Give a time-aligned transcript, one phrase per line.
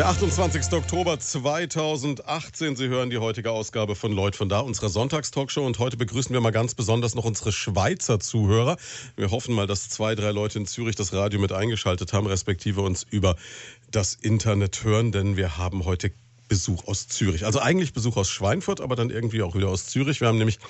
[0.00, 0.72] Der 28.
[0.72, 2.74] Oktober 2018.
[2.74, 5.66] Sie hören die heutige Ausgabe von Leut von da, unserer Sonntagstalkshow.
[5.66, 8.78] Und heute begrüßen wir mal ganz besonders noch unsere Schweizer Zuhörer.
[9.16, 12.80] Wir hoffen mal, dass zwei, drei Leute in Zürich das Radio mit eingeschaltet haben, respektive
[12.80, 13.36] uns über
[13.90, 16.12] das Internet hören, denn wir haben heute
[16.48, 17.44] Besuch aus Zürich.
[17.44, 20.22] Also eigentlich Besuch aus Schweinfurt, aber dann irgendwie auch wieder aus Zürich.
[20.22, 20.60] Wir haben nämlich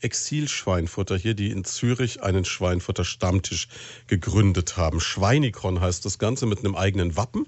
[0.00, 3.68] Exil-Schweinfurter hier, die in Zürich einen Schweinfurter Stammtisch
[4.08, 4.98] gegründet haben.
[4.98, 7.46] Schweinikon heißt das Ganze mit einem eigenen Wappen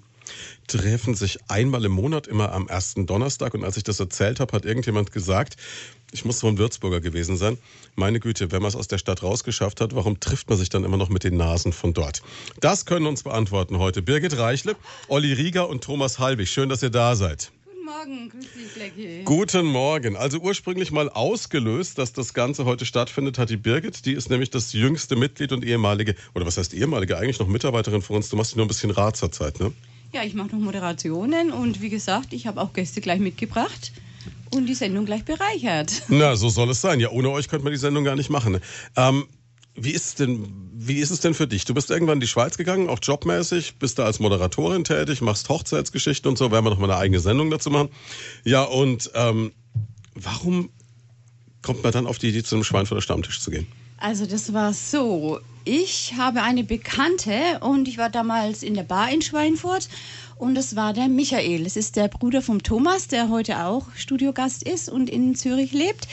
[0.66, 3.54] treffen sich einmal im Monat, immer am ersten Donnerstag.
[3.54, 5.56] Und als ich das erzählt habe, hat irgendjemand gesagt,
[6.12, 7.58] ich muss so ein Würzburger gewesen sein.
[7.94, 10.84] Meine Güte, wenn man es aus der Stadt rausgeschafft hat, warum trifft man sich dann
[10.84, 12.22] immer noch mit den Nasen von dort?
[12.60, 14.76] Das können uns beantworten heute Birgit Reichle,
[15.08, 16.50] Olli Rieger und Thomas Halbig.
[16.50, 17.50] Schön, dass ihr da seid.
[17.64, 19.22] Guten Morgen, grüß dich, Blackie.
[19.24, 20.16] Guten Morgen.
[20.16, 24.04] Also ursprünglich mal ausgelöst, dass das Ganze heute stattfindet, hat die Birgit.
[24.06, 28.02] Die ist nämlich das jüngste Mitglied und ehemalige, oder was heißt ehemalige, eigentlich noch Mitarbeiterin
[28.02, 28.28] von uns.
[28.28, 29.72] Du machst nur ein bisschen Rat zur Zeit, ne?
[30.14, 33.92] Ja, ich mache noch Moderationen und wie gesagt, ich habe auch Gäste gleich mitgebracht
[34.50, 36.02] und die Sendung gleich bereichert.
[36.08, 37.00] Na, so soll es sein.
[37.00, 38.60] Ja, ohne euch könnte man die Sendung gar nicht machen.
[38.94, 39.24] Ähm,
[39.74, 41.64] wie ist, denn, wie ist es denn für dich?
[41.64, 45.48] Du bist irgendwann in die Schweiz gegangen, auch jobmäßig, bist da als Moderatorin tätig, machst
[45.48, 47.88] Hochzeitsgeschichten und so, werden wir noch mal eine eigene Sendung dazu machen.
[48.44, 49.52] Ja, und ähm,
[50.14, 50.68] warum
[51.62, 53.66] kommt man dann auf die Idee, zu einem Schweinfurter Stammtisch zu gehen?
[54.02, 55.38] Also das war so.
[55.64, 59.88] Ich habe eine Bekannte und ich war damals in der Bar in Schweinfurt
[60.36, 61.62] und das war der Michael.
[61.62, 66.08] Das ist der Bruder vom Thomas, der heute auch Studiogast ist und in Zürich lebt.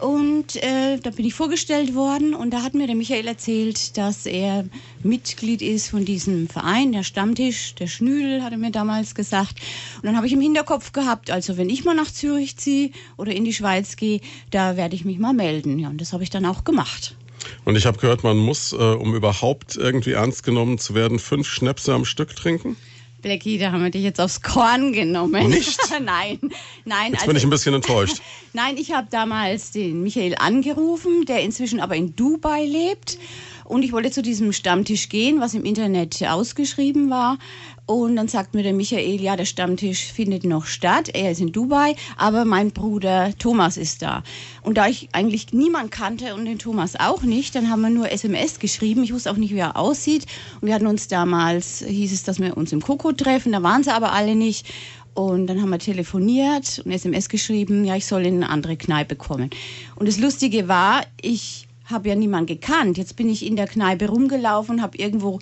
[0.00, 4.26] Und äh, da bin ich vorgestellt worden und da hat mir der Michael erzählt, dass
[4.26, 4.64] er
[5.02, 9.60] Mitglied ist von diesem Verein, der Stammtisch, der Schnüdel, hat er mir damals gesagt.
[9.96, 13.32] Und dann habe ich im Hinterkopf gehabt, also wenn ich mal nach Zürich ziehe oder
[13.32, 14.20] in die Schweiz gehe,
[14.50, 15.78] da werde ich mich mal melden.
[15.78, 17.16] Ja, und das habe ich dann auch gemacht.
[17.64, 21.48] Und ich habe gehört, man muss, äh, um überhaupt irgendwie ernst genommen zu werden, fünf
[21.48, 22.76] Schnäpse am Stück trinken.
[23.24, 25.48] Blackie, da haben wir dich jetzt aufs Korn genommen.
[25.48, 25.80] Nicht?
[26.04, 26.38] nein,
[26.84, 27.12] nein.
[27.12, 28.20] Jetzt also, bin ich ein bisschen enttäuscht.
[28.52, 33.18] nein, ich habe damals den Michael angerufen, der inzwischen aber in Dubai lebt.
[33.64, 37.38] Und ich wollte zu diesem Stammtisch gehen, was im Internet ausgeschrieben war.
[37.86, 41.10] Und dann sagt mir der Michael, ja, der Stammtisch findet noch statt.
[41.12, 44.22] Er ist in Dubai, aber mein Bruder Thomas ist da.
[44.62, 48.10] Und da ich eigentlich niemand kannte und den Thomas auch nicht, dann haben wir nur
[48.10, 49.04] SMS geschrieben.
[49.04, 50.24] Ich wusste auch nicht, wie er aussieht.
[50.60, 53.52] Und wir hatten uns damals, hieß es, dass wir uns im Koko treffen.
[53.52, 54.66] Da waren sie aber alle nicht.
[55.12, 59.14] Und dann haben wir telefoniert und SMS geschrieben, ja, ich soll in eine andere Kneipe
[59.14, 59.50] kommen.
[59.94, 62.98] Und das Lustige war, ich habe ja niemanden gekannt.
[62.98, 65.38] Jetzt bin ich in der Kneipe rumgelaufen, habe irgendwo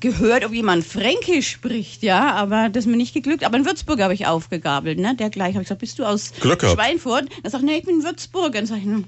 [0.00, 3.44] gehört, ob jemand Fränkisch spricht, ja, aber das ist mir nicht geglückt.
[3.44, 5.14] Aber in Würzburg habe ich aufgegabelt, ne?
[5.14, 7.28] Der gleich habe ich gesagt, bist du aus Glück Schweinfurt?
[7.42, 8.52] Er sagt, nee, ich bin in Würzburg.
[8.52, 9.04] Dann sage ich, hm,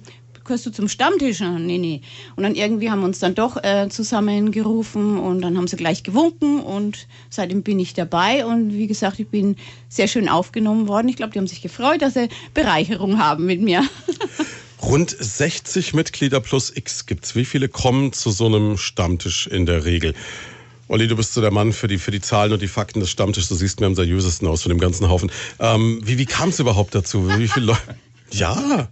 [0.47, 1.41] gehörst du zum Stammtisch?
[1.41, 2.01] Nee, nee.
[2.37, 6.03] Und dann irgendwie haben wir uns dann doch äh, zusammengerufen und dann haben sie gleich
[6.03, 9.57] gewunken und seitdem bin ich dabei und wie gesagt, ich bin
[9.89, 11.09] sehr schön aufgenommen worden.
[11.09, 13.85] Ich glaube, die haben sich gefreut, dass sie Bereicherung haben mit mir.
[14.83, 17.35] Rund 60 Mitglieder plus X gibt's.
[17.35, 20.15] Wie viele kommen zu so einem Stammtisch in der Regel?
[20.89, 23.11] Olli, du bist so der Mann für die, für die Zahlen und die Fakten des
[23.11, 23.49] Stammtisches.
[23.49, 25.33] Du siehst mir am seriösesten aus von dem ganzen Haufen.
[25.59, 27.29] Ähm, wie wie kam es überhaupt dazu?
[27.39, 27.81] Wie viele Leute?
[28.33, 28.89] Ja.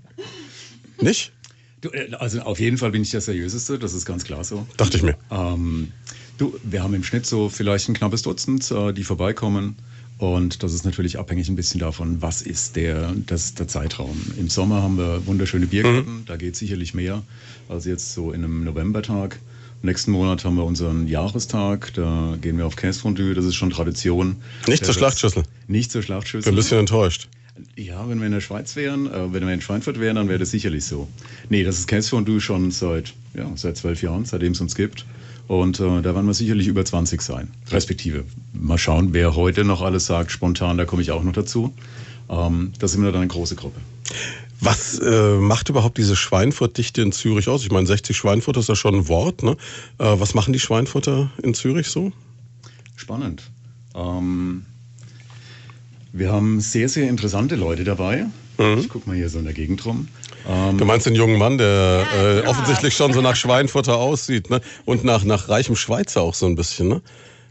[1.01, 1.33] Nicht?
[1.81, 4.65] Du, äh, also auf jeden Fall bin ich der seriöseste, das ist ganz klar so.
[4.77, 5.17] Dachte ich mir.
[5.29, 5.91] Ähm,
[6.39, 9.77] du, wir haben im Schnitt so vielleicht ein knappes Dutzend, äh, die vorbeikommen.
[10.19, 14.17] Und das ist natürlich abhängig ein bisschen davon, was ist der, das, der Zeitraum.
[14.39, 16.25] Im Sommer haben wir wunderschöne Biergärten, mhm.
[16.27, 17.23] da geht sicherlich mehr
[17.69, 19.41] als jetzt so in einem Novembertag.
[19.85, 24.37] Nächsten Monat haben wir unseren Jahrestag, da gehen wir auf Käsefondue, das ist schon Tradition.
[24.67, 25.43] Nicht zur Schlachtschüssel?
[25.69, 26.51] Nicht zur Schlachtschüssel.
[26.51, 27.29] Bin ein bisschen enttäuscht.
[27.77, 30.39] Ja, wenn wir in der Schweiz wären, äh, wenn wir in Schweinfurt wären, dann wäre
[30.39, 31.07] das sicherlich so.
[31.51, 35.05] Nee, das ist Käsefondue schon seit, ja, seit zwölf Jahren, seitdem es uns gibt.
[35.49, 37.51] Und äh, da werden wir sicherlich über 20 sein.
[37.71, 38.25] Respektive.
[38.55, 41.75] Mal schauen, wer heute noch alles sagt, spontan, da komme ich auch noch dazu.
[42.31, 43.79] Ähm, da sind wir dann eine große Gruppe.
[44.65, 47.63] Was äh, macht überhaupt diese Schweinfurt-Dichte in Zürich aus?
[47.65, 49.43] Ich meine, 60 Schweinfurter ist ja schon ein Wort.
[49.43, 49.59] Ne?
[49.99, 52.13] Äh, was machen die Schweinfurter in Zürich so?
[52.97, 53.43] Spannend.
[53.95, 54.65] Ähm,
[56.15, 58.25] wir haben sehr, sehr interessante Leute dabei.
[58.57, 58.79] Mhm.
[58.79, 60.09] Ich gucke mal hier so in der Gegend rum.
[60.49, 64.63] Ähm, du meinst den jungen Mann, der äh, offensichtlich schon so nach Schweinfutter aussieht ne?
[64.87, 66.89] und nach, nach reichem Schweizer auch so ein bisschen.
[66.89, 67.03] Ne?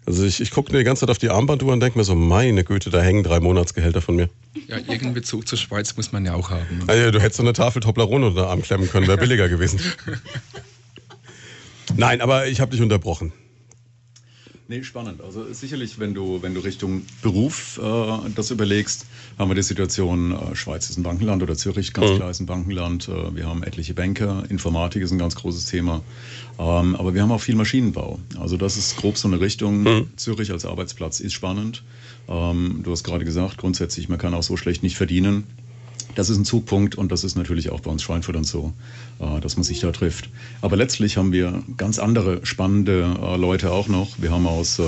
[0.06, 2.16] Also ich, ich gucke mir die ganze Zeit auf die Armbanduhr und denke mir so,
[2.16, 4.30] meine Güte, da hängen drei Monatsgehälter von mir.
[4.68, 6.80] Ja, irgendeinen Bezug zur Schweiz muss man ja auch haben.
[6.80, 6.84] Ne?
[6.88, 9.80] Also, du hättest so eine Tafel Toblerone unter den Arm klemmen können, wäre billiger gewesen.
[11.96, 13.32] Nein, aber ich habe dich unterbrochen.
[14.74, 15.22] Nee, spannend.
[15.22, 19.06] Also sicherlich, wenn du, wenn du Richtung Beruf äh, das überlegst,
[19.38, 22.16] haben wir die Situation, äh, Schweiz ist ein Bankenland oder Zürich ganz mhm.
[22.16, 23.08] klar ist ein Bankenland.
[23.08, 26.02] Äh, wir haben etliche Banker, Informatik ist ein ganz großes Thema.
[26.58, 28.18] Ähm, aber wir haben auch viel Maschinenbau.
[28.40, 29.84] Also das ist grob so eine Richtung.
[29.84, 30.10] Mhm.
[30.16, 31.84] Zürich als Arbeitsplatz ist spannend.
[32.28, 35.44] Ähm, du hast gerade gesagt, grundsätzlich, man kann auch so schlecht nicht verdienen.
[36.16, 38.74] Das ist ein Zugpunkt und das ist natürlich auch bei uns Schweinfurt und so,
[39.20, 40.30] äh, dass man sich da trifft.
[40.62, 44.22] Aber letztlich haben wir ganz andere spannende äh, Leute auch noch.
[44.22, 44.84] Wir haben aus äh,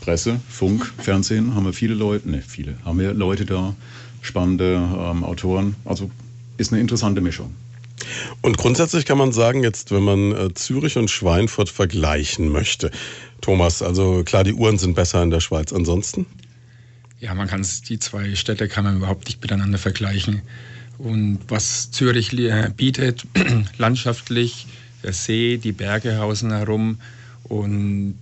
[0.00, 3.74] Presse, Funk, Fernsehen, haben wir viele Leute, ne, viele, haben wir Leute da,
[4.20, 5.76] spannende ähm, Autoren.
[5.84, 6.10] Also
[6.58, 7.54] ist eine interessante Mischung.
[8.42, 12.90] Und grundsätzlich kann man sagen, jetzt, wenn man äh, Zürich und Schweinfurt vergleichen möchte,
[13.40, 15.72] Thomas, also klar, die Uhren sind besser in der Schweiz.
[15.72, 16.26] Ansonsten?
[17.20, 20.42] Ja, man kann die zwei Städte kann man überhaupt nicht miteinander vergleichen.
[20.98, 22.30] Und was Zürich
[22.76, 23.26] bietet,
[23.78, 24.66] landschaftlich,
[25.02, 26.98] der See, die Berge außen herum
[27.44, 28.18] und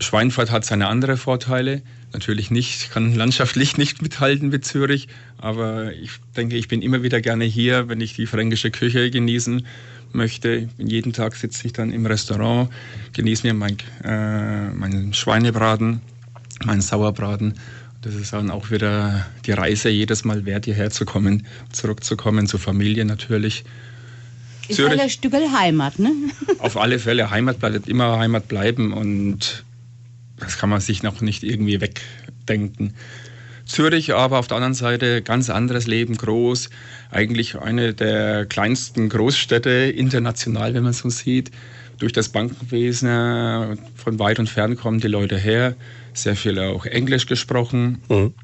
[0.00, 1.82] Schweinfurt hat seine anderen Vorteile.
[2.12, 5.08] Natürlich nicht, kann landschaftlich nicht mithalten mit Zürich,
[5.38, 9.66] aber ich denke, ich bin immer wieder gerne hier, wenn ich die fränkische Küche genießen
[10.12, 10.68] möchte.
[10.78, 12.70] Jeden Tag sitze ich dann im Restaurant,
[13.14, 16.00] genieße mir mein, äh, meinen Schweinebraten,
[16.64, 17.54] meinen Sauerbraten
[18.04, 22.60] das ist dann auch wieder die Reise jedes Mal wert, hierher zu kommen, zurückzukommen, zur
[22.60, 23.64] Familie natürlich.
[24.68, 26.12] Ist Zürich, ein Stück Heimat, ne?
[26.58, 29.64] Auf alle Fälle, Heimat bleibt immer Heimat bleiben und
[30.38, 32.92] das kann man sich noch nicht irgendwie wegdenken.
[33.64, 36.68] Zürich aber auf der anderen Seite ganz anderes Leben, groß,
[37.10, 41.50] eigentlich eine der kleinsten Großstädte international, wenn man so sieht.
[41.98, 45.74] Durch das Bankenwesen von weit und fern kommen die Leute her
[46.14, 48.34] sehr viel auch Englisch gesprochen mhm.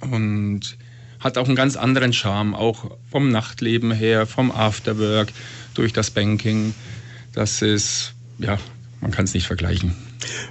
[0.00, 0.76] und
[1.18, 5.32] hat auch einen ganz anderen Charme, auch vom Nachtleben her, vom Afterwork,
[5.74, 6.74] durch das Banking.
[7.32, 8.58] Das ist, ja,
[9.00, 9.94] man kann es nicht vergleichen.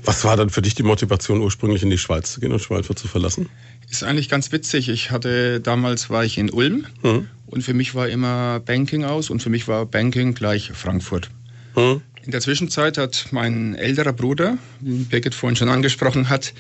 [0.04, 2.98] Was war dann für dich die Motivation, ursprünglich in die Schweiz zu gehen und Schweinfurt
[2.98, 3.50] zu verlassen?
[3.90, 4.90] Ist eigentlich ganz witzig.
[4.90, 7.28] Ich hatte damals war ich in Ulm mhm.
[7.48, 11.30] und für mich war immer Banking aus und für mich war Banking gleich Frankfurt.
[11.76, 12.02] Mhm.
[12.26, 16.54] In der Zwischenzeit hat mein älterer Bruder, den Birgit vorhin schon angesprochen hat,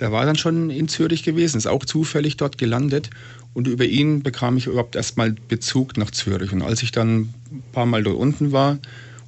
[0.00, 3.10] der war dann schon in Zürich gewesen, ist auch zufällig dort gelandet
[3.52, 6.52] und über ihn bekam ich überhaupt erstmal Bezug nach Zürich.
[6.52, 8.78] Und als ich dann ein paar Mal dort unten war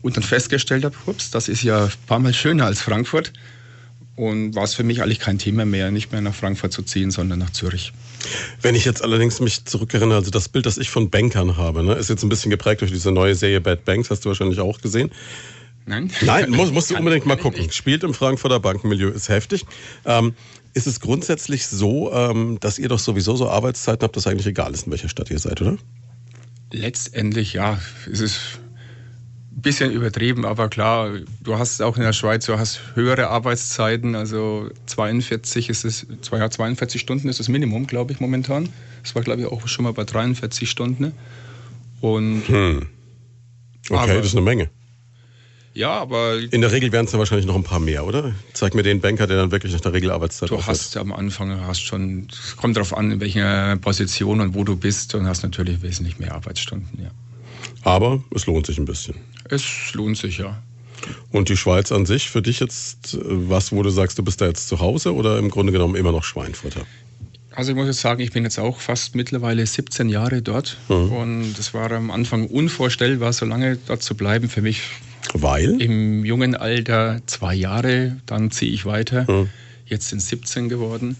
[0.02, 3.32] und dann festgestellt habe, ups, das ist ja ein paar Mal schöner als Frankfurt,
[4.16, 7.10] und war es für mich eigentlich kein Thema mehr, nicht mehr nach Frankfurt zu ziehen,
[7.10, 7.92] sondern nach Zürich.
[8.62, 11.92] Wenn ich jetzt allerdings mich zurückerinnere, also das Bild, das ich von Bankern habe, ne,
[11.94, 14.80] ist jetzt ein bisschen geprägt durch diese neue Serie Bad Banks, hast du wahrscheinlich auch
[14.80, 15.10] gesehen.
[15.86, 16.10] Nein.
[16.22, 17.70] Nein, musst, musst du unbedingt mal gucken.
[17.70, 19.64] Spielt im Frankfurter Bankenmilieu, ist heftig.
[20.04, 20.34] Ähm,
[20.74, 24.74] ist es grundsätzlich so, ähm, dass ihr doch sowieso so Arbeitszeiten habt, dass eigentlich egal
[24.74, 25.78] ist, in welcher Stadt ihr seid, oder?
[26.72, 27.78] Letztendlich ja.
[28.10, 28.58] Es ist
[29.52, 34.14] ein bisschen übertrieben, aber klar, du hast auch in der Schweiz, du hast höhere Arbeitszeiten,
[34.14, 38.68] also 42 ist es, 42 Stunden ist das Minimum, glaube ich, momentan.
[39.02, 41.12] Das war, glaube ich, auch schon mal bei 43 Stunden.
[42.00, 42.88] Und hm.
[43.88, 44.68] Okay, aber, das ist eine Menge.
[45.76, 46.38] Ja, aber.
[46.38, 48.34] In der Regel wären es dann wahrscheinlich noch ein paar mehr, oder?
[48.54, 51.82] Zeig mir den Banker, der dann wirklich nach der Regelarbeitszeit Du hast am Anfang hast
[51.82, 55.82] schon, es kommt darauf an, in welcher Position und wo du bist und hast natürlich
[55.82, 57.10] wesentlich mehr Arbeitsstunden, ja.
[57.82, 59.16] Aber es lohnt sich ein bisschen.
[59.50, 60.62] Es lohnt sich, ja.
[61.30, 64.46] Und die Schweiz an sich, für dich jetzt was, wo du sagst, du bist da
[64.46, 66.86] jetzt zu Hause oder im Grunde genommen immer noch Schweinfurter?
[67.54, 71.12] Also ich muss jetzt sagen, ich bin jetzt auch fast mittlerweile 17 Jahre dort mhm.
[71.12, 74.48] und es war am Anfang unvorstellbar, so lange dort zu bleiben.
[74.48, 74.80] Für mich
[75.34, 75.80] weil?
[75.80, 79.26] Im jungen Alter zwei Jahre, dann ziehe ich weiter.
[79.26, 79.48] Hm.
[79.86, 81.16] Jetzt sind 17 geworden.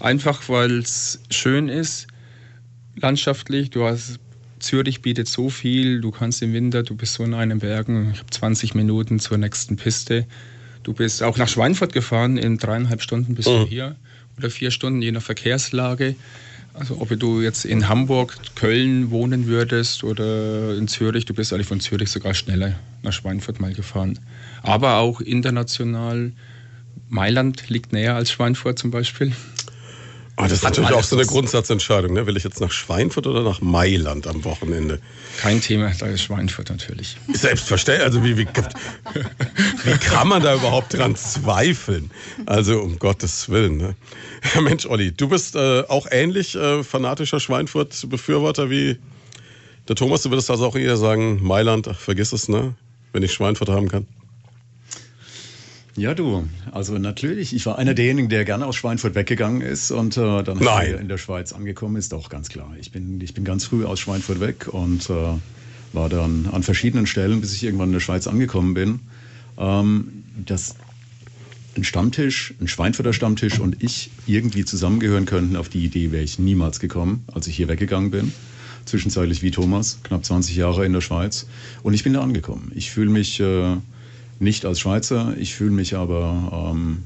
[0.00, 2.06] Einfach weil es schön ist,
[2.96, 3.70] landschaftlich.
[3.70, 4.18] Du hast
[4.58, 6.00] Zürich bietet so viel.
[6.00, 9.38] Du kannst im Winter, du bist so in einem Bergen, ich habe 20 Minuten zur
[9.38, 10.26] nächsten Piste.
[10.82, 13.52] Du bist auch nach Schweinfurt gefahren, in dreieinhalb Stunden bist mhm.
[13.52, 13.68] du hm.
[13.68, 13.96] hier
[14.38, 16.14] oder vier Stunden, je nach Verkehrslage.
[16.74, 21.66] Also ob du jetzt in Hamburg, Köln wohnen würdest oder in Zürich, du bist eigentlich
[21.66, 24.18] von Zürich sogar schneller nach Schweinfurt mal gefahren.
[24.62, 26.32] Aber auch international,
[27.08, 29.32] Mailand liegt näher als Schweinfurt zum Beispiel.
[30.42, 32.14] Oh, das ist natürlich auch so eine Grundsatzentscheidung.
[32.14, 32.26] Ne?
[32.26, 34.98] Will ich jetzt nach Schweinfurt oder nach Mailand am Wochenende?
[35.38, 37.16] Kein Thema, da ist Schweinfurt natürlich.
[37.32, 38.04] Selbstverständlich.
[38.04, 38.46] Also wie, wie,
[39.84, 42.10] wie kann man da überhaupt dran zweifeln?
[42.46, 43.76] Also um Gottes Willen.
[43.76, 43.94] Ne?
[44.60, 48.98] Mensch, Olli, du bist äh, auch ähnlich äh, fanatischer Schweinfurt-Befürworter wie
[49.88, 50.22] der Thomas.
[50.22, 52.74] Du würdest also auch eher sagen, Mailand, ach, vergiss es, ne?
[53.12, 54.06] wenn ich Schweinfurt haben kann.
[55.96, 56.48] Ja, du.
[56.70, 60.58] Also natürlich, ich war einer derjenigen, der gerne aus Schweinfurt weggegangen ist und äh, dann
[60.58, 62.12] in der Schweiz angekommen ist.
[62.12, 62.74] Doch, ganz klar.
[62.80, 65.34] Ich bin, ich bin ganz früh aus Schweinfurt weg und äh,
[65.92, 69.00] war dann an verschiedenen Stellen, bis ich irgendwann in der Schweiz angekommen bin.
[69.58, 70.76] Ähm, das
[71.76, 76.38] ein Stammtisch, ein Schweinfurter Stammtisch und ich irgendwie zusammengehören könnten, auf die Idee wäre ich
[76.38, 78.32] niemals gekommen, als ich hier weggegangen bin.
[78.84, 81.46] Zwischenzeitlich wie Thomas, knapp 20 Jahre in der Schweiz.
[81.82, 82.72] Und ich bin da angekommen.
[82.74, 83.76] Ich fühle mich äh,
[84.42, 87.04] nicht als Schweizer, ich fühle mich aber ähm,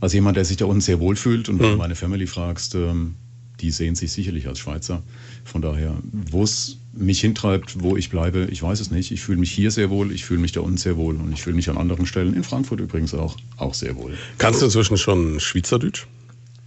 [0.00, 1.48] als jemand, der sich da unten sehr wohl fühlt.
[1.48, 1.78] Und wenn du mhm.
[1.78, 3.16] meine Family fragst, ähm,
[3.60, 5.02] die sehen sich sicherlich als Schweizer.
[5.44, 5.96] Von daher,
[6.30, 9.10] wo es mich hintreibt, wo ich bleibe, ich weiß es nicht.
[9.10, 11.42] Ich fühle mich hier sehr wohl, ich fühle mich da unten sehr wohl und ich
[11.42, 14.16] fühle mich an anderen Stellen, in Frankfurt übrigens auch, auch sehr wohl.
[14.38, 16.06] Kannst du inzwischen schon Schweizerdeutsch?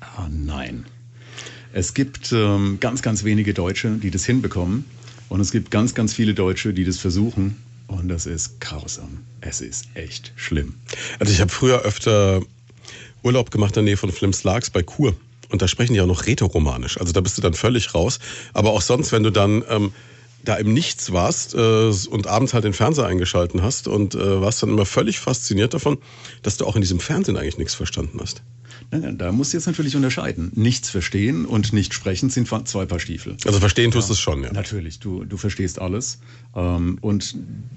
[0.02, 0.86] Ah, nein.
[1.74, 4.84] Es gibt ähm, ganz, ganz wenige Deutsche, die das hinbekommen.
[5.30, 7.56] Und es gibt ganz, ganz viele Deutsche, die das versuchen.
[7.92, 9.20] Und das ist grausam.
[9.42, 10.76] Es ist echt schlimm.
[11.20, 12.42] Also ich habe früher öfter
[13.22, 15.14] Urlaub gemacht in der Nähe von Flimslags bei Kur.
[15.50, 17.00] Und da sprechen die auch noch rätoromanisch.
[17.00, 18.20] Also da bist du dann völlig raus.
[18.54, 19.94] Aber auch sonst, wenn du dann ähm,
[20.46, 24.64] da im Nichts warst äh, und abends halt den Fernseher eingeschalten hast und äh, warst
[24.64, 25.98] dann immer völlig fasziniert davon,
[26.44, 28.42] dass du auch in diesem Fernsehen eigentlich nichts verstanden hast.
[28.92, 30.52] Da musst du jetzt natürlich unterscheiden.
[30.54, 33.38] Nichts verstehen und nicht sprechen sind zwei Paar Stiefel.
[33.46, 34.52] Also verstehen tust du ja, es schon, ja.
[34.52, 36.20] Natürlich, du, du verstehst alles.
[36.56, 37.36] Ähm, und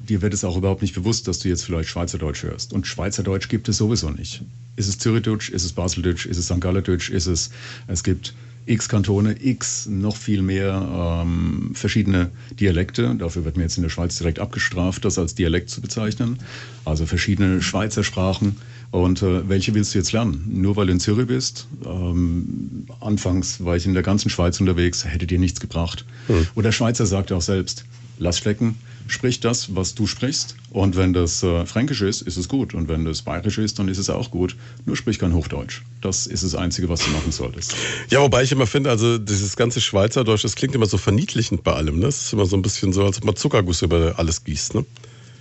[0.09, 2.73] dir wird es auch überhaupt nicht bewusst, dass du jetzt vielleicht Schweizerdeutsch hörst.
[2.73, 4.43] Und Schweizerdeutsch gibt es sowieso nicht.
[4.75, 6.61] Ist es Zürichdeutsch, ist es Baseldeutsch, ist es St.
[6.61, 7.51] Gallerdeutsch, ist es,
[7.87, 8.35] es gibt
[8.67, 13.15] x Kantone, x noch viel mehr ähm, verschiedene Dialekte.
[13.15, 16.39] Dafür wird mir jetzt in der Schweiz direkt abgestraft, das als Dialekt zu bezeichnen.
[16.85, 18.57] Also verschiedene Schweizer Sprachen.
[18.95, 20.45] Und äh, welche willst du jetzt lernen?
[20.47, 21.67] Nur weil du in Zürich bist?
[21.85, 26.05] Ähm, anfangs war ich in der ganzen Schweiz unterwegs, hätte dir nichts gebracht.
[26.29, 26.47] Hm.
[26.55, 27.87] Oder der Schweizer sagt auch selbst,
[28.19, 28.77] lass stecken,
[29.09, 30.55] sprich das, was du sprichst.
[30.71, 32.73] Und wenn das äh, Fränkisch ist, ist es gut.
[32.73, 34.55] Und wenn das Bayerisch ist, dann ist es auch gut.
[34.87, 35.83] Nur sprich kein Hochdeutsch.
[36.01, 37.75] Das ist das Einzige, was du machen solltest.
[38.11, 41.73] Ja, wobei ich immer finde, also dieses ganze Schweizerdeutsch, das klingt immer so verniedlichend bei
[41.73, 41.97] allem.
[41.97, 42.07] Ne?
[42.07, 44.77] Das ist immer so ein bisschen so, als ob man Zuckerguss über alles gießt.
[44.77, 44.87] Ne?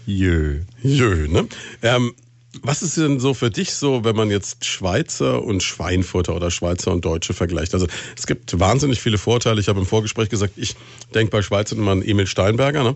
[0.07, 0.61] Jö.
[0.81, 1.47] Jö, ne?
[1.83, 2.13] Ähm,
[2.61, 6.91] was ist denn so für dich so, wenn man jetzt Schweizer und Schweinfurter oder Schweizer
[6.91, 7.73] und Deutsche vergleicht?
[7.73, 9.59] Also es gibt wahnsinnig viele Vorteile.
[9.59, 10.75] Ich habe im Vorgespräch gesagt, ich
[11.15, 12.95] denke bei Schweizer immer an Emil Steinberger, ne?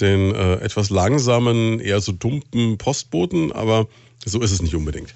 [0.00, 3.88] den äh, etwas langsamen, eher so dumpen Postboten, aber
[4.24, 5.14] so ist es nicht unbedingt.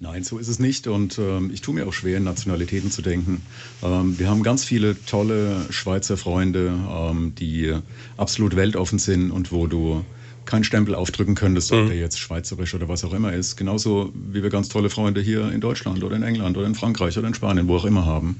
[0.00, 0.88] Nein, so ist es nicht.
[0.88, 3.42] Und ähm, ich tue mir auch schwer, in Nationalitäten zu denken.
[3.84, 7.72] Ähm, wir haben ganz viele tolle Schweizer Freunde, ähm, die
[8.16, 10.04] absolut weltoffen sind und wo du
[10.44, 11.88] keinen Stempel aufdrücken könntest, ob mhm.
[11.88, 13.56] der jetzt schweizerisch oder was auch immer ist.
[13.56, 17.16] Genauso wie wir ganz tolle Freunde hier in Deutschland oder in England oder in Frankreich
[17.18, 18.36] oder in Spanien, wo auch immer haben.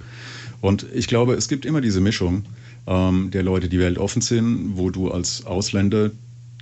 [0.60, 2.44] Und ich glaube, es gibt immer diese Mischung
[2.86, 6.10] ähm, der Leute, die weltoffen sind, wo du als Ausländer,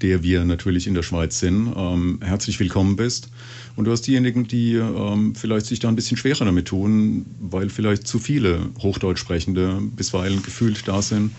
[0.02, 3.28] der wir natürlich in der Schweiz sind, ähm, herzlich willkommen bist.
[3.76, 7.68] Und du hast diejenigen, die ähm, vielleicht sich da ein bisschen schwerer damit tun, weil
[7.68, 11.32] vielleicht zu viele Hochdeutsch sprechende bisweilen gefühlt da sind.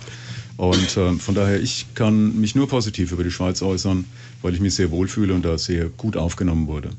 [0.61, 4.05] Und äh, von daher, ich kann mich nur positiv über die Schweiz äußern,
[4.43, 6.91] weil ich mich sehr wohlfühle und da sehr gut aufgenommen wurde.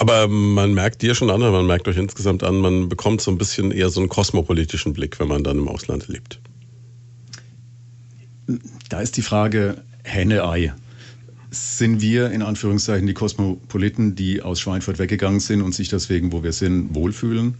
[0.00, 3.38] Aber man merkt dir schon an, man merkt euch insgesamt an, man bekommt so ein
[3.38, 6.40] bisschen eher so einen kosmopolitischen Blick, wenn man dann im Ausland lebt.
[8.88, 10.74] Da ist die Frage Henne-Ei.
[11.52, 16.42] Sind wir in Anführungszeichen die Kosmopoliten, die aus Schweinfurt weggegangen sind und sich deswegen, wo
[16.42, 17.54] wir sind, wohlfühlen?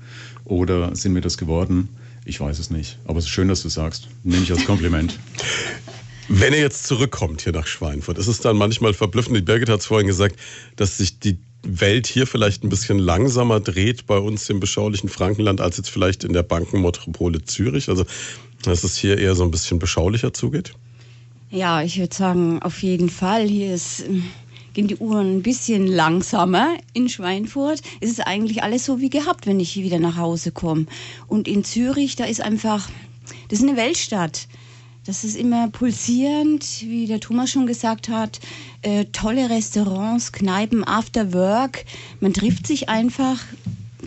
[0.47, 1.91] Oder sind wir das geworden?
[2.25, 2.99] Ich weiß es nicht.
[3.07, 4.09] Aber es ist schön, dass du sagst.
[4.23, 5.19] Nehme ich als Kompliment.
[6.29, 9.81] Wenn ihr jetzt zurückkommt hier nach Schweinfurt, ist es dann manchmal verblüffend, die Birgit hat
[9.81, 10.37] es vorhin gesagt,
[10.77, 15.61] dass sich die Welt hier vielleicht ein bisschen langsamer dreht bei uns im beschaulichen Frankenland
[15.61, 17.91] als jetzt vielleicht in der Bankenmetropole Zürich.
[17.91, 18.07] Also
[18.63, 20.73] dass es hier eher so ein bisschen beschaulicher zugeht?
[21.51, 23.47] Ja, ich würde sagen, auf jeden Fall.
[23.47, 24.05] Hier ist
[24.75, 27.81] gehen die Uhren ein bisschen langsamer in Schweinfurt.
[28.01, 30.87] Es ist eigentlich alles so wie gehabt, wenn ich wieder nach Hause komme.
[31.29, 32.91] Und in Zürich, da ist einfach,
[33.49, 34.49] das ist eine Weltstadt.
[35.07, 38.41] Das ist immer pulsierend, wie der Thomas schon gesagt hat.
[38.83, 41.85] Äh, tolle Restaurants, Kneipen, After Work.
[42.21, 43.39] Man trifft sich einfach.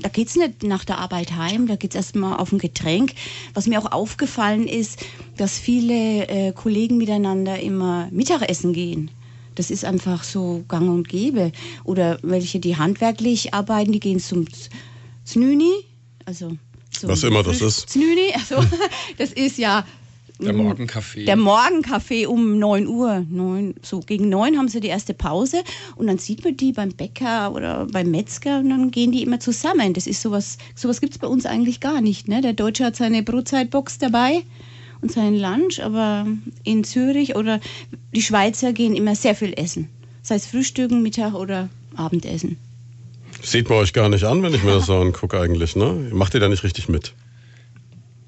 [0.02, 3.14] Da geht es nicht nach der Arbeit heim, da geht es erstmal auf ein Getränk.
[3.56, 5.04] Was mir auch aufgefallen ist,
[5.38, 9.10] dass viele äh, Kollegen miteinander immer Mittagessen gehen.
[9.58, 11.52] Das ist einfach so gang und gäbe.
[11.84, 14.46] Oder welche, die handwerklich arbeiten, die gehen zum
[15.26, 15.72] Znüni.
[16.26, 16.58] Also
[17.02, 17.90] Was immer das ist.
[17.90, 18.56] Znüni, also
[19.18, 19.86] das ist ja
[20.40, 21.26] der Morgenkaffee.
[21.26, 23.26] Der Morgenkaffee um 9 Uhr.
[23.30, 25.64] 9, so gegen 9 haben sie die erste Pause
[25.96, 29.40] und dann sieht man die beim Bäcker oder beim Metzger und dann gehen die immer
[29.40, 29.94] zusammen.
[29.94, 32.28] Das ist sowas, sowas gibt es bei uns eigentlich gar nicht.
[32.28, 32.42] Ne?
[32.42, 34.44] Der Deutsche hat seine Brotzeitbox dabei
[35.02, 36.26] und seinen Lunch, aber
[36.64, 37.60] in Zürich oder
[38.14, 39.90] die Schweizer gehen immer sehr viel essen.
[40.22, 42.58] Sei es Frühstücken, Mittag oder Abendessen.
[43.42, 46.10] Sieht man euch gar nicht an, wenn ich mir das so angucke eigentlich, ne?
[46.12, 47.14] Macht ihr da nicht richtig mit?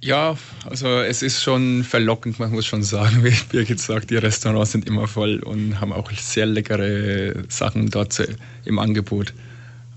[0.01, 4.71] Ja, also es ist schon verlockend, man muss schon sagen, wie Birgit sagt, die Restaurants
[4.71, 8.21] sind immer voll und haben auch sehr leckere Sachen dort
[8.65, 9.33] im Angebot.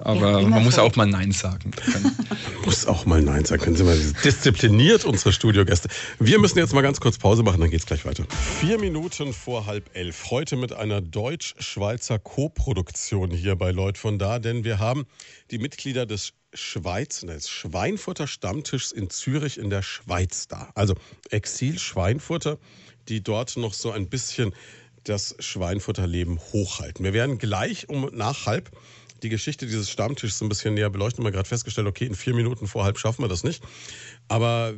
[0.04, 0.80] Aber Ja, man muss immerfort.
[0.92, 2.16] auch mal Nein sagen können.
[2.64, 3.60] Muss auch mal Nein sagen.
[3.62, 5.88] Können Sie mal diszipliniert, unsere Studiogäste.
[6.20, 8.24] Wir müssen jetzt mal ganz kurz Pause machen, dann geht's gleich weiter.
[8.60, 10.30] Vier Minuten vor halb elf.
[10.30, 15.06] Heute mit einer deutsch-schweizer Co-Produktion hier bei Leut von da, denn wir haben
[15.50, 20.70] die Mitglieder des Schweiz, des Schweinfurter Stammtischs in Zürich in der Schweiz da.
[20.74, 20.94] Also
[21.30, 22.58] Exil-Schweinfurter,
[23.08, 24.52] die dort noch so ein bisschen
[25.04, 27.04] das Schweinfurterleben hochhalten.
[27.04, 28.70] Wir werden gleich um nach halb
[29.22, 31.22] die Geschichte dieses Stammtischs so ein bisschen näher beleuchten.
[31.22, 33.62] Wir haben gerade festgestellt, okay, in vier Minuten vor halb schaffen wir das nicht.
[34.28, 34.74] Aber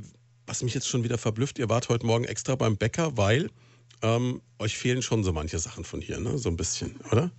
[0.46, 3.50] was mich jetzt schon wieder verblüfft, ihr wart heute Morgen extra beim Bäcker, weil
[4.02, 6.36] ähm, euch fehlen schon so manche Sachen von hier, ne?
[6.38, 7.30] So ein bisschen, oder?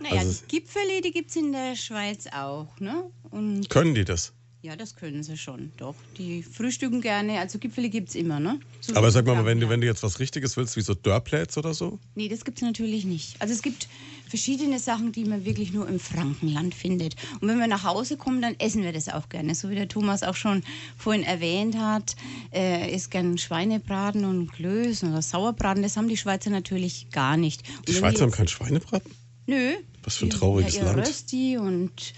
[0.00, 2.78] Naja, Also- die Gipfeli, die gibt es in der Schweiz auch.
[2.80, 3.10] Ne?
[3.30, 4.32] Und Können die das?
[4.66, 5.94] Ja, das können sie schon, doch.
[6.18, 8.58] Die frühstücken gerne, also Gipfeli gibt es immer, ne?
[8.80, 11.56] So Aber sag mal, wenn du, wenn du jetzt was Richtiges willst, wie so Dörrpläts
[11.56, 12.00] oder so?
[12.16, 13.40] Nee, das gibt es natürlich nicht.
[13.40, 13.86] Also es gibt
[14.28, 17.14] verschiedene Sachen, die man wirklich nur im Frankenland findet.
[17.40, 19.54] Und wenn wir nach Hause kommen, dann essen wir das auch gerne.
[19.54, 20.64] So wie der Thomas auch schon
[20.98, 22.16] vorhin erwähnt hat,
[22.52, 25.84] äh, isst gern Schweinebraten und Klößen oder Sauerbraten.
[25.84, 27.62] Das haben die Schweizer natürlich gar nicht.
[27.78, 29.12] Und Die Schweizer haben keinen Schweinebraten?
[29.46, 29.74] Nö.
[30.02, 31.06] Was für ein trauriges ja, ihr Land.
[31.06, 32.14] Rösti und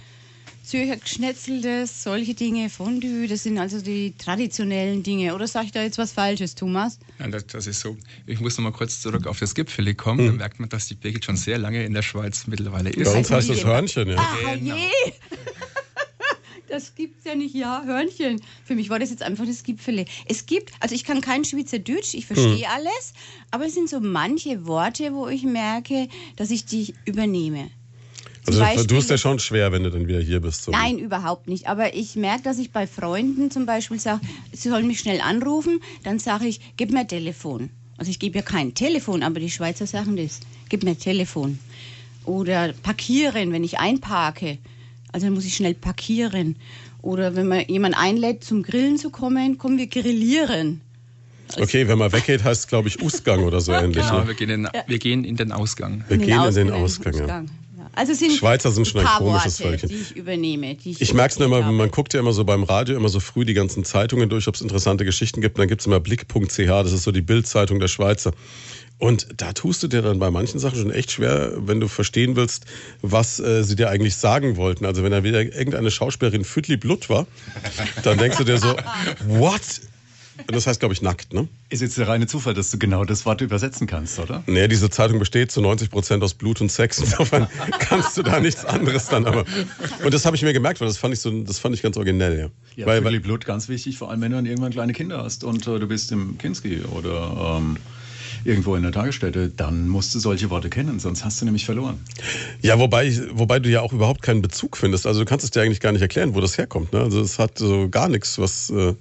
[0.68, 5.34] Zürcher Geschnetzeltes, solche Dinge, Fondue, das sind also die traditionellen Dinge.
[5.34, 6.98] Oder sage ich da jetzt was Falsches, Thomas?
[7.18, 7.96] Ja, das, das ist so.
[8.26, 10.26] Ich muss noch mal kurz zurück auf das Gipfeli kommen.
[10.26, 13.10] Da merkt man, dass die Birgit schon sehr lange in der Schweiz mittlerweile ist.
[13.10, 14.16] Bei uns heißt das immer- Hörnchen, ja.
[14.18, 14.74] Ah, Genau.
[14.76, 15.12] je!
[16.68, 18.42] Das gibt's ja nicht, ja, Hörnchen.
[18.62, 20.04] Für mich war das jetzt einfach das Gipfeli.
[20.26, 22.72] Es gibt, also ich kann kein Schweizerdeutsch, ich verstehe Hm.
[22.76, 23.14] alles,
[23.50, 27.70] aber es sind so manche Worte, wo ich merke, dass ich die übernehme.
[28.48, 30.64] Also du hast Beispiel- ja schon schwer, wenn du dann wieder hier bist.
[30.64, 30.72] So.
[30.72, 31.66] Nein, überhaupt nicht.
[31.68, 34.20] Aber ich merke, dass ich bei Freunden zum Beispiel sage,
[34.52, 35.80] sie sollen mich schnell anrufen.
[36.04, 37.70] Dann sage ich, gib mir Telefon.
[37.96, 40.40] Also ich gebe ja kein Telefon, aber die Schweizer sagen das.
[40.68, 41.58] Gib mir Telefon.
[42.24, 44.58] Oder parkieren, wenn ich einparke.
[45.12, 46.56] Also dann muss ich schnell parkieren.
[47.00, 50.80] Oder wenn man jemand einlädt, zum Grillen zu kommen, kommen wir grillieren.
[51.56, 54.04] Okay, wenn man weggeht, heißt es, glaube ich, Usgang oder so ähnlich.
[54.04, 54.26] Genau, Ne?
[54.28, 56.04] wir gehen, in, wir gehen in den Ausgang.
[56.08, 57.44] Wir gehen in den Ausgang, Ausgang, ja.
[57.94, 59.88] Also sind Schweizer sind schon ein komisches Worte, Völkchen.
[59.88, 60.74] die ich übernehme.
[60.74, 61.74] Die ich Ich merke es nur immer, habe.
[61.74, 64.54] man guckt ja immer so beim Radio immer so früh die ganzen Zeitungen durch, ob
[64.54, 65.56] es interessante Geschichten gibt.
[65.56, 68.32] Und dann gibt es immer blick.ch, das ist so die Bildzeitung der Schweizer.
[68.98, 72.34] Und da tust du dir dann bei manchen Sachen schon echt schwer, wenn du verstehen
[72.34, 72.64] willst,
[73.00, 74.84] was äh, sie dir eigentlich sagen wollten.
[74.84, 77.26] Also wenn da wieder irgendeine Schauspielerin Fütli Blut war,
[78.02, 78.74] dann denkst du dir so,
[79.26, 79.62] what?
[80.46, 81.48] Das heißt, glaube ich, nackt, ne?
[81.68, 84.42] Ist jetzt der reine Zufall, dass du genau das Wort übersetzen kannst, oder?
[84.46, 86.98] Nee, diese Zeitung besteht zu 90 Prozent aus Blut und Sex.
[87.00, 87.48] Insofern
[87.78, 89.44] kannst du da nichts anderes dann aber.
[90.04, 91.96] Und das habe ich mir gemerkt, weil das fand ich so, das fand ich ganz
[91.96, 92.48] originell, ja.
[92.76, 95.42] Ja, weil, weil, Blut ganz wichtig, vor allem wenn du dann irgendwann kleine Kinder hast
[95.42, 97.76] und äh, du bist im Kinski oder ähm,
[98.44, 101.98] irgendwo in der Tagesstätte, dann musst du solche Worte kennen, sonst hast du nämlich verloren.
[102.62, 105.06] ja, wobei, wobei du ja auch überhaupt keinen Bezug findest.
[105.06, 106.92] Also du kannst es dir eigentlich gar nicht erklären, wo das herkommt.
[106.92, 107.00] Ne?
[107.00, 108.70] Also es hat so gar nichts, was.
[108.70, 108.94] Äh,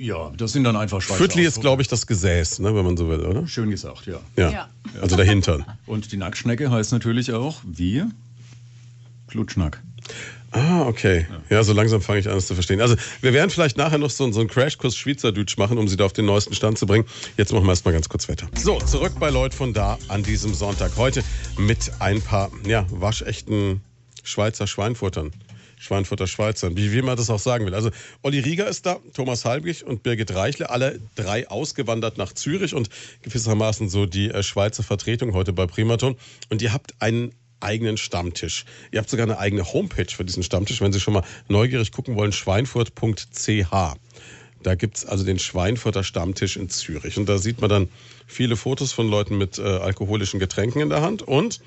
[0.00, 2.96] Ja, das sind dann einfach Schweizer Viertli ist, glaube ich, das Gesäß, ne, wenn man
[2.96, 3.46] so will, oder?
[3.46, 4.18] Schön gesagt, ja.
[4.34, 4.50] Ja.
[4.50, 4.68] Ja.
[5.02, 5.66] Also der Hintern.
[5.86, 8.04] Und die Nacktschnecke heißt natürlich auch wie
[9.26, 9.82] Klutschnack.
[10.52, 11.26] Ah, okay.
[11.50, 12.80] Ja, so langsam fange ich an, es zu verstehen.
[12.80, 16.06] Also, wir werden vielleicht nachher noch so, so einen Crashkurs Schweizerdeutsch machen, um Sie da
[16.06, 17.04] auf den neuesten Stand zu bringen.
[17.36, 18.48] Jetzt machen wir erstmal ganz kurz Wetter.
[18.56, 20.96] So, zurück bei Leut von da an diesem Sonntag.
[20.96, 21.22] Heute
[21.58, 23.82] mit ein paar, ja, waschechten
[24.24, 25.30] Schweizer Schweinfurtern.
[25.80, 27.74] Schweinfurter Schweizern, wie, wie man das auch sagen will.
[27.74, 27.90] Also
[28.22, 32.90] Olli Rieger ist da, Thomas Halbig und Birgit Reichle, alle drei ausgewandert nach Zürich und
[33.22, 36.16] gewissermaßen so die äh, Schweizer Vertretung heute bei Primaton.
[36.50, 38.66] Und ihr habt einen eigenen Stammtisch.
[38.92, 42.14] Ihr habt sogar eine eigene Homepage für diesen Stammtisch, wenn Sie schon mal neugierig gucken
[42.14, 43.70] wollen, schweinfurt.ch.
[44.62, 47.16] Da gibt's also den Schweinfurter Stammtisch in Zürich.
[47.16, 47.88] Und da sieht man dann
[48.26, 51.22] viele Fotos von Leuten mit äh, alkoholischen Getränken in der Hand.
[51.22, 51.60] Und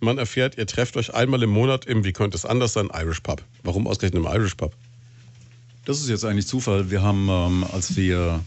[0.00, 3.20] man erfährt, ihr trefft euch einmal im Monat im, wie könnte es anders sein, Irish
[3.20, 3.42] Pub.
[3.62, 4.72] Warum ausgerechnet im Irish Pub?
[5.84, 6.90] Das ist jetzt eigentlich Zufall.
[6.90, 8.40] Wir haben, ähm, als wir,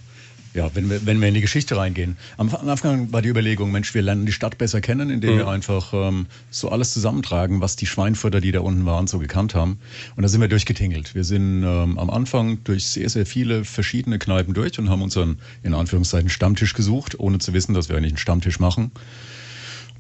[0.54, 3.72] ja, wenn wir, wenn wir in die Geschichte reingehen, am am Anfang war die Überlegung,
[3.72, 7.76] Mensch, wir lernen die Stadt besser kennen, indem wir einfach ähm, so alles zusammentragen, was
[7.76, 9.80] die Schweinfurter, die da unten waren, so gekannt haben.
[10.16, 11.16] Und da sind wir durchgetingelt.
[11.16, 15.40] Wir sind ähm, am Anfang durch sehr, sehr viele verschiedene Kneipen durch und haben unseren,
[15.64, 18.92] in Anführungszeichen, Stammtisch gesucht, ohne zu wissen, dass wir eigentlich einen Stammtisch machen.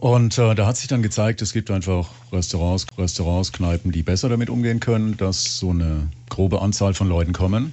[0.02, 4.30] Und äh, da hat sich dann gezeigt, es gibt einfach Restaurants, Restaurants, Kneipen, die besser
[4.30, 7.72] damit umgehen können, dass so eine grobe Anzahl von Leuten kommen.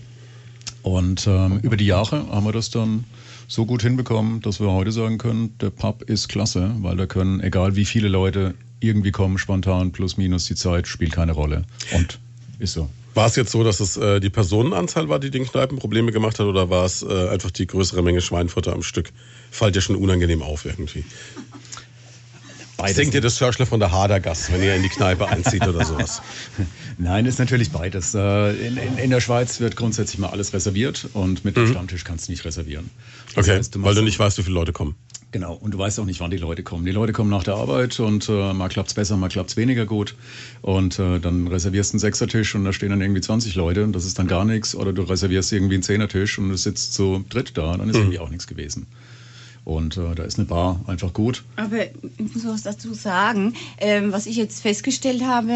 [0.83, 3.05] Und ähm, über die Jahre haben wir das dann
[3.47, 7.41] so gut hinbekommen, dass wir heute sagen können, der Pub ist klasse, weil da können,
[7.41, 11.65] egal wie viele Leute irgendwie kommen, spontan, plus minus die Zeit, spielt keine Rolle.
[11.95, 12.19] Und
[12.59, 12.91] ist so.
[13.15, 16.39] War es jetzt so, dass es äh, die Personenanzahl war, die den Kneipen Probleme gemacht
[16.39, 19.11] hat, oder war es äh, einfach die größere Menge Schweinfutter am Stück?
[19.51, 21.05] Fällt dir schon unangenehm auf irgendwie.
[22.79, 22.95] Beides.
[22.95, 26.23] Singt ihr das Schörschle von der Hadergasse, wenn ihr in die Kneipe einzieht oder sowas?
[26.99, 28.15] Nein, ist natürlich beides.
[28.15, 31.71] Äh, in, in, in, der Schweiz wird grundsätzlich mal alles reserviert und mit dem mhm.
[31.73, 32.89] Stammtisch kannst du nicht reservieren.
[33.35, 34.95] Das okay, heißt, du weil du nicht weißt, wie viele Leute kommen.
[35.33, 36.87] Genau, und du weißt auch nicht, wann die Leute kommen.
[36.87, 40.15] Die Leute kommen nach der Arbeit und äh, mal klappt's besser, mal klappt's weniger gut.
[40.63, 43.93] Und äh, dann reservierst du einen Sechsertisch und da stehen dann irgendwie 20 Leute und
[43.93, 44.77] das ist dann gar nichts.
[44.77, 48.03] Oder du reservierst irgendwie einen Zehnertisch und du sitzt zu dritt da, dann ist mhm.
[48.03, 48.87] irgendwie auch nichts gewesen.
[49.69, 51.45] Und äh, da ist eine Bar einfach gut.
[51.57, 53.53] Aber ich muss was dazu sagen.
[53.77, 55.53] Ähm, was ich jetzt festgestellt habe,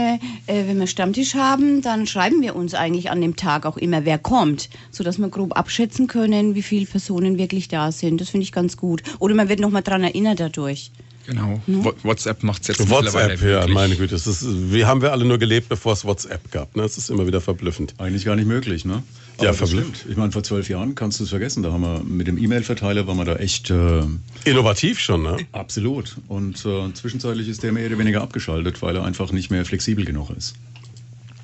[0.46, 4.04] äh, wenn wir Stammtisch haben, dann schreiben wir uns eigentlich an dem Tag auch immer,
[4.04, 8.20] wer kommt, sodass wir grob abschätzen können, wie viele Personen wirklich da sind.
[8.20, 9.02] Das finde ich ganz gut.
[9.18, 10.90] Oder man wird noch mal daran erinnert dadurch.
[11.26, 11.62] Genau.
[11.64, 11.92] Hm?
[12.02, 14.14] WhatsApp macht es jetzt WhatsApp, ja, meine Güte.
[14.14, 16.76] Das ist, wie haben wir alle nur gelebt, bevor es WhatsApp gab.
[16.76, 16.82] Ne?
[16.82, 17.94] Das ist immer wieder verblüffend.
[17.96, 19.02] Eigentlich gar nicht möglich, ne?
[19.38, 20.06] Aber ja, verblüffend.
[20.08, 21.62] Ich meine, vor zwölf Jahren kannst du es vergessen.
[21.62, 24.02] Da haben wir mit dem E-Mail-Verteiler waren wir da echt äh,
[24.44, 25.38] innovativ schon, ne?
[25.52, 26.16] Absolut.
[26.28, 30.04] Und äh, zwischenzeitlich ist der mehr oder weniger abgeschaltet, weil er einfach nicht mehr flexibel
[30.04, 30.54] genug ist.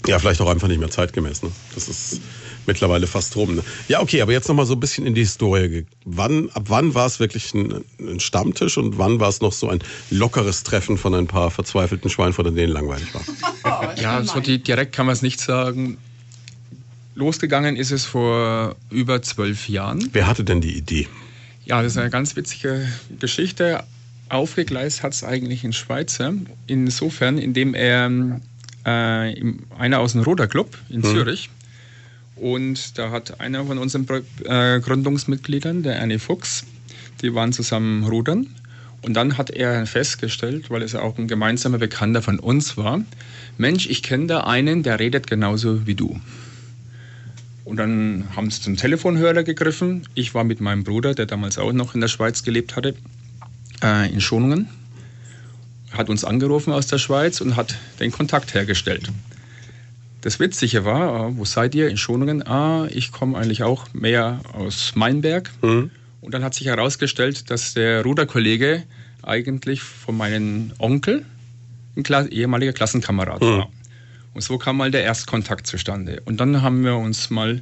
[0.07, 1.43] Ja, vielleicht auch einfach nicht mehr zeitgemäß.
[1.43, 1.51] Ne?
[1.75, 2.21] Das ist
[2.67, 3.57] mittlerweile fast rum.
[3.57, 3.65] Ne?
[3.89, 5.87] Ja, okay, aber jetzt noch mal so ein bisschen in die Historie.
[6.05, 9.69] Wann, ab wann war es wirklich ein, ein, Stammtisch und wann war es noch so
[9.69, 13.23] ein lockeres Treffen von ein paar verzweifelten Schweinfurtern, denen langweilig war?
[13.65, 15.99] Oh, ja, so die, direkt kann man es nicht sagen.
[17.19, 20.09] Losgegangen ist es vor über zwölf Jahren.
[20.13, 21.09] Wer hatte denn die Idee?
[21.65, 22.87] Ja, das ist eine ganz witzige
[23.19, 23.83] Geschichte.
[24.29, 26.33] Aufgegleist hat es eigentlich ein Schweizer.
[26.69, 28.41] Insofern, indem er
[28.85, 29.35] äh,
[29.77, 31.07] einer aus dem Roder Club in mhm.
[31.07, 31.51] Zürich.
[32.37, 34.07] Und da hat einer von unseren
[34.45, 36.67] äh, Gründungsmitgliedern, der Ernie Fuchs,
[37.21, 38.47] die waren zusammen rudern.
[39.03, 43.03] Und dann hat er festgestellt, weil es ja auch ein gemeinsamer Bekannter von uns war,
[43.57, 46.21] Mensch, ich kenne da einen, der redet genauso wie du.
[47.69, 50.09] Und dann haben sie zum Telefonhörer gegriffen.
[50.15, 52.95] Ich war mit meinem Bruder, der damals auch noch in der Schweiz gelebt hatte,
[53.83, 54.69] äh, in Schonungen
[55.93, 59.11] hat uns angerufen aus der Schweiz und hat den Kontakt hergestellt.
[60.21, 61.89] Das Witzige war, äh, wo seid ihr?
[61.89, 62.47] In Schonungen.
[62.47, 65.51] Ah, ich komme eigentlich auch mehr aus Meinberg.
[65.63, 65.91] Mhm.
[66.21, 68.83] Und dann hat sich herausgestellt, dass der Ruderkollege
[69.23, 71.25] eigentlich von meinem Onkel
[71.97, 73.47] ein ehemaliger Klassenkamerad mhm.
[73.47, 73.69] war.
[74.39, 76.23] Und so kam mal der Erstkontakt zustande.
[76.25, 77.61] Und dann haben wir uns mal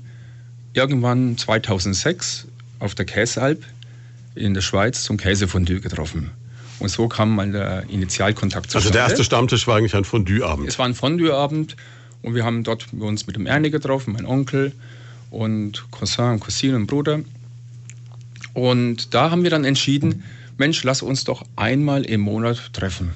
[0.74, 2.48] irgendwann 2006
[2.80, 3.64] auf der Käsealp
[4.34, 6.32] in der Schweiz zum Käsefondue getroffen.
[6.78, 8.88] Und so kam mal der Initialkontakt zustande.
[8.88, 10.68] Also der erste Stammtisch war eigentlich ein Fondue-Abend?
[10.68, 11.76] Es war ein Fondue-Abend
[12.20, 14.72] und wir haben dort uns mit dem Ernie getroffen, mein Onkel
[15.30, 17.20] und Cousin und Cousine und Bruder.
[18.52, 20.24] Und da haben wir dann entschieden,
[20.58, 23.14] Mensch, lass uns doch einmal im Monat treffen.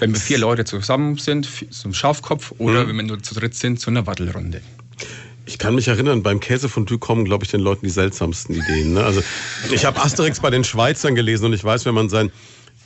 [0.00, 2.88] Wenn wir vier Leute zusammen sind, zum Schafkopf oder mhm.
[2.88, 4.60] wenn wir nur zu dritt sind, zu einer Wattelrunde.
[5.46, 8.94] Ich kann mich erinnern, beim Käsefondue kommen, glaube ich, den Leuten die seltsamsten Ideen.
[8.94, 9.04] Ne?
[9.04, 9.22] Also
[9.70, 12.32] ich habe Asterix bei den Schweizern gelesen und ich weiß, wenn man sein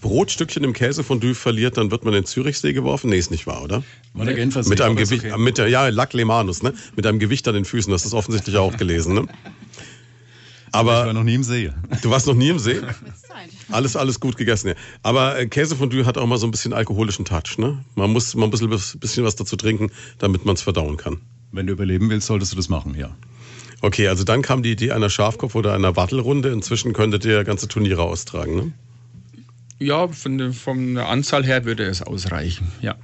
[0.02, 3.10] Brotstückchen im Käsefondue verliert, dann wird man in Zürichsee geworfen.
[3.10, 3.82] Nee, ist nicht wahr, oder?
[4.14, 5.38] War der mit einem Gewicht, okay.
[5.38, 6.74] mit der, ja, Lack Lemanus, ne?
[6.96, 7.92] Mit einem Gewicht an den Füßen.
[7.92, 9.26] Das ist offensichtlich auch gelesen, ne?
[10.72, 11.72] Aber ich war noch nie im See.
[12.02, 12.80] Du warst noch nie im See?
[13.70, 14.68] Alles, alles gut gegessen.
[14.68, 14.74] Ja.
[15.02, 17.58] Aber äh, Käsefondue hat auch mal so ein bisschen alkoholischen Touch.
[17.58, 17.84] Ne?
[17.94, 21.20] Man muss mal ein bisschen, bisschen was dazu trinken, damit man es verdauen kann.
[21.52, 23.10] Wenn du überleben willst, solltest du das machen, ja.
[23.82, 26.50] Okay, also dann kam die Idee einer Schafkopf- oder einer Wattelrunde.
[26.50, 28.72] Inzwischen könntet ihr ganze Turniere austragen, ne?
[29.78, 32.96] Ja, von, der, von der Anzahl her würde es ausreichen, ja.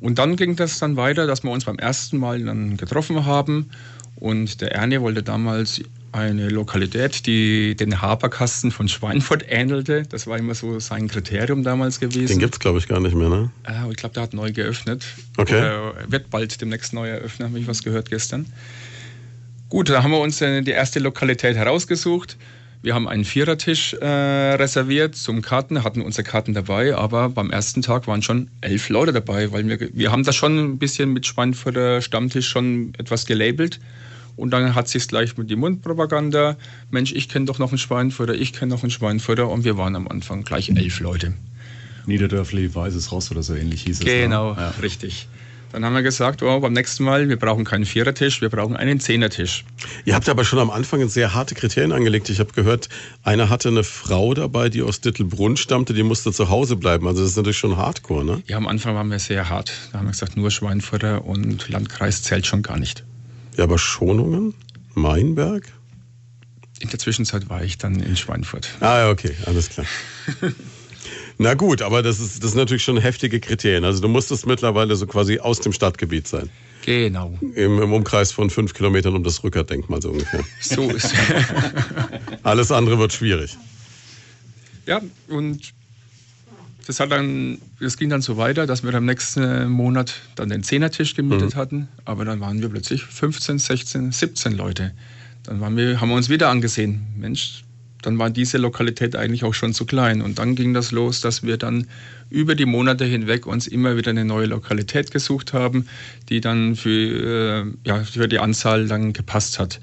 [0.00, 3.70] Und dann ging das dann weiter, dass wir uns beim ersten Mal dann getroffen haben.
[4.16, 5.80] Und der Ernie wollte damals
[6.12, 10.02] eine Lokalität, die den Haberkasten von Schweinfurt ähnelte.
[10.08, 12.26] Das war immer so sein Kriterium damals gewesen.
[12.26, 13.50] Den gibt es, glaube ich, gar nicht mehr, ne?
[13.64, 15.04] Äh, ich glaube, der hat neu geöffnet.
[15.36, 15.58] Okay.
[15.58, 18.46] Oder wird bald demnächst neu eröffnen, habe ich was gehört gestern.
[19.68, 22.36] Gut, da haben wir uns die erste Lokalität herausgesucht.
[22.82, 27.82] Wir haben einen Vierertisch äh, reserviert zum Karten, hatten unsere Karten dabei, aber beim ersten
[27.82, 31.26] Tag waren schon elf Leute dabei, weil wir, wir haben das schon ein bisschen mit
[31.26, 33.80] Schweinfurter Stammtisch schon etwas gelabelt.
[34.36, 36.56] Und dann hat sich gleich mit die Mundpropaganda,
[36.90, 39.96] Mensch, ich kenne doch noch einen Schweinfurter, ich kenne noch einen Schweinfurter und wir waren
[39.96, 41.34] am Anfang gleich elf Leute.
[42.06, 44.04] Niederdörfli, Weißes Ross oder so ähnlich hieß es.
[44.04, 44.74] Genau, ja.
[44.82, 45.28] richtig.
[45.72, 48.98] Dann haben wir gesagt, oh, beim nächsten Mal, wir brauchen keinen Vierertisch, wir brauchen einen
[48.98, 49.64] Zehnertisch.
[50.04, 52.28] Ihr habt aber schon am Anfang sehr harte Kriterien angelegt.
[52.28, 52.88] Ich habe gehört,
[53.22, 57.06] einer hatte eine Frau dabei, die aus Dittelbrunn stammte, die musste zu Hause bleiben.
[57.06, 58.42] Also das ist natürlich schon hardcore, ne?
[58.46, 59.72] Ja, am Anfang waren wir sehr hart.
[59.92, 63.04] Da haben wir gesagt, nur Schweinfurter und Landkreis zählt schon gar nicht.
[63.60, 64.54] Ja, aber Schonungen?
[64.94, 65.70] Mainberg?
[66.78, 68.70] In der Zwischenzeit war ich dann in Schweinfurt.
[68.80, 69.84] Ah, okay, alles klar.
[71.36, 73.84] Na gut, aber das ist, das sind natürlich schon heftige Kriterien.
[73.84, 76.48] Also du musstest mittlerweile so quasi aus dem Stadtgebiet sein.
[76.86, 77.38] Genau.
[77.54, 80.42] Im, im Umkreis von fünf Kilometern um das Rückerdenkmal so ungefähr.
[80.62, 81.14] So ist
[82.42, 83.58] Alles andere wird schwierig.
[84.86, 85.74] Ja, und
[86.90, 90.64] das, hat dann, das ging dann so weiter, dass wir am nächsten Monat dann den
[90.64, 91.58] Zehnertisch gemietet mhm.
[91.58, 91.88] hatten.
[92.04, 94.92] Aber dann waren wir plötzlich 15, 16, 17 Leute.
[95.44, 97.06] Dann waren wir, haben wir uns wieder angesehen.
[97.16, 97.62] Mensch,
[98.02, 100.20] dann war diese Lokalität eigentlich auch schon zu klein.
[100.20, 101.86] Und dann ging das los, dass wir dann
[102.28, 105.86] über die Monate hinweg uns immer wieder eine neue Lokalität gesucht haben,
[106.28, 109.78] die dann für, äh, ja, für die Anzahl dann gepasst hat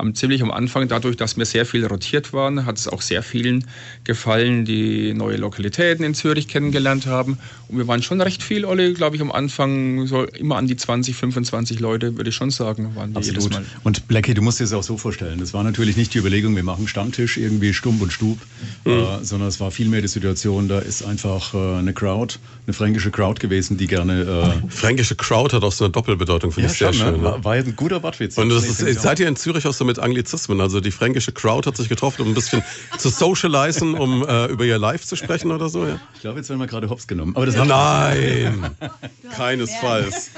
[0.00, 3.22] am, ziemlich am Anfang, dadurch, dass wir sehr viel rotiert waren, hat es auch sehr
[3.22, 3.64] vielen
[4.04, 7.38] gefallen, die neue Lokalitäten in Zürich kennengelernt haben.
[7.68, 10.76] Und wir waren schon recht viel, Olli, glaube ich, am Anfang so immer an die
[10.76, 13.42] 20, 25 Leute, würde ich schon sagen, waren die Absolut.
[13.42, 13.64] jedes Mal.
[13.84, 15.38] Und Blackie, du musst dir das auch so vorstellen.
[15.38, 18.38] Das war natürlich nicht die Überlegung, wir machen Stammtisch irgendwie stumpf und stub,
[18.84, 18.90] mhm.
[18.90, 22.36] äh, sondern es war vielmehr die Situation, da ist einfach äh, eine Crowd,
[22.66, 24.22] eine fränkische Crowd gewesen, die gerne...
[24.22, 27.16] Äh Fränkische Crowd hat auch so eine Doppelbedeutung, finde ja, ich sehr schon, schön.
[27.18, 27.22] Ne?
[27.22, 28.36] War, war ein guter Wortwitz.
[28.38, 30.60] Und das ist, seid ihr in Zürich aus so mit Anglizismen.
[30.60, 32.62] Also die fränkische Crowd hat sich getroffen, um ein bisschen
[32.96, 35.86] zu socialisen, um äh, über ihr Live zu sprechen oder so.
[35.86, 36.00] Ja?
[36.14, 37.34] Ich glaube, jetzt werden wir gerade hops genommen.
[37.36, 38.70] Aber das Nein,
[39.36, 40.30] keinesfalls.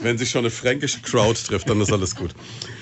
[0.00, 2.34] Wenn sich schon eine fränkische Crowd trifft, dann ist alles gut.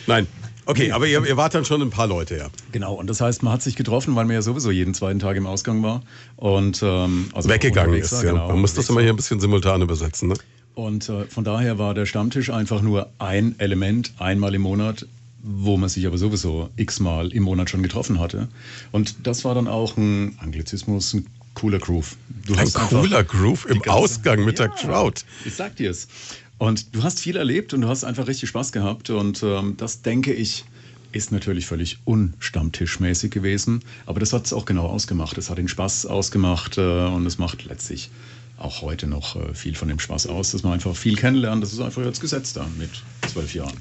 [0.07, 0.27] Nein,
[0.65, 2.47] Okay, aber ihr, ihr, wart dann schon ein paar Leute, ja.
[2.71, 5.37] Genau, und das heißt, man hat sich getroffen, weil man ja sowieso jeden zweiten Tag
[5.37, 6.03] im Ausgang war.
[6.37, 8.13] Und ähm, also weggegangen ist.
[8.13, 8.31] Ja.
[8.31, 10.29] Genau, man muss das immer hier ein bisschen simultan übersetzen.
[10.29, 10.35] Ne?
[10.75, 15.07] Und äh, von daher war der Stammtisch einfach nur ein Element, einmal im Monat
[15.43, 18.49] wo man sich aber sowieso x-mal im Monat schon getroffen hatte.
[18.93, 22.17] Und das war dann auch ein Anglizismus, ein cooler Groove.
[22.47, 25.23] Du ein cooler Groove im Ausgang mit ja, der Crowd.
[25.45, 26.09] Ich sag dir's.
[26.59, 29.11] Und du hast viel erlebt und du hast einfach richtig Spaß gehabt.
[29.11, 30.65] Und ähm, das denke ich,
[31.11, 33.81] ist natürlich völlig unstammtischmäßig gewesen.
[34.07, 35.37] Aber das hat es auch genau ausgemacht.
[35.39, 38.11] Es hat den Spaß ausgemacht äh, und es macht letztlich
[38.63, 41.63] auch heute noch äh, viel von dem Spaß aus, dass man einfach viel kennenlernt.
[41.63, 42.91] Das ist einfach jetzt Gesetz da mit
[43.31, 43.73] zwölf Jahren.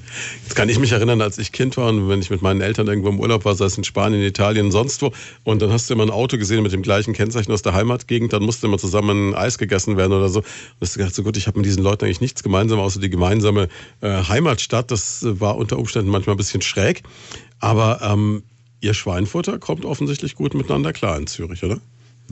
[0.42, 2.86] Jetzt kann ich mich erinnern, als ich Kind war und wenn ich mit meinen Eltern
[2.86, 5.12] irgendwo im Urlaub war, sei es in Spanien, Italien, sonst wo,
[5.44, 8.32] und dann hast du immer ein Auto gesehen mit dem gleichen Kennzeichen aus der Heimatgegend,
[8.32, 10.40] dann musste immer zusammen Eis gegessen werden oder so.
[10.40, 13.10] Und du gedacht, so gut, ich habe mit diesen Leuten eigentlich nichts gemeinsam, außer die
[13.10, 13.68] gemeinsame
[14.00, 14.90] äh, Heimatstadt.
[14.90, 17.02] Das war unter Umständen manchmal ein bisschen schräg.
[17.60, 18.42] Aber ähm,
[18.80, 21.80] ihr Schweinfurter kommt offensichtlich gut miteinander klar in Zürich, oder?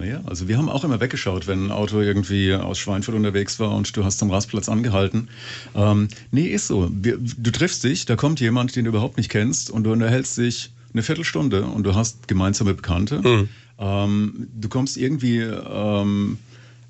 [0.00, 3.72] Naja, also wir haben auch immer weggeschaut, wenn ein Auto irgendwie aus Schweinfurt unterwegs war
[3.72, 5.28] und du hast am Rastplatz angehalten.
[5.74, 6.90] Ähm, nee, ist so.
[6.90, 10.38] Wir, du triffst dich, da kommt jemand, den du überhaupt nicht kennst und du unterhältst
[10.38, 13.20] dich eine Viertelstunde und du hast gemeinsame Bekannte.
[13.20, 13.48] Mhm.
[13.78, 16.38] Ähm, du kommst irgendwie ähm,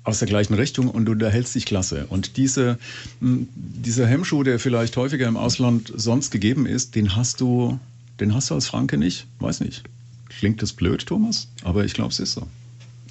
[0.05, 2.05] aus der gleichen Richtung und du unterhältst dich klasse.
[2.07, 2.79] Und diese,
[3.19, 7.77] dieser Hemmschuh, der vielleicht häufiger im Ausland sonst gegeben ist, den hast du,
[8.21, 9.27] den hast du als Franke nicht.
[9.39, 9.83] Weiß nicht.
[10.29, 11.49] Klingt das blöd, Thomas?
[11.65, 12.47] Aber ich glaube, es ist so.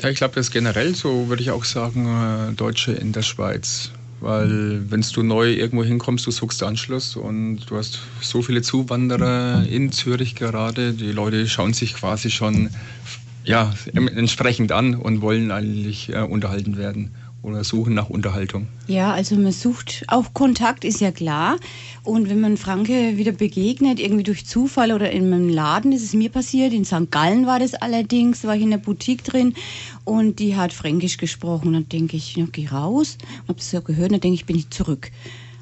[0.03, 3.23] Ja, ich glaube, das ist generell so, würde ich auch sagen, äh, Deutsche in der
[3.23, 3.91] Schweiz.
[4.21, 9.65] Weil wenn du neu irgendwo hinkommst, du suchst Anschluss und du hast so viele Zuwanderer
[9.67, 10.93] in Zürich gerade.
[10.93, 12.69] Die Leute schauen sich quasi schon
[13.45, 18.67] ja, entsprechend an und wollen eigentlich äh, unterhalten werden oder suchen nach Unterhaltung.
[18.87, 21.57] Ja, also man sucht auch Kontakt, ist ja klar.
[22.05, 26.13] Und wenn man Franke wieder begegnet, irgendwie durch Zufall oder in einem Laden, ist es
[26.13, 26.73] mir passiert.
[26.73, 27.11] In St.
[27.11, 29.55] Gallen war das allerdings, war ich in der Boutique drin
[30.05, 31.73] und die hat Fränkisch gesprochen.
[31.73, 33.17] Dann denke ich, ja, geh raus.
[33.49, 35.11] Habe das so gehört, dann denke ich, bin ich zurück.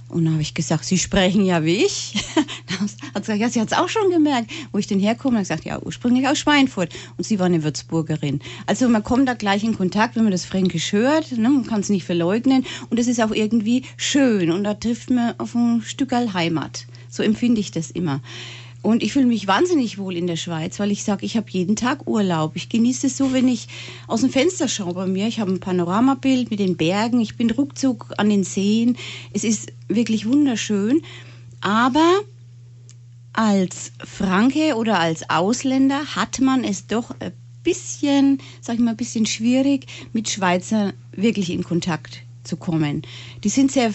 [0.09, 2.15] Und dann habe ich gesagt, Sie sprechen ja wie ich.
[2.67, 4.51] dann hat sie gesagt, ja, sie hat es auch schon gemerkt.
[4.73, 6.95] Wo ich denn herkomme, ich gesagt, ja, ursprünglich aus Schweinfurt.
[7.17, 8.41] Und sie war eine Würzburgerin.
[8.67, 11.33] Also man kommt da gleich in Kontakt, wenn man das Fränkisch hört.
[11.33, 11.49] Ne?
[11.49, 12.65] Man kann es nicht verleugnen.
[12.91, 14.51] Und es ist auch irgendwie schön.
[14.51, 16.87] Und da trifft man auf ein Stück Heimat.
[17.11, 18.21] So empfinde ich das immer.
[18.81, 21.75] Und ich fühle mich wahnsinnig wohl in der Schweiz, weil ich sage, ich habe jeden
[21.75, 22.53] Tag Urlaub.
[22.55, 23.67] Ich genieße es so, wenn ich
[24.07, 25.27] aus dem Fenster schaue bei mir.
[25.27, 27.21] Ich habe ein Panoramabild mit den Bergen.
[27.21, 28.97] Ich bin ruckzuck an den Seen.
[29.33, 31.03] Es ist wirklich wunderschön.
[31.61, 32.21] Aber
[33.33, 37.33] als Franke oder als Ausländer hat man es doch ein
[37.65, 43.03] bisschen, sag ich mal, ein bisschen schwierig, mit Schweizer wirklich in Kontakt zu kommen.
[43.45, 43.93] Die sind sehr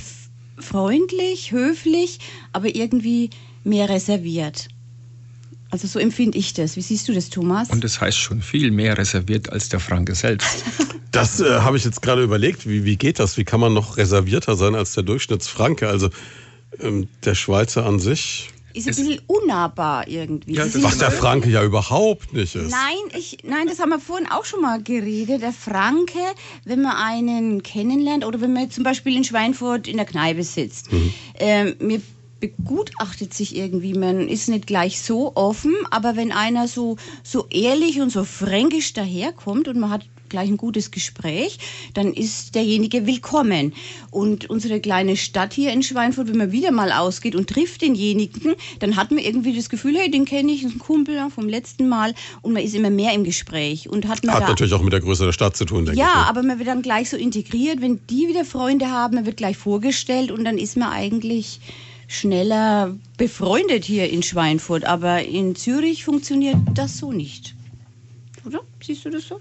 [0.57, 2.19] freundlich, höflich,
[2.51, 3.31] aber irgendwie
[3.63, 4.67] mehr reserviert.
[5.73, 6.75] Also so empfinde ich das.
[6.75, 7.71] Wie siehst du das, Thomas?
[7.71, 10.63] Und das heißt schon viel mehr reserviert als der Franke selbst.
[11.11, 12.67] Das äh, habe ich jetzt gerade überlegt.
[12.67, 13.37] Wie, wie geht das?
[13.37, 15.87] Wie kann man noch reservierter sein als der Durchschnittsfranke?
[15.87, 16.09] Also
[16.79, 20.55] ähm, der Schweizer an sich ist ein bisschen unnahbar irgendwie.
[20.55, 22.71] Ja, was der Franke ja überhaupt nicht ist.
[22.71, 25.43] Nein, ich, nein, das haben wir vorhin auch schon mal geredet.
[25.43, 26.19] Der Franke,
[26.65, 30.91] wenn man einen kennenlernt oder wenn man zum Beispiel in Schweinfurt in der Kneipe sitzt,
[30.91, 31.13] mhm.
[31.35, 32.01] ähm, mir
[32.47, 33.93] begutachtet sich irgendwie.
[33.93, 38.93] Man ist nicht gleich so offen, aber wenn einer so, so ehrlich und so fränkisch
[38.93, 41.59] daherkommt und man hat gleich ein gutes Gespräch,
[41.93, 43.73] dann ist derjenige willkommen.
[44.09, 48.55] Und unsere kleine Stadt hier in Schweinfurt, wenn man wieder mal ausgeht und trifft denjenigen,
[48.79, 51.47] dann hat man irgendwie das Gefühl, hey, den kenne ich, das ist ein Kumpel vom
[51.47, 53.87] letzten Mal und man ist immer mehr im Gespräch.
[53.87, 55.99] Und hat man Hat natürlich auch mit der Größe der Stadt zu tun, denke ich.
[55.99, 56.27] ja, ne?
[56.27, 59.55] aber man wird dann gleich so integriert, wenn die wieder Freunde haben, man wird gleich
[59.55, 61.59] vorgestellt und dann ist man eigentlich
[62.13, 64.85] schneller befreundet hier in Schweinfurt.
[64.85, 67.55] Aber in Zürich funktioniert das so nicht.
[68.45, 68.61] Oder?
[68.81, 69.39] Siehst du das so?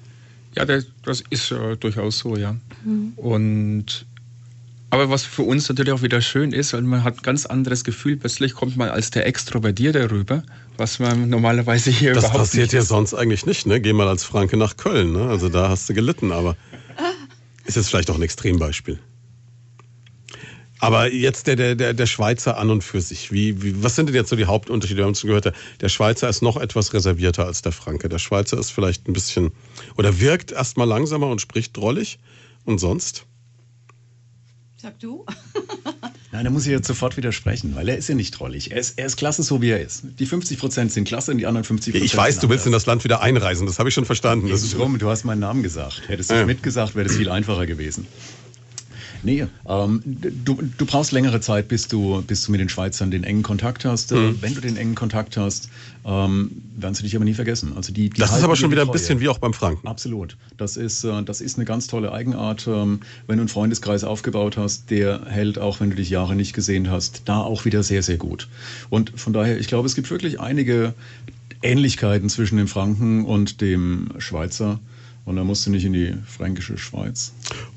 [0.56, 2.56] Ja, das, das ist äh, durchaus so, ja.
[2.84, 3.12] Mhm.
[3.16, 4.06] Und
[4.90, 7.82] aber was für uns natürlich auch wieder schön ist, weil man hat ein ganz anderes
[7.82, 8.18] Gefühl.
[8.18, 10.42] Plötzlich kommt man als der Extrovertierte rüber,
[10.76, 13.80] was man normalerweise hier Das überhaupt passiert nicht ja sonst eigentlich nicht, ne?
[13.80, 15.28] Geh mal als Franke nach Köln, ne?
[15.30, 16.58] Also da hast du gelitten, aber
[17.64, 18.98] ist jetzt vielleicht auch ein Extrembeispiel.
[20.82, 23.30] Aber jetzt der, der, der, der Schweizer an und für sich.
[23.30, 24.98] Wie, wie, was sind denn jetzt so die Hauptunterschiede?
[24.98, 28.08] Wir haben schon gehört, der, Schweizer ist noch etwas reservierter als der Franke.
[28.08, 29.52] Der Schweizer ist vielleicht ein bisschen
[29.96, 32.18] oder wirkt erstmal langsamer und spricht drollig.
[32.64, 33.26] Und sonst?
[34.76, 35.24] Sag du?
[36.32, 38.72] Nein, da muss ich jetzt sofort widersprechen, weil er ist ja nicht trollig.
[38.72, 40.02] Er ist, er ist klasse, so wie er ist.
[40.18, 42.66] Die 50 Prozent sind klasse und die anderen 50 Prozent Ich weiß, sind du willst
[42.66, 43.68] in das Land wieder einreisen.
[43.68, 44.48] Das habe ich schon verstanden.
[44.48, 46.02] Das ist, Drum, du hast meinen Namen gesagt.
[46.08, 46.42] Hättest du Ja.
[46.42, 48.08] Schmidt gesagt, wäre das viel einfacher gewesen.
[49.24, 53.24] Nee, ähm, du, du brauchst längere Zeit, bis du, bis du mit den Schweizern den
[53.24, 54.10] engen Kontakt hast.
[54.12, 54.38] Äh, Mhm.
[54.40, 55.68] Wenn du den engen Kontakt hast,
[56.04, 57.72] ähm, werden sie dich aber nie vergessen.
[57.76, 59.86] Also die, die das ist aber schon wieder ein bisschen wie auch beim Franken.
[59.86, 60.36] Absolut.
[60.56, 62.66] Das ist, äh, das ist eine ganz tolle Eigenart.
[62.66, 66.52] Ähm, Wenn du einen Freundeskreis aufgebaut hast, der hält, auch wenn du dich Jahre nicht
[66.52, 68.48] gesehen hast, da auch wieder sehr, sehr gut.
[68.90, 70.94] Und von daher, ich glaube, es gibt wirklich einige
[71.62, 74.80] Ähnlichkeiten zwischen dem Franken und dem Schweizer.
[75.24, 77.32] Und da musst du nicht in die fränkische Schweiz.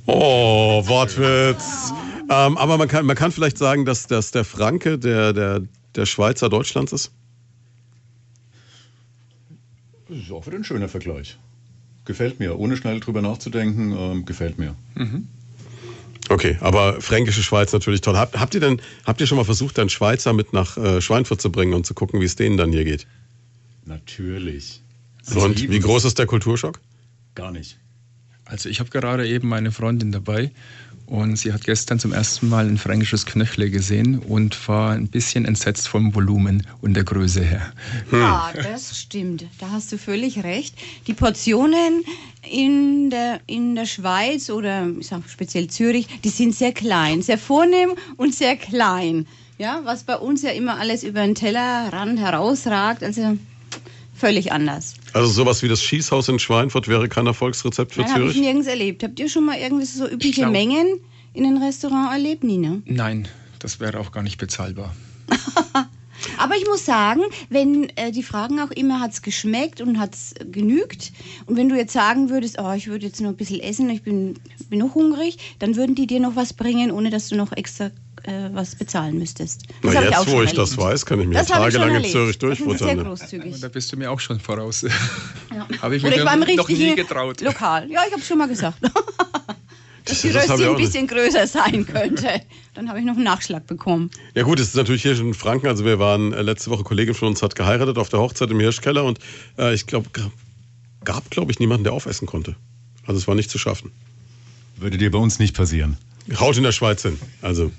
[0.08, 1.94] Oh, Wortwitz.
[2.30, 5.62] Ähm, aber man kann, man kann vielleicht sagen, dass, dass der Franke der, der,
[5.96, 7.12] der Schweizer Deutschlands ist.
[10.10, 11.38] Das ist auch wieder ein schöner Vergleich.
[12.06, 12.58] Gefällt mir.
[12.58, 14.76] Ohne schnell drüber nachzudenken, ähm, gefällt mir.
[16.30, 18.18] Okay, aber fränkische Schweiz natürlich toll.
[18.18, 21.42] Habt, habt ihr denn, habt ihr schon mal versucht, einen Schweizer mit nach äh, Schweinfurt
[21.42, 23.06] zu bringen und zu gucken, wie es denen dann hier geht?
[23.86, 24.82] Natürlich.
[25.36, 26.80] Und wie groß ist der Kulturschock?
[27.36, 27.78] Gar nicht.
[28.45, 30.52] Also ich habe gerade eben meine Freundin dabei
[31.08, 35.45] und sie hat gestern zum ersten Mal ein fränkisches Knöchle gesehen und war ein bisschen
[35.45, 37.74] entsetzt vom Volumen und der Größe her.
[38.12, 39.45] Ja, das stimmt.
[39.60, 40.76] Da hast du völlig recht.
[41.08, 42.04] Die Portionen
[42.50, 47.38] in der, in der Schweiz oder ich sag speziell Zürich, die sind sehr klein, sehr
[47.38, 49.28] vornehm und sehr klein.
[49.58, 53.38] Ja, was bei uns ja immer alles über den Tellerrand herausragt, also
[54.15, 54.95] völlig anders.
[55.13, 58.41] Also sowas wie das Schießhaus in Schweinfurt wäre kein Erfolgsrezept für Nein, habe ich Zürich?
[58.43, 59.04] nirgends erlebt.
[59.04, 60.99] Habt ihr schon mal irgendwie so übliche glaub- Mengen
[61.34, 62.82] in einem Restaurant erlebt, Nina?
[62.86, 63.28] Nein,
[63.60, 64.95] das wäre auch gar nicht bezahlbar.
[66.38, 70.15] Aber ich muss sagen, wenn äh, die fragen auch immer, hat es geschmeckt und hat
[70.15, 71.12] es genügt?
[71.45, 74.01] Und wenn du jetzt sagen würdest, oh, ich würde jetzt noch ein bisschen essen, ich
[74.01, 74.36] bin,
[74.69, 77.91] bin noch hungrig, dann würden die dir noch was bringen, ohne dass du noch extra
[78.28, 79.64] äh, was bezahlen müsstest.
[79.82, 80.84] Na, hab jetzt, auch wo schon ich das erlebt.
[80.92, 82.12] weiß, kann ich Das ich schon tagelang in erlebt.
[82.12, 82.96] Zürich Das sind durchfuttern.
[82.96, 83.62] sehr großzügig.
[83.62, 84.82] Da bist du mir auch schon voraus.
[84.82, 85.68] Ja.
[85.82, 87.42] Habe ich mir ich noch nie richtigen getraut.
[87.42, 87.90] Lokal.
[87.90, 88.78] Ja, ich habe schon mal gesagt.
[90.06, 92.30] Dass die Das ich Rösti ein bisschen größer sein könnte.
[92.76, 94.12] Dann habe ich noch einen Nachschlag bekommen.
[94.36, 95.68] Ja gut, es ist natürlich hier schon in Franken.
[95.68, 98.60] Also wir waren äh, letzte Woche, Kollegin von uns hat geheiratet auf der Hochzeit im
[98.60, 99.18] Hirschkeller und
[99.58, 100.10] äh, ich glaube,
[101.04, 102.56] gab, glaube ich, niemanden, der aufessen konnte.
[103.08, 103.92] Also es war nicht zu schaffen.
[104.78, 105.98] Würde dir bei uns nicht passieren.
[106.40, 107.20] Haut in der Schweiz hin.
[107.42, 107.72] Also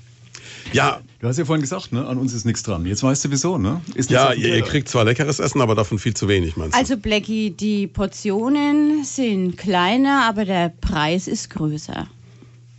[0.73, 2.05] ja, Du hast ja vorhin gesagt, ne?
[2.05, 2.85] an uns ist nichts dran.
[2.85, 3.81] Jetzt weißt du wieso, ne?
[4.07, 6.79] Ja, ihr, ihr kriegt zwar leckeres Essen, aber davon viel zu wenig, meinst du?
[6.79, 12.07] Also Blackie, die Portionen sind kleiner, aber der Preis ist größer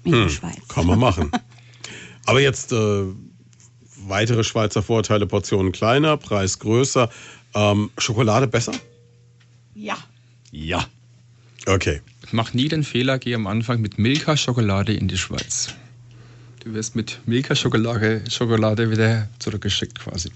[0.05, 0.57] in der Schweiz.
[0.57, 1.31] Hm, Kann man machen.
[2.27, 3.05] Aber jetzt äh,
[4.07, 7.09] weitere Schweizer Vorteile, Portionen kleiner, Preis größer.
[7.55, 8.73] Ähm, Schokolade besser?
[9.75, 9.97] Ja.
[10.51, 10.85] Ja.
[11.67, 12.03] Okay.
[12.31, 15.75] Mach nie den Fehler, geh am Anfang mit Milka-Schokolade in die Schweiz.
[16.65, 20.31] Du wirst mit Milka-Schokolade Schokolade wieder zurückgeschickt quasi.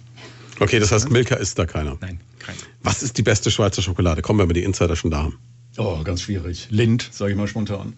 [0.61, 1.99] Okay, das heißt, Milka isst da keiner.
[2.01, 2.55] Nein, kein.
[2.83, 4.23] Was ist die beste Schweizer Schokolade?
[4.23, 5.39] Kommen wir, wenn wir die Insider schon da haben.
[5.79, 6.69] Oh, ganz schwierig.
[6.71, 7.95] Lind, sage ich mal spontan.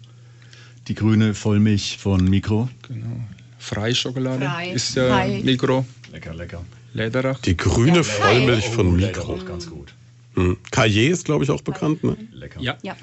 [0.88, 2.68] Die grüne Vollmilch von Mikro.
[2.88, 3.20] Genau.
[3.58, 5.40] Freischokolade Frei, ist ja frei.
[5.42, 5.84] Mikro.
[6.12, 6.64] Lecker, lecker.
[6.92, 7.40] Lederach.
[7.40, 9.34] Die grüne Ja, Vollmilch von Oh, Mikro.
[9.34, 9.94] Lederach, ganz gut.
[10.34, 10.56] Hm.
[10.70, 12.04] Cahiers ist, glaube ich, auch bekannt.
[12.04, 12.16] Ne?
[12.32, 12.60] Lecker.
[12.60, 12.76] Ja.
[12.82, 12.96] Ja.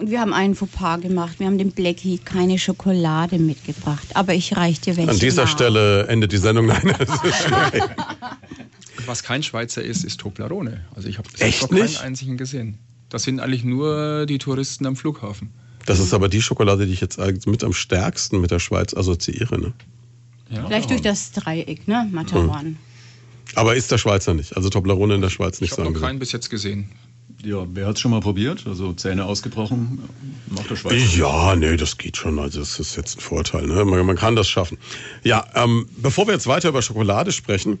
[0.00, 1.38] Und wir haben einen Fauxpas gemacht.
[1.38, 4.06] Wir haben dem Blackie keine Schokolade mitgebracht.
[4.14, 5.50] Aber ich reich dir welche An dieser nach.
[5.50, 6.66] Stelle endet die Sendung.
[6.66, 7.82] Nein, das ist schwierig.
[9.04, 10.80] Was kein Schweizer ist, ist Toblerone.
[10.94, 12.00] Also ich habe Echt noch keinen nicht?
[12.00, 12.78] einzigen gesehen.
[13.10, 15.50] Das sind eigentlich nur die Touristen am Flughafen.
[15.84, 19.60] Das ist aber die Schokolade, die ich jetzt mit am stärksten mit der Schweiz assoziiere.
[19.60, 19.72] Ne?
[20.48, 20.64] Ja.
[20.66, 22.08] Vielleicht durch das Dreieck, ne?
[22.10, 22.76] Matterhorn.
[23.54, 24.56] Aber ist der Schweizer nicht.
[24.56, 26.88] Also Toblerone in der Schweiz Ich nicht habe sagen noch keinen bis jetzt gesehen.
[27.42, 28.66] Ja, wer hat es schon mal probiert?
[28.66, 30.00] Also Zähne ausgebrochen,
[30.48, 30.96] macht der Schweizer.
[31.16, 32.38] Ja, nee, das geht schon.
[32.38, 33.66] Also es ist jetzt ein Vorteil.
[33.66, 33.84] Ne?
[33.84, 34.78] Man, man kann das schaffen.
[35.22, 37.78] Ja, ähm, bevor wir jetzt weiter über Schokolade sprechen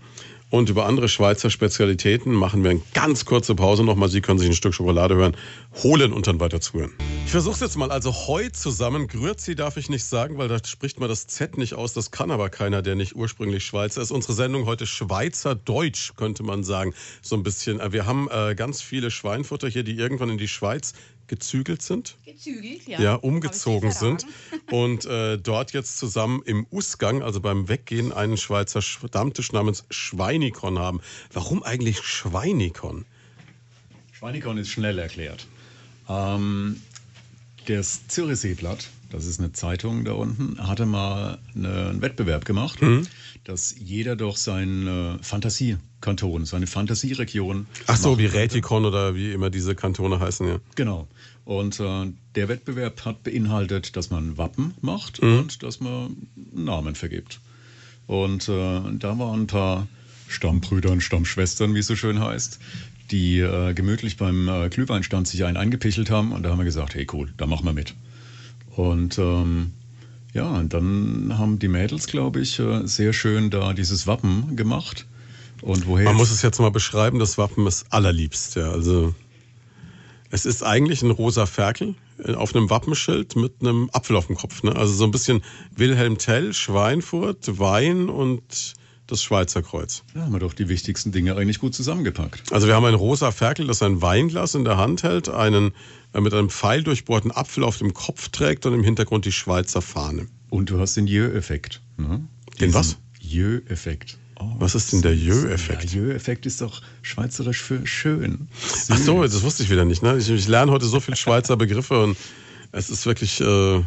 [0.50, 4.08] und über andere Schweizer Spezialitäten, machen wir eine ganz kurze Pause nochmal.
[4.08, 5.36] Sie können sich ein Stück Schokolade hören,
[5.82, 6.92] holen und dann weiter zuhören.
[7.24, 7.90] Ich versuche es jetzt mal.
[7.90, 9.06] Also Heu zusammen.
[9.06, 11.92] Grüezi darf ich nicht sagen, weil da spricht man das Z nicht aus.
[11.92, 14.10] Das kann aber keiner, der nicht ursprünglich Schweizer ist.
[14.10, 16.94] Unsere Sendung heute Schweizer Deutsch, könnte man sagen.
[17.22, 17.78] So ein bisschen.
[17.78, 20.94] Äh, Wir haben äh, ganz viele Schweinfutter hier, die irgendwann in die Schweiz
[21.30, 22.16] gezügelt sind.
[22.26, 23.00] Gezügelt, ja.
[23.00, 24.26] ja, umgezogen sind
[24.70, 30.78] und äh, dort jetzt zusammen im Usgang, also beim Weggehen, einen Schweizer Stammtisch namens Schweinikon
[30.78, 31.00] haben.
[31.32, 33.06] Warum eigentlich Schweinikon?
[34.12, 35.46] Schweinikon ist schnell erklärt.
[36.08, 36.82] Ähm,
[37.66, 43.06] das Zürichseeblatt, das ist eine Zeitung da unten, hatte mal eine, einen Wettbewerb gemacht, Mhm.
[43.44, 47.66] Dass jeder doch seinen äh, Fantasiekanton, seine Fantasieregion.
[47.86, 48.26] Ach so, wie.
[48.26, 50.58] Rätikon oder wie immer diese Kantone heißen, ja.
[50.74, 51.08] Genau.
[51.44, 55.38] Und äh, der Wettbewerb hat beinhaltet, dass man Wappen macht Mhm.
[55.38, 56.16] und dass man
[56.52, 57.40] Namen vergibt.
[58.06, 59.86] Und äh, da waren ein paar
[60.28, 62.58] Stammbrüder und Stammschwestern, wie es so schön heißt,
[63.10, 66.32] die äh, gemütlich beim äh, Glühweinstand sich einen eingepichelt haben.
[66.32, 67.94] Und da haben wir gesagt, hey cool, da machen wir mit.
[68.76, 69.72] Und ähm,
[70.32, 75.06] ja, und dann haben die Mädels, glaube ich, äh, sehr schön da dieses Wappen gemacht.
[75.62, 78.70] Und woher Man muss es jetzt mal beschreiben, das Wappen ist allerliebst, ja.
[78.70, 79.14] Also
[80.30, 84.36] es ist eigentlich ein rosa Ferkel äh, auf einem Wappenschild mit einem Apfel auf dem
[84.36, 84.62] Kopf.
[84.62, 84.74] Ne?
[84.74, 85.42] Also so ein bisschen
[85.76, 88.74] Wilhelm Tell, Schweinfurt, Wein und
[89.10, 90.02] das Schweizer Kreuz.
[90.14, 92.52] da haben wir doch die wichtigsten Dinge eigentlich gut zusammengepackt.
[92.52, 95.72] Also wir haben ein rosa Ferkel, das ein Weinglas in der Hand hält, einen
[96.12, 99.82] äh, mit einem Pfeil durchbohrten Apfel auf dem Kopf trägt und im Hintergrund die Schweizer
[99.82, 100.26] Fahne.
[100.48, 101.80] Und du hast den Jö-Effekt.
[101.96, 102.24] Ne?
[102.60, 102.96] Den was?
[103.20, 104.18] Jö-Effekt.
[104.40, 105.82] Oh, Was ist denn der Jö-Effekt?
[105.82, 108.48] Der Jö-Effekt ist doch schweizerisch für schön.
[108.88, 110.02] Ach so, das wusste ich wieder nicht.
[110.02, 110.16] Ne?
[110.16, 112.16] Ich, ich lerne heute so viele Schweizer Begriffe und
[112.72, 113.82] es ist wirklich äh,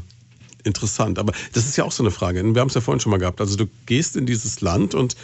[0.64, 1.20] interessant.
[1.20, 2.44] Aber das ist ja auch so eine Frage.
[2.44, 3.42] Wir haben es ja vorhin schon mal gehabt.
[3.42, 5.16] Also du gehst in dieses Land und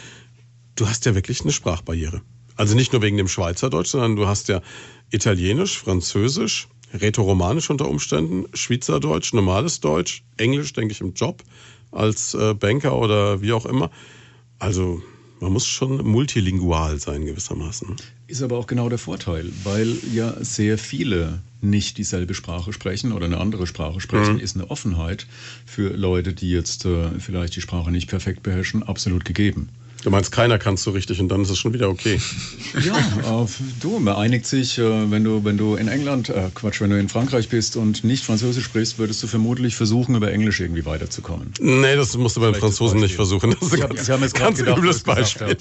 [0.76, 2.22] du hast ja wirklich eine Sprachbarriere.
[2.56, 4.60] Also nicht nur wegen dem Schweizerdeutsch, sondern du hast ja
[5.10, 11.42] Italienisch, Französisch, Rätoromanisch unter Umständen, Schweizerdeutsch, normales Deutsch, Englisch, denke ich, im Job
[11.92, 13.90] als äh, Banker oder wie auch immer.
[14.58, 15.02] Also
[15.40, 17.96] man muss schon multilingual sein gewissermaßen.
[18.26, 23.26] Ist aber auch genau der Vorteil, weil ja sehr viele nicht dieselbe Sprache sprechen oder
[23.26, 25.26] eine andere Sprache sprechen, ist eine Offenheit
[25.66, 29.68] für Leute, die jetzt äh, vielleicht die Sprache nicht perfekt beherrschen, absolut gegeben.
[30.02, 32.20] Du meinst, keiner kann es so richtig und dann ist es schon wieder okay.
[32.84, 33.46] Ja, äh,
[33.80, 36.98] du, man einigt sich, äh, wenn du, wenn du in England, äh, Quatsch, wenn du
[36.98, 41.52] in Frankreich bist und nicht Französisch sprichst, würdest du vermutlich versuchen, über Englisch irgendwie weiterzukommen.
[41.60, 43.54] Nee, das musst du bei den Franzosen nicht versuchen.
[43.58, 45.56] Das ist ein ganz, haben jetzt ganz gedacht, übles Beispiel.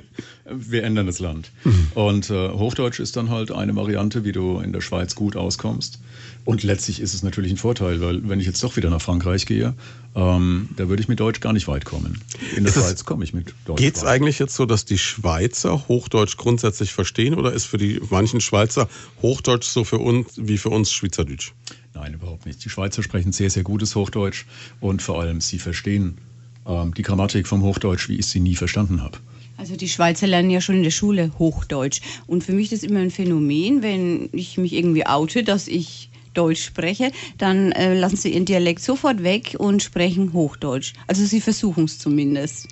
[0.50, 1.50] Wir ändern das Land.
[1.94, 5.98] Und äh, Hochdeutsch ist dann halt eine Variante, wie du in der Schweiz gut auskommst.
[6.44, 9.46] Und letztlich ist es natürlich ein Vorteil, weil wenn ich jetzt doch wieder nach Frankreich
[9.46, 9.74] gehe,
[10.14, 12.20] ähm, da würde ich mit Deutsch gar nicht weit kommen.
[12.54, 14.98] In der Ist Schweiz komme ich mit Deutsch Geht es eigentlich jetzt so, dass die
[14.98, 18.88] Schweizer Hochdeutsch grundsätzlich verstehen oder ist für die manchen Schweizer
[19.22, 21.52] Hochdeutsch so für uns wie für uns Schweizerdeutsch?
[21.94, 22.62] Nein, überhaupt nicht.
[22.64, 24.44] Die Schweizer sprechen sehr, sehr gutes Hochdeutsch
[24.80, 26.18] und vor allem sie verstehen
[26.66, 29.18] ähm, die Grammatik vom Hochdeutsch, wie ich sie nie verstanden habe.
[29.56, 32.00] Also die Schweizer lernen ja schon in der Schule Hochdeutsch.
[32.26, 36.10] Und für mich ist das immer ein Phänomen, wenn ich mich irgendwie oute, dass ich
[36.34, 40.92] Deutsch spreche, dann äh, lassen sie ihren Dialekt sofort weg und sprechen Hochdeutsch.
[41.06, 42.68] Also sie versuchen es zumindest.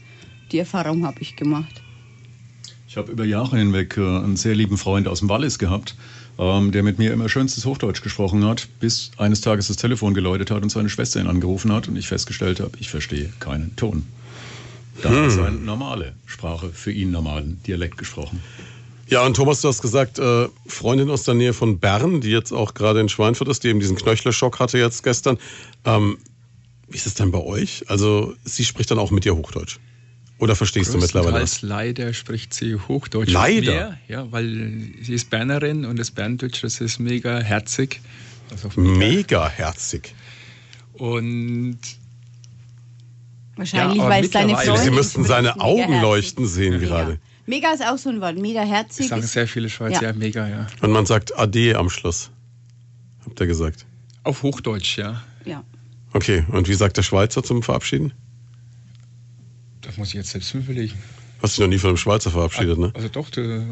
[0.50, 1.82] Die Erfahrung habe ich gemacht.
[2.92, 5.96] Ich habe über Jahre hinweg äh, einen sehr lieben Freund aus dem Wallis gehabt,
[6.38, 10.50] ähm, der mit mir immer schönstes Hochdeutsch gesprochen hat, bis eines Tages das Telefon geläutet
[10.50, 14.04] hat und seine Schwester ihn angerufen hat und ich festgestellt habe, ich verstehe keinen Ton.
[15.02, 18.42] Da hat er seine normale Sprache, für ihn normalen Dialekt gesprochen.
[19.12, 22.50] Ja, und Thomas, du hast gesagt, äh, Freundin aus der Nähe von Bern, die jetzt
[22.50, 25.38] auch gerade in Schweinfurt ist, die eben diesen Knöchlerschock hatte jetzt gestern.
[25.84, 26.16] Ähm,
[26.88, 27.84] wie ist es denn bei euch?
[27.88, 29.78] Also sie spricht dann auch mit dir Hochdeutsch.
[30.38, 31.60] Oder verstehst du mittlerweile was?
[31.62, 33.30] leider spricht sie Hochdeutsch.
[33.30, 33.72] Leider?
[33.72, 38.00] Mehr, ja, weil sie ist Bernerin und das Berndeutsch, das ist mega herzig.
[38.50, 38.96] Also mega.
[38.98, 40.14] Mega herzig.
[40.94, 41.78] Und
[43.56, 46.86] Wahrscheinlich, Ja, weil es deine mittlerweile- Freundin Sie müssten seine Augen leuchten sehen Mega.
[46.86, 47.20] gerade.
[47.46, 48.36] Mega ist auch so ein Wort.
[48.38, 49.08] Megaherzig.
[49.08, 50.08] das sagen sehr viele Schweizer, Ja.
[50.10, 50.12] ja.
[50.14, 50.66] mega, ja.
[50.80, 52.30] Und man sagt Ade am Schluss.
[53.24, 53.84] Habt ihr gesagt.
[54.24, 55.22] Auf Hochdeutsch, ja.
[55.44, 55.64] Ja.
[56.12, 58.12] Okay, und wie sagt der Schweizer zum Verabschieden?
[59.80, 60.94] Das muss ich jetzt selbst überlegen.
[61.42, 62.92] Hast dich noch nie von einem Schweizer verabschiedet, ne?
[62.94, 63.62] Also doch, die,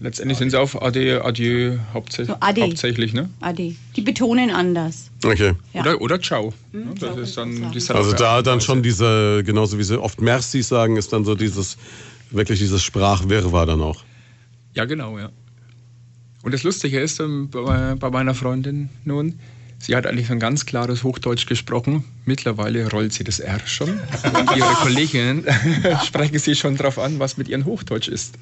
[0.00, 2.62] letztendlich sind sie auf Ade, Adieu hauptsächlich, So, Ade.
[2.62, 3.30] hauptsächlich ne?
[3.40, 3.76] Ade.
[3.94, 5.10] Die betonen anders.
[5.24, 5.52] Okay.
[5.72, 5.82] Ja.
[5.82, 6.52] Oder, oder Ciao.
[6.72, 7.90] Hm, das Ciao ist dann die.
[7.90, 8.82] Also da dann schon Weise.
[8.82, 11.76] diese, genauso wie sie oft Merci sagen, ist dann so dieses,
[12.30, 14.04] wirklich dieses Sprachwirrwarr dann auch.
[14.74, 15.30] Ja, genau, ja.
[16.42, 19.38] Und das Lustige ist ähm, bei, meiner Freundin nun,
[19.82, 22.04] Sie hat eigentlich ein ganz klares Hochdeutsch gesprochen.
[22.26, 23.88] Mittlerweile rollt sie das R schon.
[23.88, 25.46] Und ihre Kolleginnen
[26.04, 28.34] sprechen sie schon darauf an, was mit ihrem Hochdeutsch ist.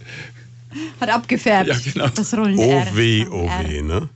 [1.01, 1.68] Hat abgefärbt.
[1.68, 2.09] Ja, genau.
[2.09, 2.97] Das rollende Oh R.
[2.97, 4.09] weh, oh weh, ne?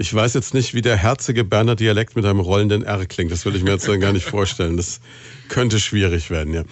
[0.00, 3.32] Ich weiß jetzt nicht, wie der herzige Berner Dialekt mit einem rollenden R klingt.
[3.32, 4.76] Das will ich mir jetzt dann gar nicht vorstellen.
[4.76, 5.00] Das
[5.48, 6.62] könnte schwierig werden, ja.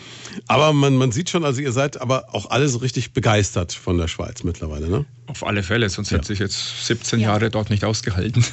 [0.46, 3.98] Aber man, man sieht schon, also ihr seid aber auch alle so richtig begeistert von
[3.98, 5.04] der Schweiz mittlerweile, ne?
[5.26, 7.30] Auf alle Fälle, sonst hätte ich jetzt 17 Ja.
[7.30, 8.44] Jahre dort nicht ausgehalten.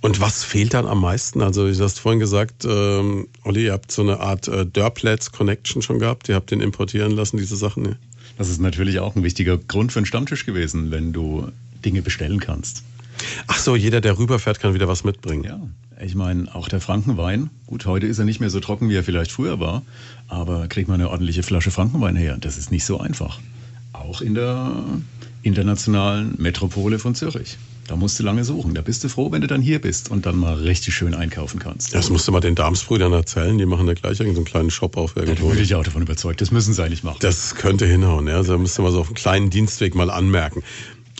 [0.00, 1.42] Und was fehlt dann am meisten?
[1.42, 5.82] Also, du hast vorhin gesagt, ähm, Olli, ihr habt so eine Art äh, Dörplats Connection
[5.82, 6.30] schon gehabt.
[6.30, 7.82] Ihr habt den importieren lassen, diese Sachen.
[7.82, 7.98] Ne?
[8.38, 11.52] Das ist natürlich auch ein wichtiger Grund für einen Stammtisch gewesen, wenn du
[11.84, 12.82] Dinge bestellen kannst.
[13.46, 15.44] Ach so, jeder, der rüberfährt, kann wieder was mitbringen.
[15.44, 15.60] Ja,
[16.02, 19.04] ich meine, auch der Frankenwein, gut, heute ist er nicht mehr so trocken, wie er
[19.04, 19.82] vielleicht früher war,
[20.28, 22.36] aber kriegt man eine ordentliche Flasche Frankenwein her.
[22.40, 23.38] Das ist nicht so einfach.
[23.92, 24.82] Auch in der
[25.42, 27.56] internationalen Metropole von Zürich.
[27.86, 28.72] Da musst du lange suchen.
[28.74, 31.58] Da bist du froh, wenn du dann hier bist und dann mal richtig schön einkaufen
[31.58, 31.92] kannst.
[31.92, 33.58] Das musst du mal den Darmsbrüdern erzählen.
[33.58, 35.48] Die machen da gleich irgendeinen kleinen Shop auf Da irgendwo.
[35.48, 36.40] bin ich auch davon überzeugt.
[36.40, 37.16] Das müssen sie eigentlich machen.
[37.20, 38.36] Das könnte hinhauen, ja.
[38.36, 40.62] Also, da müsste man so auf einen kleinen Dienstweg mal anmerken.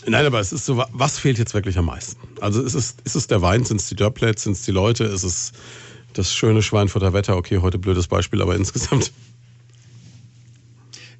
[0.07, 2.19] Nein, aber es ist so, was fehlt jetzt wirklich am meisten?
[2.39, 5.03] Also ist es, ist es der Wein, sind es die Dörplats, sind es die Leute,
[5.03, 5.51] ist es
[6.13, 7.37] das schöne Schweinfurter Wetter?
[7.37, 9.11] Okay, heute blödes Beispiel, aber insgesamt.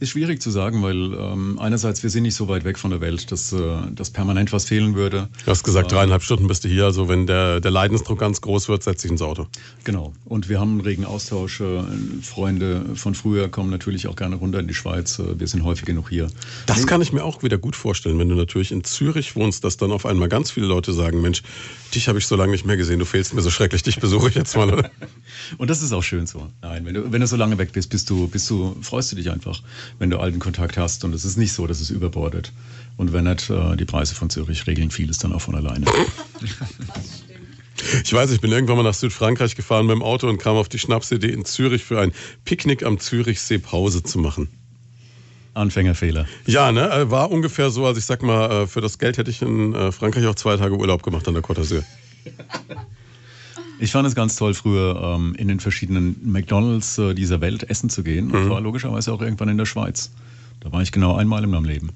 [0.02, 3.02] Ist schwierig zu sagen, weil ähm, einerseits wir sind nicht so weit weg von der
[3.02, 3.60] Welt, dass, äh,
[3.94, 5.30] dass permanent was fehlen würde.
[5.46, 6.86] Du hast gesagt, dreieinhalb Stunden bist du hier.
[6.86, 9.46] Also wenn der, der Leidensdruck ganz groß wird, setz dich ins Auto.
[9.84, 10.12] Genau.
[10.26, 11.62] Und wir haben einen regen Austausch.
[11.62, 11.84] Äh,
[12.24, 15.20] Freunde von früher kommen natürlich auch gerne runter in die Schweiz.
[15.20, 16.32] Äh, wir sind häufig genug hier.
[16.66, 19.78] Das kann ich mir auch wieder gut vorstellen, wenn du natürlich in Zürich wohnst, dass
[19.78, 21.44] dann auf einmal ganz viele Leute sagen, Mensch,
[21.94, 24.30] dich habe ich so lange nicht mehr gesehen, du fehlst mir so schrecklich, dich besuche
[24.30, 24.90] ich jetzt mal.
[25.58, 26.48] Und das ist auch schön so.
[26.62, 29.16] Nein, wenn du, wenn du so lange weg bist, bist du, bist du, freust du
[29.16, 29.62] dich einfach,
[30.00, 31.04] wenn du alten Kontakt hast.
[31.04, 32.52] Und es ist nicht so, dass es überbordet.
[32.98, 35.86] Und wenn nicht, äh, die Preise von Zürich regeln vieles dann auch von alleine.
[38.04, 40.70] Ich weiß, ich bin irgendwann mal nach Südfrankreich gefahren mit dem Auto und kam auf
[40.70, 42.12] die Schnapsidee, in Zürich für ein
[42.46, 44.50] Picknick am Zürichsee Pause zu machen.
[45.56, 46.28] Anfängerfehler.
[46.46, 49.32] Ja, ne, äh, war ungefähr so, also ich sag mal, äh, für das Geld hätte
[49.32, 51.84] ich in Frankreich auch zwei Tage Urlaub gemacht an der Côte d'Azur.
[53.82, 57.90] Ich fand es ganz toll, früher ähm, in den verschiedenen McDonalds äh, dieser Welt essen
[57.90, 58.30] zu gehen.
[58.30, 60.12] Und war logischerweise auch irgendwann in der Schweiz.
[60.60, 61.90] Da war ich genau einmal in meinem Leben.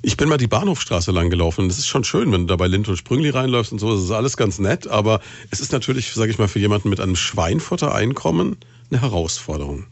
[0.00, 1.66] Ich bin mal die Bahnhofstraße lang gelaufen.
[1.66, 3.92] Das ist schon schön, wenn du da bei Lind und Sprüngli reinläufst und so.
[3.92, 4.86] Das ist alles ganz nett.
[4.86, 8.56] Aber es ist natürlich, sage ich mal, für jemanden mit einem Schweinfutter-Einkommen
[8.88, 9.86] eine Herausforderung.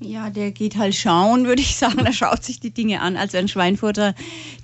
[0.00, 2.06] Ja, der geht halt schauen, würde ich sagen.
[2.06, 3.18] Er schaut sich die Dinge an.
[3.18, 4.14] Also ein Schweinfurter,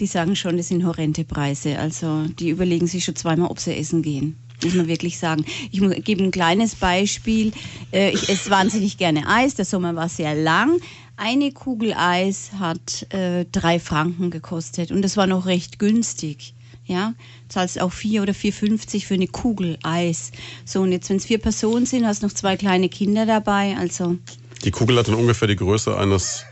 [0.00, 1.78] die sagen schon, das sind horrende Preise.
[1.78, 4.38] Also die überlegen sich schon zweimal, ob sie essen gehen.
[4.62, 5.44] Muss man wirklich sagen.
[5.70, 7.52] Ich gebe ein kleines Beispiel.
[7.92, 9.54] Äh, Ich esse wahnsinnig gerne Eis.
[9.54, 10.80] Der Sommer war sehr lang.
[11.16, 16.54] Eine Kugel Eis hat äh, drei Franken gekostet und das war noch recht günstig.
[16.86, 17.14] Ja,
[17.48, 20.32] zahlst auch vier oder 4,50 für eine Kugel Eis.
[20.66, 23.74] So, und jetzt, wenn es vier Personen sind, hast noch zwei kleine Kinder dabei.
[23.78, 24.18] Also,
[24.64, 26.44] Die Kugel hat dann ungefähr die Größe eines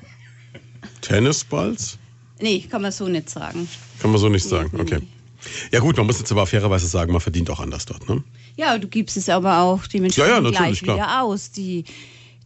[1.02, 1.98] Tennisballs.
[2.40, 3.68] Nee, kann man so nicht sagen.
[4.00, 4.70] Kann man so nicht sagen.
[4.72, 4.98] Nee, Okay.
[5.00, 5.08] nee.
[5.72, 8.08] Ja gut, man muss jetzt aber fairerweise sagen, man verdient auch anders dort.
[8.08, 8.22] Ne?
[8.56, 11.22] Ja, du gibst es aber auch dementsprechend Ja, ja, gleich wieder klar.
[11.24, 11.50] aus.
[11.50, 11.84] Die,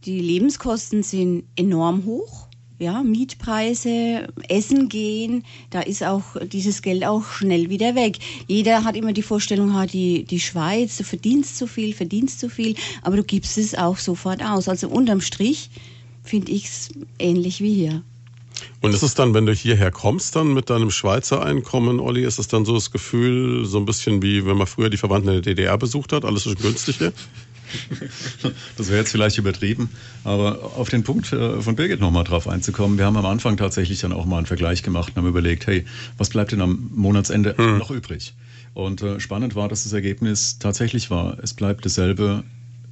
[0.05, 2.47] die Lebenskosten sind enorm hoch.
[2.79, 8.19] Ja, Mietpreise, Essen gehen, da ist auch dieses Geld auch schnell wieder weg.
[8.45, 12.49] Jeder hat immer die Vorstellung, ha, die, die Schweiz, du verdienst zu viel, verdienst zu
[12.49, 14.69] viel, aber du gibst es auch sofort aus.
[14.69, 15.71] Also unterm Strich
[16.23, 18.03] finde ich es ähnlich wie hier.
[18.81, 22.39] Und ist es dann, wenn du hierher kommst, dann mit deinem Schweizer Einkommen, Olli, ist
[22.39, 25.35] es dann so das Gefühl, so ein bisschen wie wenn man früher die Verwandten in
[25.35, 27.13] der DDR besucht hat, alles ist günstig hier?
[28.77, 29.89] Das wäre jetzt vielleicht übertrieben,
[30.23, 32.97] aber auf den Punkt äh, von Birgit nochmal drauf einzukommen.
[32.97, 35.85] Wir haben am Anfang tatsächlich dann auch mal einen Vergleich gemacht und haben überlegt, hey,
[36.17, 38.35] was bleibt denn am Monatsende noch übrig?
[38.73, 42.43] Und äh, spannend war, dass das Ergebnis tatsächlich war, es bleibt dasselbe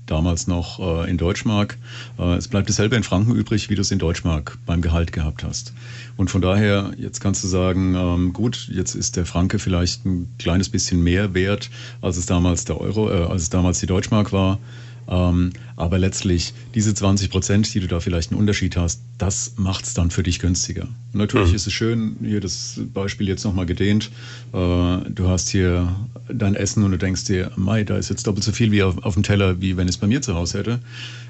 [0.06, 1.78] damals noch äh, in Deutschmark.
[2.18, 5.43] Äh, es bleibt dasselbe in Franken übrig, wie du es in Deutschmark beim Gehalt gehabt
[5.43, 5.74] hast.
[6.18, 10.34] Und von daher, jetzt kannst du sagen, ähm, gut, jetzt ist der Franke vielleicht ein
[10.39, 11.70] kleines bisschen mehr wert,
[12.01, 14.60] als es damals der Euro, äh, als es damals die Deutschmark war.
[15.08, 19.86] Ähm, aber letztlich, diese 20 Prozent, die du da vielleicht einen Unterschied hast, das macht
[19.86, 20.84] es dann für dich günstiger.
[20.84, 24.10] Und natürlich ist es schön, hier das Beispiel jetzt nochmal gedehnt.
[24.53, 25.95] Äh, du hast hier
[26.28, 29.03] dein Essen und du denkst dir, Mai, da ist jetzt doppelt so viel wie auf,
[29.03, 30.80] auf dem Teller, wie wenn ich es bei mir zu Hause hätte.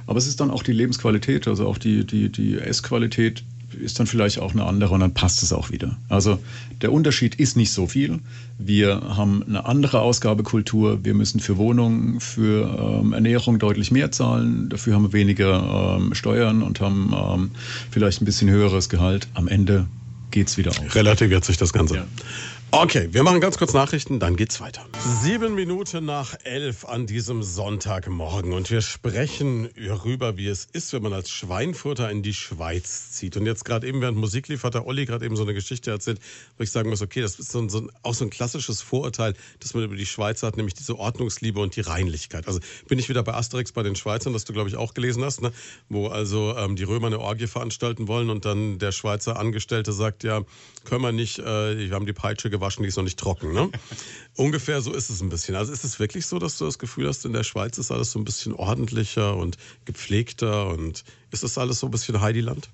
[0.08, 3.44] Aber es ist dann auch die Lebensqualität, also auch die, die, die Essqualität
[3.82, 5.98] ist dann vielleicht auch eine andere und dann passt es auch wieder.
[6.10, 6.40] Also
[6.82, 8.20] der Unterschied ist nicht so viel.
[8.58, 11.04] Wir haben eine andere Ausgabekultur.
[11.04, 14.70] Wir müssen für Wohnungen, für ähm, Ernährung deutlich mehr zahlen.
[14.70, 17.52] Dafür haben wir weniger ähm, Steuern und haben ähm,
[17.92, 19.28] vielleicht ein bisschen höheres Gehalt.
[19.34, 19.88] Am Ende
[20.32, 20.96] geht's wieder auf.
[20.96, 21.96] Relativiert sich das Ganze.
[21.96, 22.06] Ja.
[22.72, 24.86] Okay, wir machen ganz kurz Nachrichten, dann geht's weiter.
[25.00, 31.02] Sieben Minuten nach elf an diesem Sonntagmorgen und wir sprechen darüber, wie es ist, wenn
[31.02, 33.38] man als Schweinfurter in die Schweiz zieht.
[33.38, 35.90] Und jetzt gerade eben während Musik lief, hat der Olli gerade eben so eine Geschichte
[35.90, 36.20] erzählt,
[36.58, 38.82] wo ich sagen muss, okay, das ist so ein, so ein, auch so ein klassisches
[38.82, 42.46] Vorurteil, das man über die Schweiz hat, nämlich diese Ordnungsliebe und die Reinlichkeit.
[42.46, 42.60] Also
[42.90, 45.42] bin ich wieder bei Asterix bei den Schweizern, das du glaube ich auch gelesen hast,
[45.42, 45.54] ne?
[45.88, 50.24] wo also ähm, die Römer eine Orgie veranstalten wollen und dann der Schweizer Angestellte sagt,
[50.26, 50.42] ja,
[50.84, 53.54] können wir nicht, äh, wir haben die Peitsche gewaschen waschen, die ist noch nicht trocken.
[53.54, 53.70] Ne?
[54.36, 55.56] Ungefähr so ist es ein bisschen.
[55.56, 58.12] Also ist es wirklich so, dass du das Gefühl hast, in der Schweiz ist alles
[58.12, 62.70] so ein bisschen ordentlicher und gepflegter und ist das alles so ein bisschen Heidiland?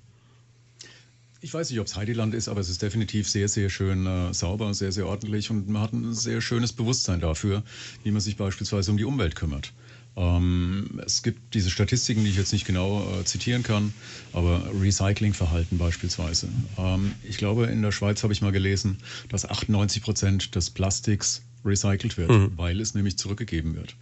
[1.44, 4.32] Ich weiß nicht, ob es Heidiland ist, aber es ist definitiv sehr, sehr schön äh,
[4.32, 7.64] sauber, sehr, sehr ordentlich und man hat ein sehr schönes Bewusstsein dafür,
[8.04, 9.72] wie man sich beispielsweise um die Umwelt kümmert.
[10.16, 13.94] Ähm, es gibt diese Statistiken, die ich jetzt nicht genau äh, zitieren kann,
[14.32, 16.48] aber Recyclingverhalten beispielsweise.
[16.76, 18.98] Ähm, ich glaube, in der Schweiz habe ich mal gelesen,
[19.30, 22.52] dass 98 Prozent des Plastiks recycelt wird, mhm.
[22.56, 23.94] weil es nämlich zurückgegeben wird.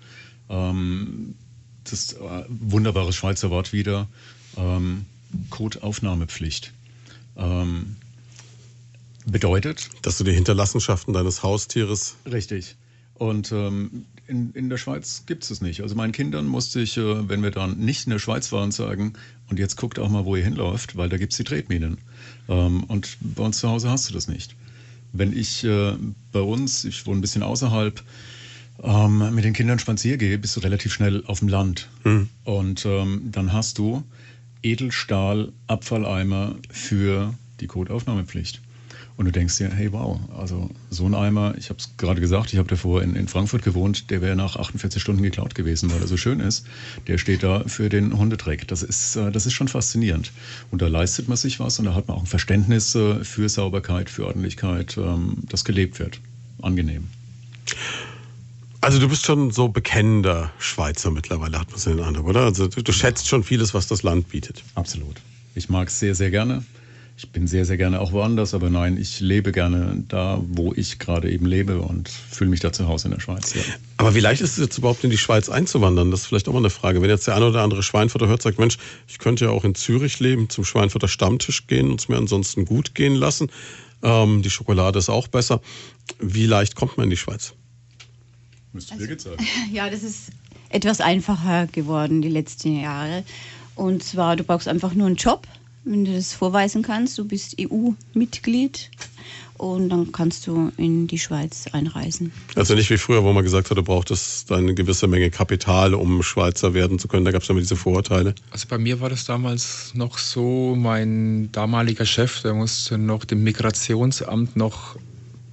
[0.49, 1.35] Ähm,
[1.85, 4.09] das äh, wunderbare Schweizer Wort wieder,
[4.57, 5.07] ähm,
[5.51, 6.73] Codeaufnahmepflicht.
[9.25, 9.89] Bedeutet.
[10.03, 12.17] Dass du die Hinterlassenschaften deines Haustieres.
[12.31, 12.77] Richtig.
[13.15, 15.83] Und ähm, in, in der Schweiz gibt es es nicht.
[15.83, 19.15] Also meinen Kindern musste ich, äh, wenn wir dann nicht in der Schweiz waren, sagen,
[19.51, 21.99] und jetzt guckt auch mal, wo ihr hinläuft, weil da gibt es die Tretminen.
[22.49, 24.55] Ähm, und bei uns zu Hause hast du das nicht.
[25.13, 25.95] Wenn ich äh,
[26.33, 28.03] bei uns, ich wohne ein bisschen außerhalb,
[28.83, 31.89] ähm, mit den Kindern spazieren gehe, bist du relativ schnell auf dem Land.
[32.05, 32.29] Mhm.
[32.45, 34.05] Und ähm, dann hast du
[34.63, 38.61] Edelstahl-Abfalleimer für die Codeaufnahmepflicht.
[39.17, 42.53] Und du denkst dir, hey wow, also so ein Eimer, ich habe es gerade gesagt,
[42.53, 46.01] ich habe davor in, in Frankfurt gewohnt, der wäre nach 48 Stunden geklaut gewesen, weil
[46.01, 46.67] er so schön ist.
[47.07, 48.67] Der steht da für den Hundedreck.
[48.69, 50.33] Das ist, äh, das ist schon faszinierend.
[50.71, 53.49] Und da leistet man sich was und da hat man auch ein Verständnis äh, für
[53.49, 56.21] Sauberkeit, für Ordentlichkeit, ähm, das gelebt wird.
[56.63, 57.09] Angenehm.
[58.83, 62.45] Also du bist schon so bekennender Schweizer mittlerweile, hat man so den Eindruck, oder?
[62.45, 64.63] Also du, du schätzt schon vieles, was das Land bietet.
[64.75, 65.17] Absolut.
[65.55, 66.65] Ich mag es sehr, sehr gerne.
[67.23, 70.99] Ich bin sehr, sehr gerne auch woanders, aber nein, ich lebe gerne da, wo ich
[70.99, 73.53] gerade eben lebe und fühle mich da zu Hause in der Schweiz.
[73.53, 73.61] Ja.
[73.99, 76.11] Aber wie leicht ist es jetzt überhaupt in die Schweiz einzuwandern?
[76.11, 77.03] Das ist vielleicht auch mal eine Frage.
[77.03, 79.75] Wenn jetzt der eine oder andere Schweinfurter hört, sagt, Mensch, ich könnte ja auch in
[79.75, 83.51] Zürich leben, zum Schweinfurter Stammtisch gehen und es mir ansonsten gut gehen lassen.
[84.03, 85.61] Ähm, die Schokolade ist auch besser.
[86.21, 87.53] Wie leicht kommt man in die Schweiz?
[88.73, 89.47] Müsste also, Birgit sagen.
[89.71, 90.31] Ja, das ist
[90.71, 93.25] etwas einfacher geworden die letzten Jahre.
[93.75, 95.47] Und zwar, du brauchst einfach nur einen Job
[95.85, 98.91] wenn du das vorweisen kannst, du bist EU-Mitglied
[99.61, 102.33] und dann kannst du in die Schweiz einreisen.
[102.55, 106.23] Also nicht wie früher, wo man gesagt hat, du brauchtest eine gewisse Menge Kapital, um
[106.23, 107.25] Schweizer werden zu können.
[107.25, 108.35] Da gab es immer diese Vorurteile.
[108.51, 113.43] Also bei mir war das damals noch so, mein damaliger Chef, der musste noch dem
[113.43, 114.97] Migrationsamt noch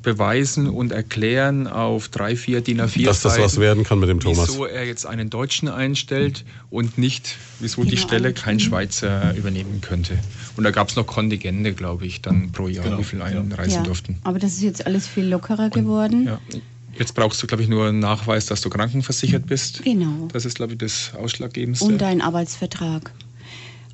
[0.07, 4.21] beweisen und erklären auf drei, vier DIN A4 Dass das was werden kann mit dem
[4.21, 4.47] Thomas.
[4.47, 7.91] Wieso er jetzt einen Deutschen einstellt und nicht, wieso genau.
[7.91, 10.17] die Stelle kein Schweizer übernehmen könnte.
[10.55, 12.99] Und da gab es noch Kontingente, glaube ich, dann pro Jahr, genau.
[12.99, 13.83] wie viel einreisen ja.
[13.83, 14.17] durften.
[14.23, 16.21] Aber das ist jetzt alles viel lockerer geworden.
[16.21, 16.61] Und, ja.
[16.97, 19.83] Jetzt brauchst du, glaube ich, nur einen Nachweis, dass du krankenversichert bist.
[19.83, 20.29] Genau.
[20.31, 21.85] Das ist, glaube ich, das Ausschlaggebendste.
[21.85, 23.11] Und dein Arbeitsvertrag.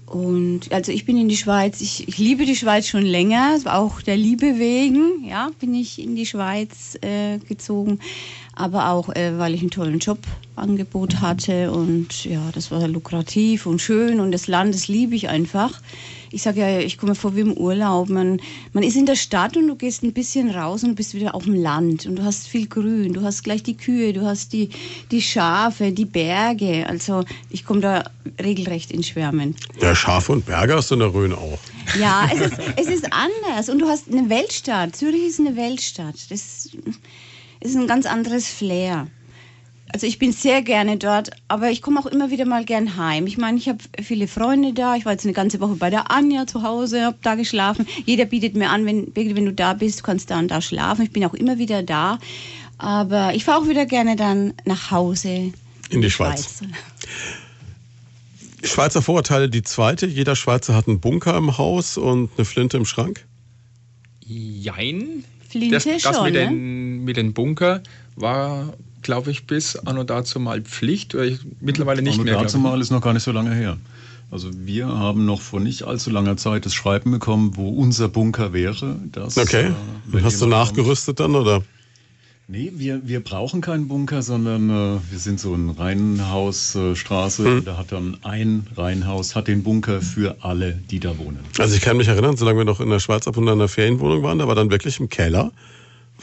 [0.06, 4.02] Und also ich bin in die Schweiz, ich, ich, liebe die Schweiz schon länger, auch
[4.02, 8.00] der Liebe wegen, ja, bin ich in die Schweiz äh, gezogen,
[8.54, 13.82] aber auch äh, weil ich einen tollen Jobangebot hatte und ja, das war lukrativ und
[13.82, 15.82] schön und das Land, das liebe ich einfach
[16.34, 18.10] ich sage ja, ich komme vor wie im Urlaub.
[18.10, 18.42] Man,
[18.74, 21.44] man ist in der Stadt und du gehst ein bisschen raus und bist wieder auf
[21.44, 24.70] dem Land und du hast viel Grün, du hast gleich die Kühe, du hast die,
[25.12, 26.88] die Schafe, die Berge.
[26.88, 28.04] Also ich komme da
[28.42, 29.56] regelrecht in Schwärmen.
[29.80, 31.60] Ja, Schafe und Berge hast du in der Rhön auch.
[32.00, 34.96] Ja, es ist, es ist anders und du hast eine Weltstadt.
[34.96, 36.16] Zürich ist eine Weltstadt.
[36.30, 36.70] Das
[37.60, 39.08] ist ein ganz anderes Flair.
[39.94, 43.28] Also ich bin sehr gerne dort, aber ich komme auch immer wieder mal gern heim.
[43.28, 44.96] Ich meine, ich habe viele Freunde da.
[44.96, 47.86] Ich war jetzt eine ganze Woche bei der Anja zu Hause, habe da geschlafen.
[48.04, 51.04] Jeder bietet mir an, wenn, wenn du da bist, du kannst da und da schlafen.
[51.04, 52.18] Ich bin auch immer wieder da.
[52.80, 55.30] Aber ich fahre auch wieder gerne dann nach Hause.
[55.30, 55.54] In,
[55.92, 56.58] in die Schweiz.
[56.58, 56.72] Schweiz.
[58.64, 60.08] Schweizer Vorurteile, die zweite.
[60.08, 63.26] Jeder Schweizer hat einen Bunker im Haus und eine Flinte im Schrank.
[64.26, 65.24] Jein.
[65.48, 66.48] Flinte das, das schon, mit, ne?
[66.48, 67.84] den, mit den Bunker
[68.16, 68.74] war
[69.04, 71.14] glaube ich, bis anno dazu mal Pflicht.
[71.16, 72.36] Oder ich, mittlerweile nicht anno mehr.
[72.36, 73.78] Anno dazu mal ist noch gar nicht so lange her.
[74.32, 78.52] Also wir haben noch vor nicht allzu langer Zeit das Schreiben bekommen, wo unser Bunker
[78.52, 78.96] wäre.
[79.12, 79.72] Dass, okay.
[80.12, 81.36] Äh, Hast du nachgerüstet kommt.
[81.36, 81.64] dann oder?
[82.48, 87.46] Nee, wir, wir brauchen keinen Bunker, sondern äh, wir sind so ein Reihenhausstraße.
[87.46, 87.66] Hm.
[87.66, 91.40] Da hat dann ein Reihenhaus, hat den Bunker für alle, die da wohnen.
[91.58, 93.60] Also ich kann mich erinnern, solange wir noch in der Schweiz ab und an in
[93.60, 95.52] der Ferienwohnung waren, da war dann wirklich im Keller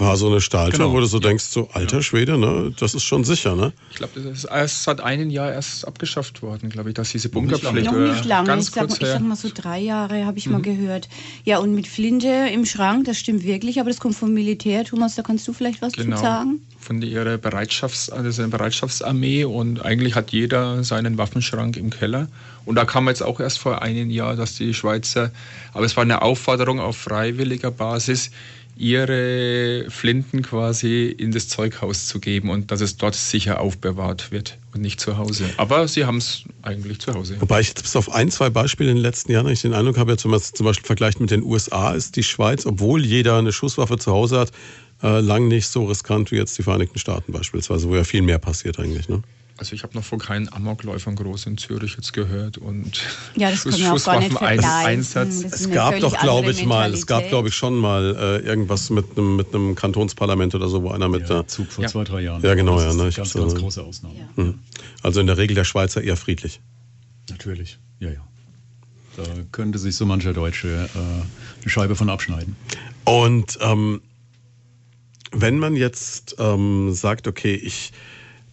[0.01, 0.93] war so eine Stahltür, Genau.
[0.93, 3.73] wo du so denkst, so alter Schwede, ne, das ist schon sicher, ne?
[3.91, 7.29] Ich glaube, das ist erst seit einem Jahr erst abgeschafft worden, glaube ich, dass diese.
[7.29, 9.21] Bunkerpflicht Noch nicht lange, ich ganz sag, mal, kurz ich sag her.
[9.21, 11.09] mal so drei Jahre habe ich mal gehört.
[11.45, 14.85] Ja, und mit Flinte im Schrank, das stimmt wirklich, aber das kommt vom Militär.
[14.85, 16.17] Thomas, da kannst du vielleicht was Genau.
[16.17, 16.61] zu sagen?
[16.79, 22.29] Von ihrer Bereitschafts-, also eine Bereitschaftsarmee und eigentlich hat jeder seinen Waffenschrank im Keller.
[22.65, 25.31] Und da kam jetzt auch erst vor einem Jahr, dass die Schweizer,
[25.73, 28.31] aber es war eine Aufforderung auf freiwilliger Basis,
[28.81, 34.57] ihre Flinten quasi in das Zeughaus zu geben und dass es dort sicher aufbewahrt wird
[34.72, 35.45] und nicht zu Hause.
[35.59, 37.37] Aber sie haben es eigentlich zu Hause.
[37.41, 40.16] Wobei ich bis auf ein, zwei Beispiele in den letzten Jahren ich den Eindruck habe,
[40.16, 44.41] zum Beispiel vergleicht mit den USA, ist die Schweiz, obwohl jeder eine Schusswaffe zu Hause
[44.41, 44.53] hat,
[45.03, 48.39] äh, lang nicht so riskant wie jetzt die Vereinigten Staaten beispielsweise, wo ja viel mehr
[48.39, 49.11] passiert eigentlich.
[49.11, 49.22] Ne?
[49.61, 53.03] Also ich habe noch von keinen Amokläufern groß in Zürich jetzt gehört und
[53.37, 55.43] Ja, das kann man auch gar nicht Schusswaffeneinsatz.
[55.43, 58.89] ist Es gab doch, glaube ich, mal, es gab, glaube ich, schon mal äh, irgendwas
[58.89, 61.91] mit einem mit einem Kantonsparlament oder so, wo einer mit Der der, Zug vor Ja.
[61.91, 62.41] zwei, drei Jahren.
[62.43, 64.15] Ja, genau, Das ja, ist ne, eine ich ganz, ganz äh, große Ausnahme.
[64.19, 64.43] Ja.
[64.43, 64.59] Mhm.
[65.03, 66.63] also in der Regel der Schweizer eher friedlich.
[67.29, 68.27] Natürlich, ja, ja.
[69.19, 70.99] Da könnte sich so mancher Deutsche äh,
[71.61, 72.57] eine Scheibe von abschneiden.
[73.05, 74.01] Und ähm,
[75.33, 77.93] wenn man jetzt ähm, sagt, okay, ich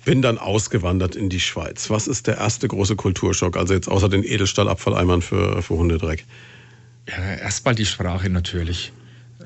[0.06, 3.58] bin dann ausgewandert in die Schweiz, was ist der erste große Kulturschock?
[3.58, 6.26] Also jetzt außer den Edelstahlabfalleimern für, für Hundedreck.
[7.08, 8.92] Ja, erstmal die Sprache natürlich.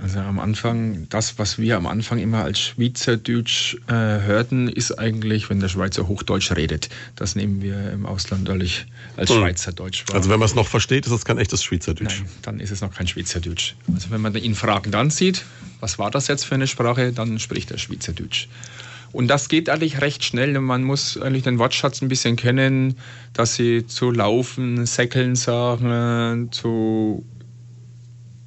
[0.01, 5.49] Also am Anfang, das, was wir am Anfang immer als Schweizerdeutsch äh, hörten, ist eigentlich,
[5.49, 6.89] wenn der Schweizer Hochdeutsch redet.
[7.15, 8.85] Das nehmen wir im Ausland eigentlich
[9.17, 9.37] als Hm.
[9.37, 10.15] Schweizerdeutsch wahr.
[10.15, 12.21] Also wenn man es noch versteht, ist das kein echtes Schweizerdeutsch.
[12.21, 13.75] Nein, dann ist es noch kein Schweizerdeutsch.
[13.93, 15.43] Also wenn man ihn fragend ansieht,
[15.81, 18.47] was war das jetzt für eine Sprache, dann spricht er Schweizerdeutsch.
[19.13, 20.59] Und das geht eigentlich recht schnell.
[20.59, 22.95] Man muss eigentlich den Wortschatz ein bisschen kennen,
[23.33, 27.25] dass sie zu laufen, säckeln sagen, zu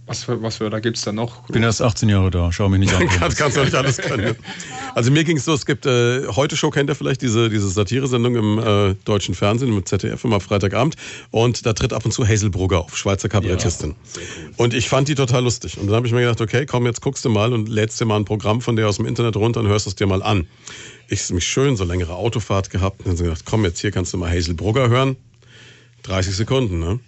[0.06, 1.46] was für, was für da gibt es da noch?
[1.48, 3.08] Bin erst 18 Jahre da, schau mich nicht an.
[3.18, 4.36] Kannst, kannst du nicht alles können.
[4.94, 7.68] Also mir ging es so, es gibt, äh, heute Show kennt ihr vielleicht, diese, diese
[7.68, 10.94] Satire-Sendung im äh, deutschen Fernsehen mit ZDF immer Freitagabend
[11.32, 13.96] und da tritt ab und zu Hazel Brugger auf, Schweizer Kabarettistin.
[14.56, 15.78] Und ich fand die total lustig.
[15.78, 18.04] Und dann habe ich mir gedacht, okay, komm, jetzt guckst du mal und lädst dir
[18.04, 20.46] mal ein Programm von der aus dem Internet runter und hörst es dir mal an.
[21.08, 24.12] Ich mich schön, so längere Autofahrt gehabt und dann so gedacht, komm, jetzt hier kannst
[24.12, 25.16] du mal Hazel Brugger hören.
[26.04, 27.00] 30 Sekunden, ne?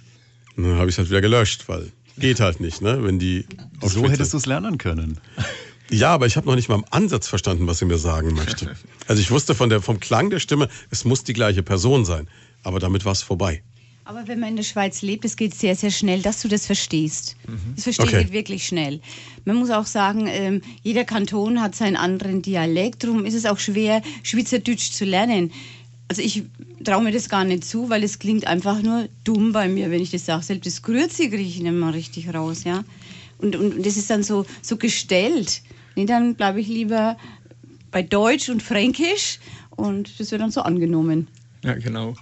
[0.57, 3.03] Und dann habe ich halt wieder gelöscht, weil geht halt nicht, ne?
[3.05, 3.47] Wenn die
[3.81, 5.19] auf So Twitter- hättest du es lernen können.
[5.91, 8.75] ja, aber ich habe noch nicht mal im Ansatz verstanden, was sie mir sagen möchte.
[9.07, 12.29] Also ich wusste von der, vom Klang der Stimme, es muss die gleiche Person sein.
[12.63, 13.63] Aber damit war es vorbei.
[14.05, 16.65] Aber wenn man in der Schweiz lebt, es geht sehr, sehr schnell, dass du das
[16.65, 17.37] verstehst.
[17.75, 18.23] Das Verstehen Okay.
[18.23, 19.01] geht wirklich schnell.
[19.45, 23.59] Man muss auch sagen, ähm, jeder Kanton hat seinen anderen Dialekt, darum ist es auch
[23.59, 25.51] schwer, Schweizerdeutsch zu lernen.
[26.09, 26.45] Also ich
[26.85, 30.01] traue mir das gar nicht zu, weil es klingt einfach nur dumm bei mir, wenn
[30.01, 30.45] ich das sage.
[30.45, 32.85] Selbst das Grüezi kriege ich nicht mal richtig raus, ja.
[33.39, 35.63] Und, und, und das ist dann so, so gestellt.
[35.97, 37.17] Nee, dann bleibe ich lieber
[37.91, 39.39] bei Deutsch und Fränkisch
[39.71, 41.29] und das wird dann so angenommen.
[41.65, 42.15] Ja, genau.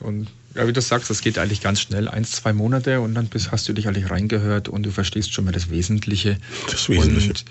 [0.00, 3.26] Und ja, wie du sagst, das geht eigentlich ganz schnell, eins, zwei Monate und dann
[3.26, 6.38] bist, hast du dich eigentlich reingehört und du verstehst schon mal das Wesentliche.
[6.70, 7.30] Das Wesentliche.
[7.30, 7.44] Und,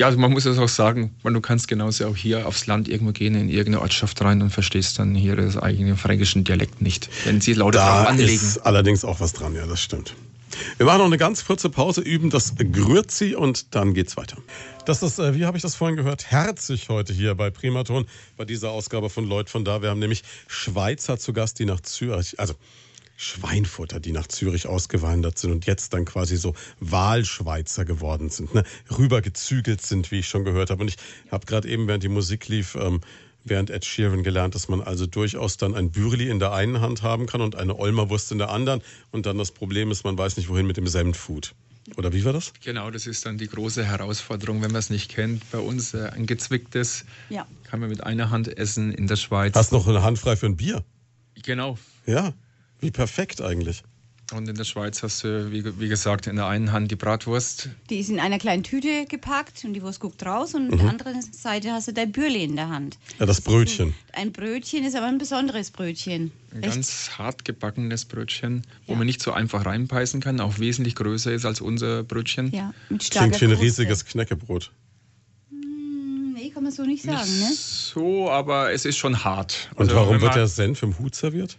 [0.00, 2.88] ja, also man muss es auch sagen, man, du kannst genauso auch hier aufs Land
[2.88, 7.10] irgendwo gehen, in irgendeine Ortschaft rein und verstehst dann hier das eigene fränkischen Dialekt nicht,
[7.26, 8.32] wenn sie Laute drauf Da anlegen.
[8.32, 10.14] ist allerdings auch was dran, ja, das stimmt.
[10.78, 14.38] Wir machen noch eine ganz kurze Pause, üben das Grüezi und dann geht's weiter.
[14.86, 18.06] Das ist, äh, wie habe ich das vorhin gehört, herzig heute hier bei Primaton,
[18.38, 19.82] bei dieser Ausgabe von Leut von da.
[19.82, 22.54] Wir haben nämlich Schweizer zu Gast, die nach Zürich, also
[23.20, 28.64] Schweinfutter, die nach Zürich ausgewandert sind und jetzt dann quasi so Wahlschweizer geworden sind, ne?
[28.96, 30.80] rübergezügelt sind, wie ich schon gehört habe.
[30.80, 30.96] Und ich
[31.30, 33.02] habe gerade eben, während die Musik lief, ähm,
[33.44, 37.02] während Ed Sheeran gelernt, dass man also durchaus dann ein Bürli in der einen Hand
[37.02, 38.80] haben kann und eine Olmerwurst in der anderen.
[39.10, 41.54] Und dann das Problem ist, man weiß nicht, wohin mit dem Senffood.
[41.98, 42.54] Oder wie war das?
[42.64, 45.50] Genau, das ist dann die große Herausforderung, wenn man es nicht kennt.
[45.50, 47.46] Bei uns äh, ein gezwicktes Ja.
[47.64, 49.54] kann man mit einer Hand essen in der Schweiz.
[49.54, 50.82] Hast noch eine Hand frei für ein Bier?
[51.42, 51.78] Genau.
[52.06, 52.32] Ja,
[52.80, 53.82] wie perfekt eigentlich.
[54.32, 57.68] Und in der Schweiz hast du, wie, wie gesagt, in der einen Hand die Bratwurst,
[57.90, 60.78] Die ist in einer kleinen Tüte gepackt und die Wurst guckt raus und auf Mhm.
[60.82, 62.96] der anderen Seite hast du dein Bürli in der Hand.
[63.18, 63.92] Ja, das Brötchen.
[64.12, 66.30] Ein Brötchen ist aber ein besonderes Brötchen.
[66.52, 66.72] ein Echt?
[66.74, 68.98] ganz hart gebackenes Brötchen, wo Ja.
[68.98, 72.52] man nicht so einfach reinbeißen kann, auch wesentlich größer ist als unser Brötchen.
[72.52, 73.64] Ja, mit starker Klingt wie ein Kruste.
[73.82, 74.70] riesiges Knäckebrot.
[75.50, 77.52] Hm, Nee, kann man so nicht sagen, Nicht ne?
[77.52, 79.70] so, aber es ist schon hart.
[79.74, 81.56] Und Also, warum wird der Senf im Hut serviert?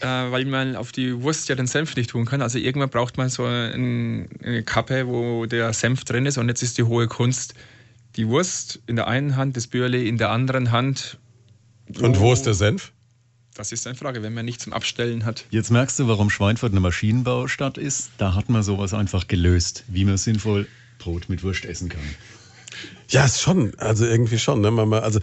[0.00, 2.42] Äh, weil man auf die Wurst ja den Senf nicht tun kann.
[2.42, 6.36] Also irgendwann braucht man so ein, eine Kappe, wo der Senf drin ist.
[6.36, 7.54] Und jetzt ist die hohe Kunst,
[8.16, 11.18] die Wurst in der einen Hand, das Bürli in der anderen Hand.
[12.00, 12.92] Und wo ist der Senf?
[13.54, 15.44] Das ist eine Frage, wenn man nichts zum Abstellen hat.
[15.50, 18.10] Jetzt merkst du, warum Schweinfurt eine Maschinenbaustadt ist.
[18.18, 20.66] Da hat man sowas einfach gelöst, wie man sinnvoll
[20.98, 22.02] Brot mit Wurst essen kann.
[23.10, 24.60] Ja, ist schon, also irgendwie schon.
[24.60, 24.72] Ne?
[24.72, 25.20] Man, also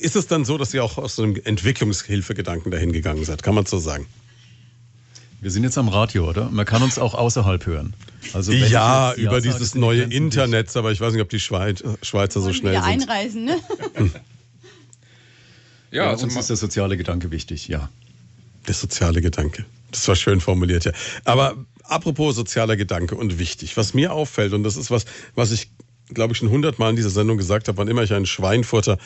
[0.00, 3.42] ist es dann so, dass ihr auch aus so einem Entwicklungshilfegedanken dahin gegangen seid?
[3.42, 4.06] Kann man so sagen?
[5.40, 6.50] Wir sind jetzt am Radio, oder?
[6.50, 7.94] Man kann uns auch außerhalb hören.
[8.32, 11.82] Also ja, über ja dieses sage, neue Internet, aber ich weiß nicht, ob die Schweiz,
[12.02, 12.82] Schweizer so schnell sind.
[12.82, 13.60] einreisen, ne?
[15.92, 17.88] ja, ja also uns ist der soziale Gedanke wichtig, ja.
[18.66, 19.64] Der soziale Gedanke.
[19.92, 20.92] Das war schön formuliert, ja.
[21.24, 25.04] Aber apropos sozialer Gedanke und wichtig, was mir auffällt, und das ist was,
[25.36, 25.70] was ich,
[26.12, 28.98] glaube ich, schon hundertmal in dieser Sendung gesagt habe, wann immer ich einen Schweinfurter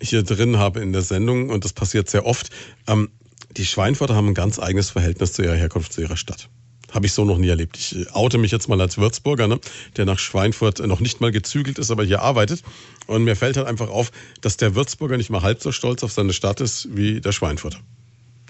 [0.00, 2.50] hier drin habe in der Sendung, und das passiert sehr oft,
[2.86, 3.10] ähm,
[3.56, 6.48] die Schweinfurter haben ein ganz eigenes Verhältnis zu ihrer Herkunft, zu ihrer Stadt.
[6.90, 7.76] Habe ich so noch nie erlebt.
[7.76, 9.58] Ich äh, oute mich jetzt mal als Würzburger, ne,
[9.96, 12.62] der nach Schweinfurt noch nicht mal gezügelt ist, aber hier arbeitet.
[13.06, 16.12] Und mir fällt halt einfach auf, dass der Würzburger nicht mal halb so stolz auf
[16.12, 17.78] seine Stadt ist wie der Schweinfurter.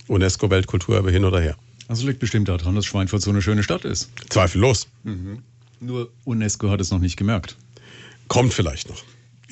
[0.09, 1.57] UNESCO-Weltkulturerbe hin oder her.
[1.89, 4.11] Also liegt bestimmt daran, dass Schweinfurt so eine schöne Stadt ist.
[4.29, 4.89] Zweifellos.
[5.05, 5.43] Mhm.
[5.81, 7.57] Nur UNESCO hat es noch nicht gemerkt.
[8.29, 9.03] Kommt vielleicht noch.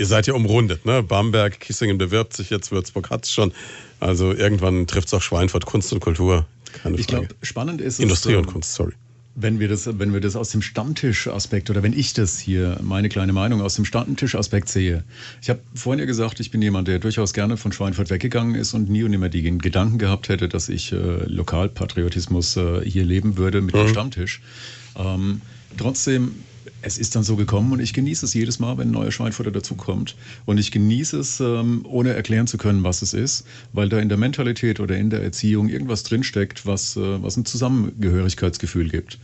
[0.01, 1.03] Ihr seid ja umrundet, ne?
[1.03, 3.53] Bamberg, Kissingen bewirbt sich jetzt, Würzburg hat es schon.
[4.01, 6.47] Also irgendwann trifft es auch Schweinfurt, Kunst und Kultur.
[6.83, 8.95] Keine ich glaube, spannend ist Industrie es, und Kunst, sorry.
[9.35, 13.11] Wenn wir, das, wenn wir das aus dem Stammtischaspekt oder wenn ich das hier, meine
[13.11, 15.05] kleine Meinung, aus dem Stammtischaspekt sehe.
[15.43, 18.73] Ich habe vorhin ja gesagt, ich bin jemand, der durchaus gerne von Schweinfurt weggegangen ist
[18.73, 23.37] und nie und immer die Gedanken gehabt hätte, dass ich äh, Lokalpatriotismus äh, hier leben
[23.37, 23.81] würde mit mhm.
[23.81, 24.41] dem Stammtisch.
[24.97, 25.43] Ähm,
[25.77, 26.37] trotzdem
[26.83, 29.51] es ist dann so gekommen und ich genieße es jedes Mal, wenn ein neuer Schweinfutter
[29.51, 30.17] dazukommt.
[30.47, 34.09] Und ich genieße es, ähm, ohne erklären zu können, was es ist, weil da in
[34.09, 39.19] der Mentalität oder in der Erziehung irgendwas drinsteckt, was, äh, was ein Zusammengehörigkeitsgefühl gibt.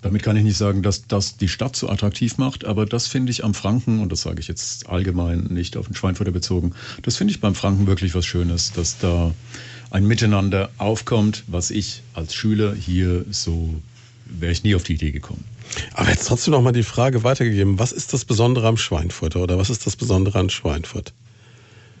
[0.00, 3.32] Damit kann ich nicht sagen, dass das die Stadt so attraktiv macht, aber das finde
[3.32, 7.16] ich am Franken, und das sage ich jetzt allgemein nicht auf den Schweinfutter bezogen, das
[7.16, 9.34] finde ich beim Franken wirklich was Schönes, dass da
[9.90, 13.74] ein Miteinander aufkommt, was ich als Schüler hier so
[14.26, 15.44] wäre ich nie auf die Idee gekommen.
[15.94, 17.78] Aber jetzt trotzdem noch mal die Frage weitergegeben.
[17.78, 21.12] Was ist das Besondere am Schweinfurter oder was ist das Besondere an Schweinfurt?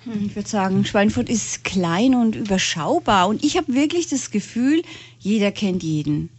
[0.04, 3.28] Hm, ich würde sagen, Schweinfurt ist klein und überschaubar.
[3.28, 4.82] Und ich habe wirklich das Gefühl,
[5.18, 6.30] jeder kennt jeden.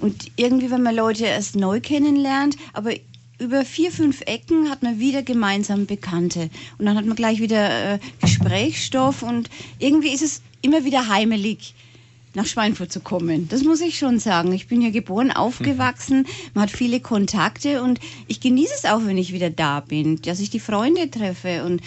[0.00, 2.92] Und irgendwie, wenn man Leute erst neu kennenlernt, aber
[3.38, 6.50] über vier, fünf Ecken hat man wieder gemeinsam Bekannte.
[6.78, 11.74] Und dann hat man gleich wieder äh, Gesprächsstoff und irgendwie ist es immer wieder heimelig
[12.36, 13.48] nach Schweinfurt zu kommen.
[13.48, 14.52] Das muss ich schon sagen.
[14.52, 19.16] Ich bin hier geboren, aufgewachsen, man hat viele Kontakte und ich genieße es auch, wenn
[19.16, 21.80] ich wieder da bin, dass ich die Freunde treffe und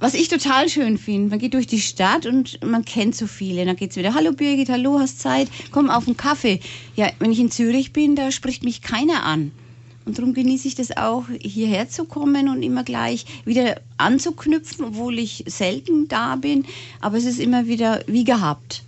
[0.00, 3.64] was ich total schön finde, man geht durch die Stadt und man kennt so viele.
[3.64, 6.58] Dann geht es wieder, hallo Birgit, hallo, hast Zeit, komm auf einen Kaffee.
[6.96, 9.52] Ja, wenn ich in Zürich bin, da spricht mich keiner an.
[10.04, 15.18] Und darum genieße ich das auch, hierher zu kommen und immer gleich wieder anzuknüpfen, obwohl
[15.20, 16.66] ich selten da bin.
[17.00, 18.82] Aber es ist immer wieder wie gehabt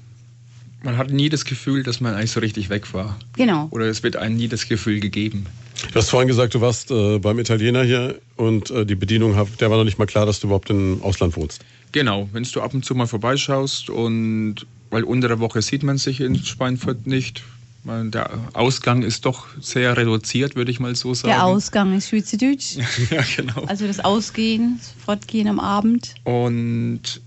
[0.87, 3.19] man hat nie das Gefühl, dass man eigentlich so richtig weg war.
[3.37, 3.69] Genau.
[3.71, 5.45] Oder es wird einem nie das Gefühl gegeben.
[5.93, 9.71] Du hast vorhin gesagt, du warst äh, beim Italiener hier und äh, die Bedienung, der
[9.71, 11.63] war noch nicht mal klar, dass du überhaupt im Ausland wohnst.
[11.93, 15.99] Genau, wenn du ab und zu mal vorbeischaust und weil unter der Woche sieht man
[15.99, 17.43] sich in Schweinfurt nicht.
[17.85, 21.29] Der Ausgang ist doch sehr reduziert, würde ich mal so sagen.
[21.29, 22.79] Der Ausgang ist Schweizerdeutsch.
[23.11, 23.65] ja, genau.
[23.67, 26.15] Also das Ausgehen, das Fortgehen am Abend.
[26.25, 27.21] Und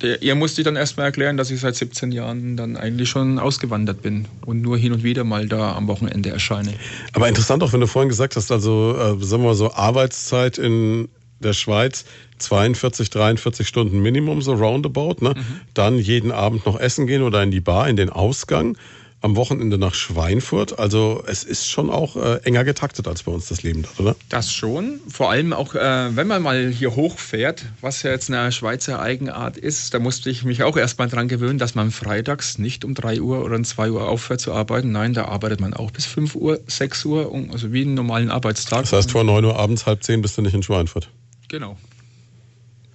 [0.00, 4.02] der, ihr musste dann erstmal erklären, dass ich seit 17 Jahren dann eigentlich schon ausgewandert
[4.02, 6.74] bin und nur hin und wieder mal da am Wochenende erscheine.
[7.12, 10.58] Aber interessant auch, wenn du vorhin gesagt hast, also äh, sagen wir mal so Arbeitszeit
[10.58, 11.08] in
[11.40, 12.04] der Schweiz
[12.38, 15.34] 42, 43 Stunden Minimum, so roundabout, ne?
[15.36, 15.60] Mhm.
[15.74, 18.76] Dann jeden Abend noch essen gehen oder in die Bar, in den Ausgang
[19.20, 20.78] am Wochenende nach Schweinfurt.
[20.78, 24.16] Also es ist schon auch äh, enger getaktet als bei uns das Leben dort, oder?
[24.28, 25.00] Das schon.
[25.08, 29.56] Vor allem auch, äh, wenn man mal hier hochfährt, was ja jetzt eine Schweizer Eigenart
[29.56, 33.20] ist, da musste ich mich auch erstmal dran gewöhnen, dass man freitags nicht um 3
[33.20, 34.92] Uhr oder um 2 Uhr aufhört zu arbeiten.
[34.92, 38.82] Nein, da arbeitet man auch bis 5 Uhr, 6 Uhr, also wie einen normalen Arbeitstag.
[38.82, 41.10] Das heißt, vor 9 Uhr abends, halb 10 bist du nicht in Schweinfurt.
[41.48, 41.76] Genau.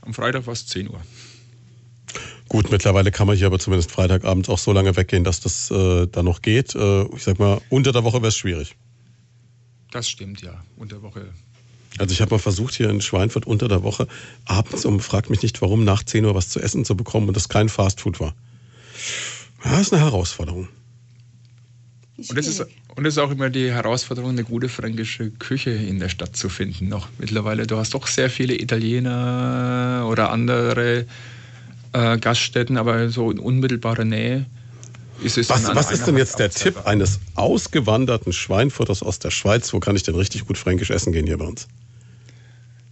[0.01, 1.01] Am Freitag war es 10 Uhr.
[2.53, 6.05] Gut, mittlerweile kann man hier aber zumindest Freitagabend auch so lange weggehen, dass das äh,
[6.05, 6.75] da noch geht.
[6.75, 8.75] Äh, ich sag mal, unter der Woche wäre es schwierig.
[9.89, 10.63] Das stimmt, ja.
[10.77, 11.25] Unter der Woche.
[11.97, 14.07] Also ich habe mal versucht, hier in Schweinfurt unter der Woche
[14.45, 17.35] abends um, fragt mich nicht warum, nach 10 Uhr was zu essen zu bekommen und
[17.35, 18.35] das kein Fastfood war.
[19.65, 20.67] Ja, das ist eine Herausforderung.
[22.17, 22.63] Und es, ist,
[22.95, 26.49] und es ist auch immer die Herausforderung, eine gute fränkische Küche in der Stadt zu
[26.49, 26.87] finden.
[26.87, 31.07] Noch mittlerweile, du hast doch sehr viele Italiener oder andere
[31.93, 34.45] äh, Gaststätten, aber so in unmittelbarer Nähe.
[35.21, 39.71] Ist es was, was ist denn jetzt der Tipp eines ausgewanderten Schweinfurters aus der Schweiz?
[39.73, 41.67] Wo kann ich denn richtig gut fränkisch essen gehen hier bei uns?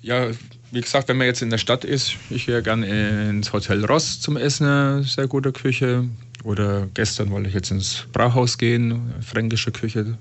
[0.02, 0.28] Ja,
[0.72, 4.22] wie gesagt, wenn man jetzt in der Stadt ist, ich gehe gerne ins Hotel Ross
[4.22, 6.06] zum Essen, sehr gute Küche.
[6.44, 10.18] Oder gestern wollte ich jetzt ins Brauhaus gehen, fränkische Küche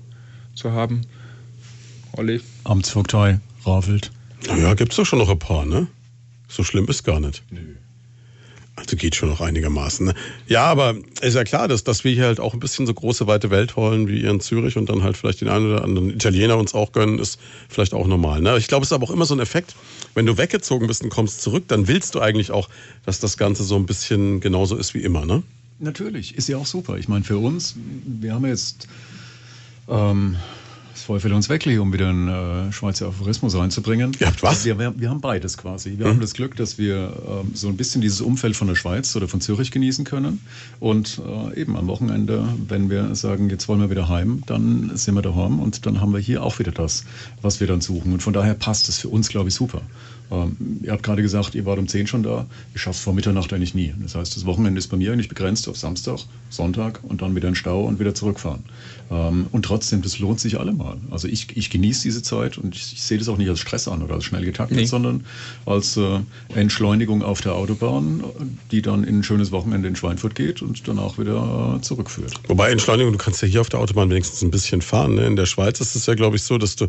[0.53, 1.01] zu haben.
[2.13, 2.41] Olli?
[2.63, 4.11] Amtsvogtei, Ravelt.
[4.47, 5.87] Naja, gibt es doch schon noch ein paar, ne?
[6.47, 7.43] So schlimm ist gar nicht.
[7.49, 7.75] Nö.
[8.81, 10.07] Also geht schon noch einigermaßen.
[10.07, 10.13] Ne?
[10.47, 13.27] Ja, aber ist ja klar, dass, dass wir hier halt auch ein bisschen so große,
[13.27, 16.09] weite Welt wollen wie ihr in Zürich und dann halt vielleicht den einen oder anderen
[16.09, 18.41] Italiener uns auch gönnen, ist vielleicht auch normal.
[18.41, 18.57] Ne?
[18.57, 19.75] Ich glaube, es ist aber auch immer so ein Effekt,
[20.15, 22.69] wenn du weggezogen bist und kommst zurück, dann willst du eigentlich auch,
[23.05, 25.43] dass das Ganze so ein bisschen genauso ist wie immer, ne?
[25.79, 26.97] Natürlich, ist ja auch super.
[26.97, 27.75] Ich meine, für uns,
[28.05, 28.87] wir haben jetzt
[29.89, 30.37] ähm,
[31.03, 34.11] Vorfälle uns wirklich, um wieder einen äh, Schweizer Aphorismus reinzubringen.
[34.19, 34.65] Ihr habt was?
[34.65, 35.97] Wir, wir, wir haben beides quasi.
[35.97, 39.15] Wir haben das Glück, dass wir ähm, so ein bisschen dieses Umfeld von der Schweiz
[39.15, 40.41] oder von Zürich genießen können.
[40.79, 45.15] Und äh, eben am Wochenende, wenn wir sagen, jetzt wollen wir wieder heim, dann sind
[45.15, 47.05] wir daheim und dann haben wir hier auch wieder das,
[47.41, 48.13] was wir dann suchen.
[48.13, 49.81] Und von daher passt es für uns, glaube ich, super.
[50.31, 52.45] Ähm, ihr habt gerade gesagt, ihr wart um 10 schon da.
[52.73, 53.93] Ich schaffe es vor Mitternacht eigentlich nie.
[54.01, 56.19] Das heißt, das Wochenende ist bei mir eigentlich begrenzt auf Samstag,
[56.49, 58.63] Sonntag und dann wieder in Stau und wieder zurückfahren.
[59.11, 60.97] Ähm, und trotzdem, das lohnt sich allemal.
[61.11, 63.87] Also ich, ich genieße diese Zeit und ich, ich sehe das auch nicht als Stress
[63.89, 64.85] an oder als schnell getaktet, Nee.
[64.85, 65.25] sondern
[65.65, 66.19] als äh,
[66.55, 68.23] Entschleunigung auf der Autobahn,
[68.71, 72.33] die dann in ein schönes Wochenende in Schweinfurt geht und danach wieder äh, zurückführt.
[72.47, 75.15] Wobei Entschleunigung, du kannst ja hier auf der Autobahn wenigstens ein bisschen fahren.
[75.15, 75.25] Ne?
[75.25, 76.87] In der Schweiz ist es ja, glaube ich, so, dass du,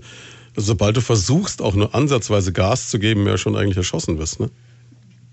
[0.56, 4.40] sobald du versuchst, auch nur ansatzweise Gas zu geben, ja schon eigentlich erschossen wirst.
[4.40, 4.50] Ne?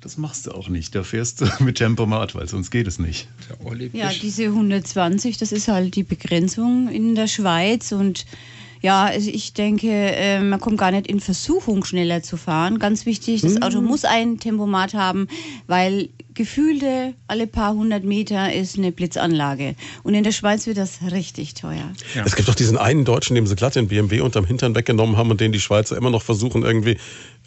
[0.01, 0.95] Das machst du auch nicht.
[0.95, 3.27] Da fährst du mit Tempomat, weil sonst geht es nicht.
[3.93, 8.25] Ja, diese 120, das ist halt die Begrenzung in der Schweiz und
[8.81, 12.79] ja, also ich denke, äh, man kommt gar nicht in Versuchung, schneller zu fahren.
[12.79, 15.27] Ganz wichtig, das Auto muss ein Tempomat haben,
[15.67, 19.75] weil gefühlte alle paar hundert Meter ist eine Blitzanlage.
[20.03, 21.91] Und in der Schweiz wird das richtig teuer.
[22.15, 22.23] Ja.
[22.25, 25.29] Es gibt doch diesen einen Deutschen, dem sie glatt den BMW unterm Hintern weggenommen haben
[25.29, 26.97] und den die Schweizer immer noch versuchen, irgendwie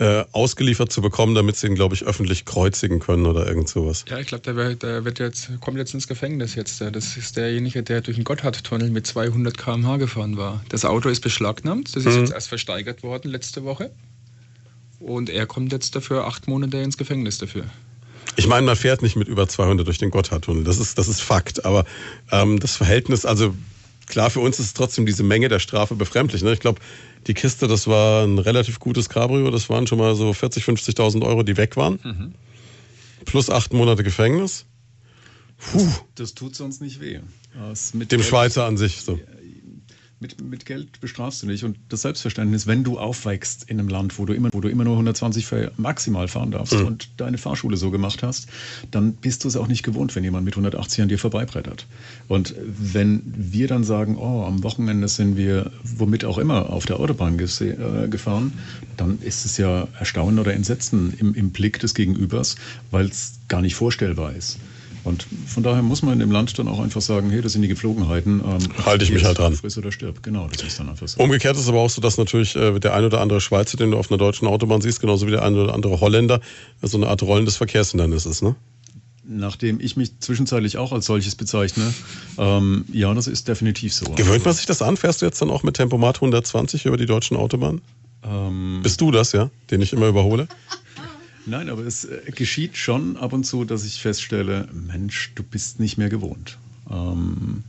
[0.03, 4.05] äh, ausgeliefert zu bekommen, damit sie ihn, glaube ich, öffentlich kreuzigen können oder irgend sowas.
[4.09, 6.81] Ja, ich glaube, der, der wird jetzt, kommt jetzt ins Gefängnis jetzt.
[6.81, 10.65] Das ist derjenige, der durch den Gotthardtunnel mit 200 km/h gefahren war.
[10.71, 11.95] Das Auto ist beschlagnahmt.
[11.95, 13.93] Das ist jetzt erst versteigert worden letzte Woche.
[14.99, 17.67] Und er kommt jetzt dafür acht Monate ins Gefängnis dafür.
[18.35, 20.65] Ich meine, man fährt nicht mit über 200 durch den Gotthardtunnel.
[20.65, 21.65] Das ist, das ist Fakt.
[21.65, 21.85] Aber
[22.33, 23.55] ähm, das Verhältnis, also
[24.13, 26.43] klar, für uns ist trotzdem diese Menge der Strafe befremdlich.
[26.43, 26.53] Ne?
[26.53, 26.81] Ich glaube,
[27.27, 29.51] die Kiste, das war ein relativ gutes Cabrio.
[29.51, 32.35] Das waren schon mal so 40, 50.000 Euro, die weg waren.
[33.25, 34.67] Plus acht Monate Gefängnis.
[35.57, 37.21] Puh, Das tut sonst nicht weh.
[37.55, 39.01] Das mit dem Schweizer an sich.
[39.03, 39.19] So.
[40.23, 41.65] Mit, mit Geld bestrafst du nicht.
[41.65, 44.85] Und das Selbstverständnis, wenn du aufwächst in einem Land, wo du immer, wo du immer
[44.85, 46.87] nur 120 fahr- maximal fahren darfst Mhm.
[46.87, 48.47] und deine Fahrschule so gemacht hast,
[48.93, 51.87] dann bist du es auch nicht gewohnt, wenn jemand mit 180 an dir vorbeibrettert.
[52.29, 57.01] Und wenn wir dann sagen, oh, am Wochenende sind wir womit auch immer auf der
[57.01, 58.53] Autobahn äh, gefahren,
[58.97, 62.55] dann ist es ja Erstaunen oder Entsetzen im, im Blick des Gegenübers,
[62.93, 64.59] weil es gar nicht vorstellbar ist.
[65.05, 67.63] Und von daher muss man in dem Land dann auch einfach sagen, hey, das sind
[67.63, 68.41] die Geflogenheiten.
[68.41, 69.55] ähm, Halte ich mich halt dran.
[69.55, 70.23] Friss oder stirb.
[70.23, 71.21] Genau, das ist dann einfach so.
[71.21, 73.99] Umgekehrt ist aber auch so, dass natürlich äh, der ein oder andere Schweizer, den du
[73.99, 76.41] auf einer deutschen Autobahn siehst, genauso wie der ein oder andere Holländer,
[76.83, 78.43] so eine Art rollendes Verkehrshindernis ist.
[78.43, 78.55] Ne?
[79.25, 81.93] Nachdem ich mich zwischenzeitlich auch als solches bezeichne,
[82.39, 84.07] ähm, ja, das ist definitiv so.
[84.13, 84.97] Gewöhnt man sich das an?
[84.97, 87.81] Fährst du jetzt dann auch mit Tempomat 120 über die deutschen Autobahnen?
[88.25, 89.51] Ähm, Bist du das, ja?
[89.71, 90.49] Den ich immer überhole?
[91.47, 95.81] Nein, aber es äh, geschieht schon ab und zu, dass ich feststelle, Mensch, du bist
[95.81, 96.59] nicht mehr gewohnt.
[96.91, 97.65] Ähm,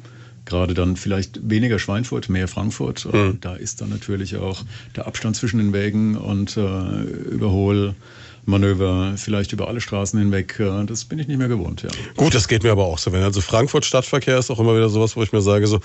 [0.45, 3.05] Gerade dann vielleicht weniger Schweinfurt, mehr Frankfurt.
[3.05, 3.37] Äh, Mhm.
[3.41, 4.63] Da ist dann natürlich auch
[4.95, 7.01] der Abstand zwischen den Wägen und äh,
[7.31, 10.59] Überholmanöver vielleicht über alle Straßen hinweg.
[10.59, 11.89] Äh, das bin ich nicht mehr gewohnt, ja.
[12.17, 13.11] Gut, das geht mir aber auch so.
[13.13, 15.79] Wenn also Frankfurt Stadtverkehr ist auch immer wieder sowas, wo ich mir sage, so,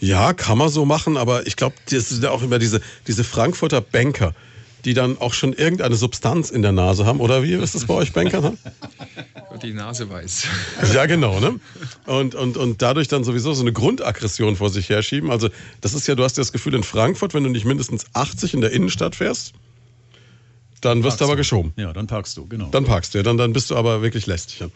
[0.00, 3.24] ja, kann man so machen, aber ich glaube, das sind ja auch immer diese, diese
[3.24, 4.34] Frankfurter Banker,
[4.84, 7.20] die dann auch schon irgendeine Substanz in der Nase haben.
[7.20, 8.58] Oder wie ist das bei euch Bankern?
[9.62, 10.46] Die Nase weiß.
[10.94, 11.58] Ja, genau, ne?
[12.06, 15.32] Und, und, und dadurch dann sowieso so eine Grundaggression vor sich herschieben.
[15.32, 15.48] Also,
[15.80, 18.54] das ist ja, du hast ja das Gefühl, in Frankfurt, wenn du nicht mindestens 80
[18.54, 19.54] in der Innenstadt fährst,
[20.80, 21.72] dann wirst du aber geschoben.
[21.76, 22.68] Ja, dann parkst du, genau.
[22.70, 24.60] Dann parkst du, ja, dann, dann bist du aber wirklich lästig.
[24.60, 24.68] Ja.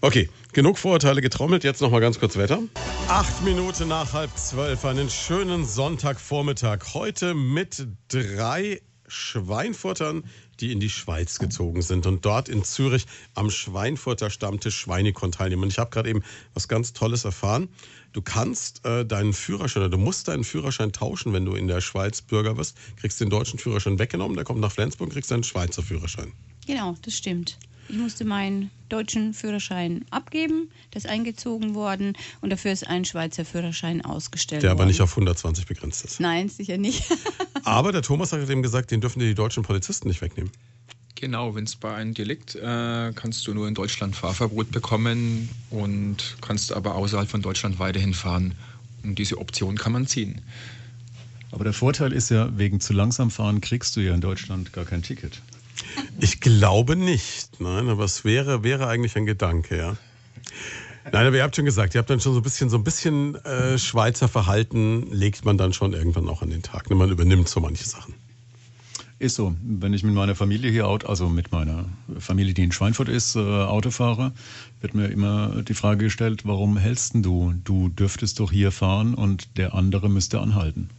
[0.00, 1.64] Okay, genug Vorurteile getrommelt.
[1.64, 2.60] Jetzt noch mal ganz kurz Wetter.
[3.08, 6.94] Acht Minuten nach halb zwölf, einen schönen Sonntagvormittag.
[6.94, 10.24] Heute mit drei Schweinfurtern,
[10.60, 15.64] die in die Schweiz gezogen sind und dort in Zürich am Schweinfurter Stammtisch Schweinekon teilnehmen.
[15.64, 16.22] Und ich habe gerade eben
[16.54, 17.68] was ganz Tolles erfahren.
[18.12, 21.80] Du kannst äh, deinen Führerschein, oder du musst deinen Führerschein tauschen, wenn du in der
[21.80, 22.76] Schweiz Bürger wirst.
[22.96, 26.32] Kriegst den deutschen Führerschein weggenommen, der kommt nach Flensburg, kriegst deinen Schweizer Führerschein.
[26.66, 27.58] Genau, das stimmt.
[27.88, 33.44] Ich musste meinen deutschen Führerschein abgeben, der ist eingezogen worden und dafür ist ein Schweizer
[33.44, 34.80] Führerschein ausgestellt Der worden.
[34.80, 36.20] aber nicht auf 120 begrenzt ist.
[36.20, 37.04] Nein, sicher nicht.
[37.64, 40.50] Aber der Thomas hat eben gesagt, den dürfen dir die deutschen Polizisten nicht wegnehmen.
[41.16, 46.36] Genau, wenn es bei einem Delikt, äh, kannst du nur in Deutschland Fahrverbot bekommen und
[46.40, 48.54] kannst aber außerhalb von Deutschland weiterhin fahren.
[49.02, 50.40] Und diese Option kann man ziehen.
[51.50, 54.84] Aber der Vorteil ist ja, wegen zu langsam fahren kriegst du ja in Deutschland gar
[54.84, 55.40] kein Ticket.
[56.20, 59.96] Ich glaube nicht, nein, aber es wäre, wäre eigentlich ein Gedanke, ja.
[61.12, 62.84] Nein, aber ihr habt schon gesagt, ihr habt dann schon so ein bisschen, so ein
[62.84, 66.90] bisschen äh, Schweizer Verhalten legt man dann schon irgendwann auch an den Tag.
[66.90, 66.96] Ne?
[66.96, 68.14] Man übernimmt so manche Sachen.
[69.18, 69.56] Ist so.
[69.62, 71.86] Wenn ich mit meiner Familie hier, also mit meiner
[72.18, 74.32] Familie, die in Schweinfurt ist, äh, Auto fahre,
[74.80, 77.54] wird mir immer die Frage gestellt, warum hältst du?
[77.64, 80.90] Du dürftest doch hier fahren und der andere müsste anhalten.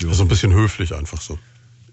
[0.00, 0.08] Ja.
[0.08, 1.38] Also ein bisschen höflich einfach so.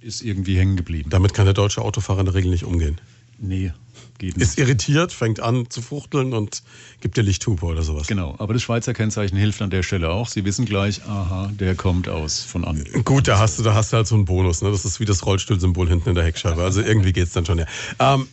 [0.02, 1.10] Ist irgendwie hängen geblieben.
[1.10, 3.00] Damit kann der deutsche Autofahrer in der Regel nicht umgehen.
[3.38, 3.72] Nee,
[4.18, 4.47] geht nicht.
[4.47, 6.62] Ist irritiert, fängt an zu fuchteln und
[7.02, 8.08] gibt dir Lichthupe oder sowas.
[8.08, 10.28] Genau, aber das Schweizer Kennzeichen hilft an der Stelle auch.
[10.28, 12.84] Sie wissen gleich, aha, der kommt aus von an.
[13.04, 14.62] Gut, da hast du, da hast du halt so einen Bonus.
[14.62, 14.72] Ne?
[14.72, 16.62] Das ist wie das Rollstuhlsymbol hinten in der Heckscheibe.
[16.62, 17.60] Also irgendwie geht es dann schon.
[17.60, 17.66] Ja.
[18.00, 18.28] Ähm,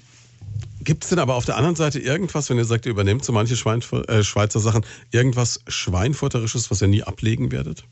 [0.81, 3.33] Gibt es denn aber auf der anderen Seite irgendwas, wenn ihr sagt, ihr übernehmt so
[3.33, 7.85] manche Schweinf äh, Schweizer Sachen, irgendwas Schweinfurterisches, was ihr nie ablegen werdet?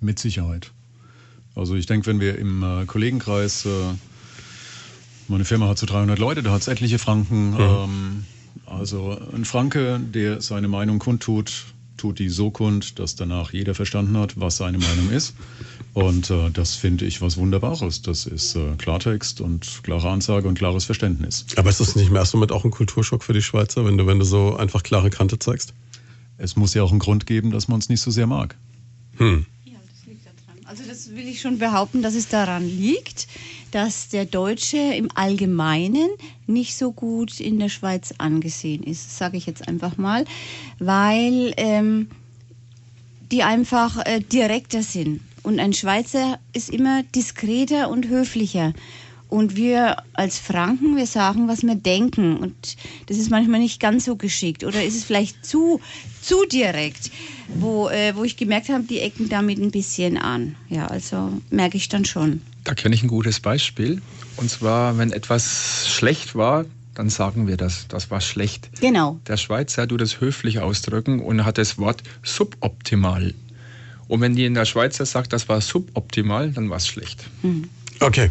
[0.00, 0.72] Mit Sicherheit.
[1.58, 3.68] Also ich denke, wenn wir im äh, Kollegenkreis äh,
[5.26, 7.50] meine Firma hat so 300 Leute, da hat es etliche Franken.
[7.50, 7.58] Mhm.
[7.60, 8.24] Ähm,
[8.66, 14.16] also ein Franke, der seine Meinung kundtut, tut die so kund, dass danach jeder verstanden
[14.16, 15.34] hat, was seine Meinung ist.
[15.94, 18.02] Und äh, das finde ich was Wunderbares.
[18.02, 21.44] Das ist äh, Klartext und klare Ansage und klares Verständnis.
[21.56, 24.18] Aber ist das nicht mehr somit auch ein Kulturschock für die Schweizer, wenn du, wenn
[24.18, 25.74] du so einfach klare Kante zeigst?
[26.36, 28.56] Es muss ja auch einen Grund geben, dass man es nicht so sehr mag.
[29.16, 29.46] Hm.
[31.10, 33.28] Will ich schon behaupten, dass es daran liegt,
[33.70, 36.08] dass der Deutsche im Allgemeinen
[36.46, 40.26] nicht so gut in der Schweiz angesehen ist, sage ich jetzt einfach mal,
[40.78, 42.08] weil ähm,
[43.30, 45.20] die einfach äh, direkter sind.
[45.42, 48.74] Und ein Schweizer ist immer diskreter und höflicher.
[49.28, 52.38] Und wir als Franken, wir sagen, was wir denken.
[52.38, 52.76] Und
[53.06, 54.64] das ist manchmal nicht ganz so geschickt.
[54.64, 55.80] Oder ist es vielleicht zu,
[56.22, 57.10] zu direkt,
[57.48, 60.56] wo, äh, wo ich gemerkt habe, die ecken damit ein bisschen an.
[60.70, 62.40] Ja, also merke ich dann schon.
[62.64, 64.00] Da kenne ich ein gutes Beispiel.
[64.36, 66.64] Und zwar, wenn etwas schlecht war,
[66.94, 67.86] dann sagen wir das.
[67.88, 68.70] Das war schlecht.
[68.80, 69.20] Genau.
[69.26, 73.34] Der Schweizer tut das höflich ausdrücken und hat das Wort suboptimal.
[74.08, 77.24] Und wenn die in der Schweizer sagt, das war suboptimal, dann war es schlecht.
[77.42, 77.68] Mhm.
[78.00, 78.30] Okay.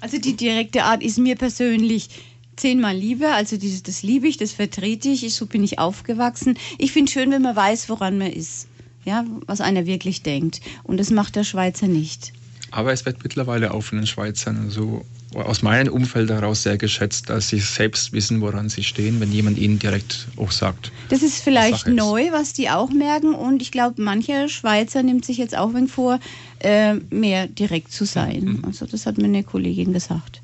[0.00, 2.08] Also die direkte Art ist mir persönlich
[2.56, 3.34] zehnmal lieber.
[3.34, 5.34] Also dieses, das liebe ich, das vertrete ich.
[5.34, 6.58] So bin ich aufgewachsen.
[6.78, 8.68] Ich finde schön, wenn man weiß, woran man ist.
[9.04, 10.60] Ja, was einer wirklich denkt.
[10.82, 12.32] Und das macht der Schweizer nicht.
[12.70, 15.04] Aber es wird mittlerweile auch von den Schweizern so
[15.34, 19.58] aus meinem Umfeld heraus sehr geschätzt, dass sie selbst wissen, woran sie stehen, wenn jemand
[19.58, 20.92] ihnen direkt auch sagt.
[21.08, 23.34] Das ist vielleicht neu, was die auch merken.
[23.34, 26.20] Und ich glaube, mancher Schweizer nimmt sich jetzt auch wegen vor,
[26.60, 28.44] äh, mehr direkt zu sein.
[28.44, 28.64] Mhm.
[28.64, 30.42] Also das hat mir eine Kollegin gesagt.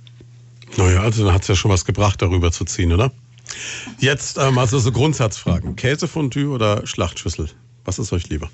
[0.76, 3.12] Naja, also dann hat es ja schon was gebracht, darüber zu ziehen, oder?
[3.98, 5.76] Jetzt ähm, also so Grundsatzfragen.
[5.76, 7.50] Käsefondue oder Schlachtschüssel?
[7.84, 8.50] Was ist euch lieber?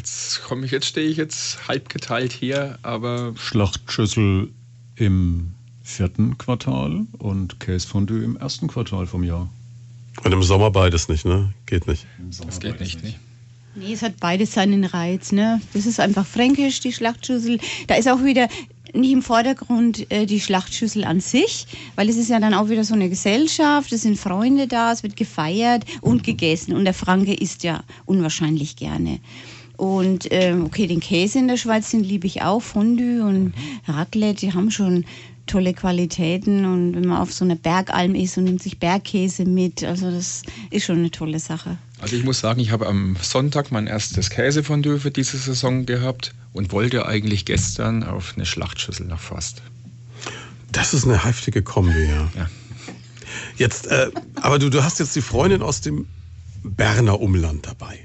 [0.00, 3.34] Jetzt komme ich, jetzt stehe ich jetzt halb geteilt hier, aber.
[3.36, 4.48] Schlachtschüssel
[4.96, 9.50] im vierten Quartal und Käsefondue im ersten Quartal vom Jahr.
[10.24, 11.52] Und im Sommer beides nicht, ne?
[11.66, 12.06] Geht nicht.
[12.38, 13.18] Das geht nicht, nicht.
[13.74, 15.60] Nee, es hat beides seinen Reiz, ne?
[15.74, 17.58] Das ist einfach fränkisch, die Schlachtschüssel.
[17.86, 18.48] Da ist auch wieder
[18.94, 22.84] nicht im Vordergrund äh, die Schlachtschüssel an sich, weil es ist ja dann auch wieder
[22.84, 27.34] so eine Gesellschaft, es sind Freunde da, es wird gefeiert und gegessen und der Franke
[27.34, 29.20] isst ja unwahrscheinlich gerne.
[29.80, 32.60] Und ähm, okay, den Käse in der Schweiz, den liebe ich auch.
[32.60, 33.54] Fondue und
[33.88, 35.06] Raclette, die haben schon
[35.46, 36.66] tolle Qualitäten.
[36.66, 40.42] Und wenn man auf so einer Bergalm ist und nimmt sich Bergkäse mit, also das
[40.70, 41.78] ist schon eine tolle Sache.
[41.98, 46.34] Also ich muss sagen, ich habe am Sonntag mein erstes Käsefondue für diese Saison gehabt
[46.52, 49.62] und wollte eigentlich gestern auf eine Schlachtschüssel nach Fast.
[50.72, 52.28] Das ist eine heftige Kombi, ja.
[52.36, 52.50] ja.
[53.56, 54.10] Jetzt, äh,
[54.42, 56.06] aber du, du hast jetzt die Freundin aus dem
[56.64, 57.98] Berner Umland dabei.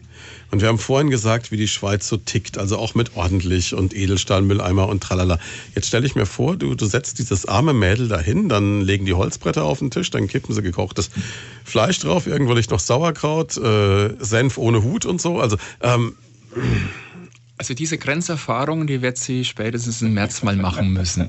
[0.56, 3.94] Und wir haben vorhin gesagt, wie die Schweiz so tickt, also auch mit ordentlich und
[3.94, 5.38] Edelstahlmülleimer und tralala.
[5.76, 9.14] Jetzt stelle ich mir vor, du, du setzt dieses arme Mädel dahin, dann legen die
[9.14, 11.10] Holzbretter auf den Tisch, dann kippen sie gekochtes
[11.66, 15.42] Fleisch drauf, irgendwo liegt noch Sauerkraut, äh, Senf ohne Hut und so.
[15.42, 16.16] Also, ähm,
[17.58, 21.28] also diese Grenzerfahrung, die wird sie spätestens im März mal machen müssen.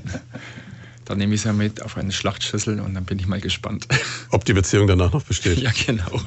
[1.03, 3.89] Dann nehme ich sie mit auf eine Schlachtschüssel und dann bin ich mal gespannt.
[4.29, 5.57] Ob die Beziehung danach noch besteht?
[5.61, 6.21] Ja, genau.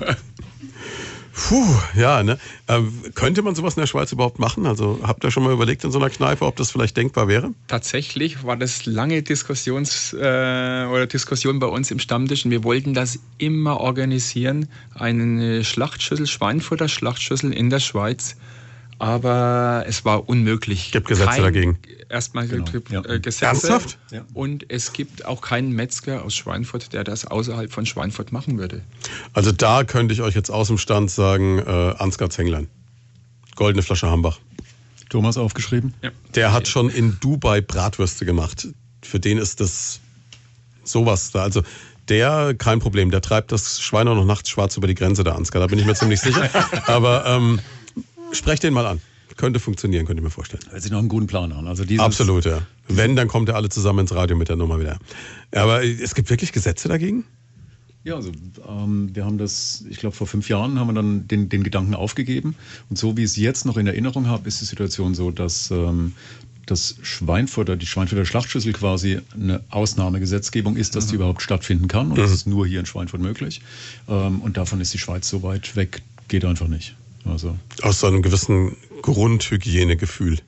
[1.32, 2.38] Puh, ja, ne?
[2.68, 4.66] Ähm, könnte man sowas in der Schweiz überhaupt machen?
[4.66, 7.52] Also habt ihr schon mal überlegt in so einer Kneipe, ob das vielleicht denkbar wäre?
[7.68, 12.94] Tatsächlich war das lange Diskussions, äh, oder Diskussion bei uns im Stammtisch und wir wollten
[12.94, 14.68] das immer organisieren.
[14.94, 18.36] Eine Schlachtschüssel, Schweinfutter Schlachtschüssel in der Schweiz
[19.00, 20.92] aber es war unmöglich.
[20.92, 21.78] Gibt Gesetze Kein, dagegen.
[22.10, 22.66] Erstmal genau.
[22.90, 23.02] ja.
[23.06, 23.46] äh, Gesetze.
[23.46, 23.98] Ernsthaft?
[24.10, 24.26] Ja.
[24.34, 28.82] Und es gibt auch keinen Metzger aus Schweinfurt, der das außerhalb von Schweinfurt machen würde.
[29.32, 32.68] Also da könnte ich euch jetzt aus dem Stand sagen, äh, Ansgar Zenglein.
[33.56, 34.38] Goldene Flasche Hambach.
[35.08, 35.94] Thomas aufgeschrieben?
[36.02, 36.10] Ja.
[36.34, 38.68] Der hat schon in Dubai Bratwürste gemacht.
[39.02, 40.00] Für den ist das
[40.84, 41.42] sowas da.
[41.42, 41.62] Also
[42.10, 45.36] der, kein Problem, der treibt das Schwein auch noch nachts schwarz über die Grenze der
[45.36, 45.60] Ansgar.
[45.60, 46.50] Da bin ich mir ziemlich sicher.
[46.86, 47.60] Aber ähm,
[48.32, 49.00] sprecht den mal an.
[49.36, 50.62] Könnte funktionieren, könnte ich mir vorstellen.
[50.70, 51.66] Hört sich noch einen guten Plan an.
[51.66, 52.62] Also dieses Absolut, ja.
[52.88, 54.98] Wenn, dann kommt er alle zusammen ins Radio mit der Nummer wieder.
[55.54, 57.24] Aber es gibt wirklich Gesetze dagegen?
[58.02, 58.32] Ja, also
[58.66, 61.94] ähm, wir haben das, ich glaube vor fünf Jahren haben wir dann den, den Gedanken
[61.94, 62.54] aufgegeben.
[62.88, 65.70] Und so wie ich es jetzt noch in Erinnerung habe, ist die Situation so, dass
[65.70, 66.14] ähm,
[66.66, 71.20] das Schweinfurter, die Schweinfurter Schlachtschüssel quasi eine Ausnahmegesetzgebung ist, dass die mhm.
[71.20, 72.08] überhaupt stattfinden kann.
[72.08, 72.22] Und mhm.
[72.22, 73.60] das ist nur hier in Schweinfurt möglich.
[74.08, 76.96] Ähm, und davon ist die Schweiz so weit weg, geht einfach nicht.
[77.24, 77.56] Also.
[77.82, 80.38] Aus so einem gewissen Grundhygienegefühl.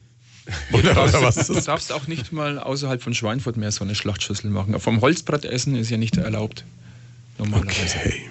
[0.73, 1.47] Oder, oder was?
[1.47, 4.79] Du darfst auch nicht mal außerhalb von Schweinfurt mehr so eine Schlachtschüssel machen.
[4.81, 6.65] Vom Holzbrett essen ist ja nicht erlaubt.
[7.39, 7.97] Normalerweise.
[7.97, 8.23] Okay.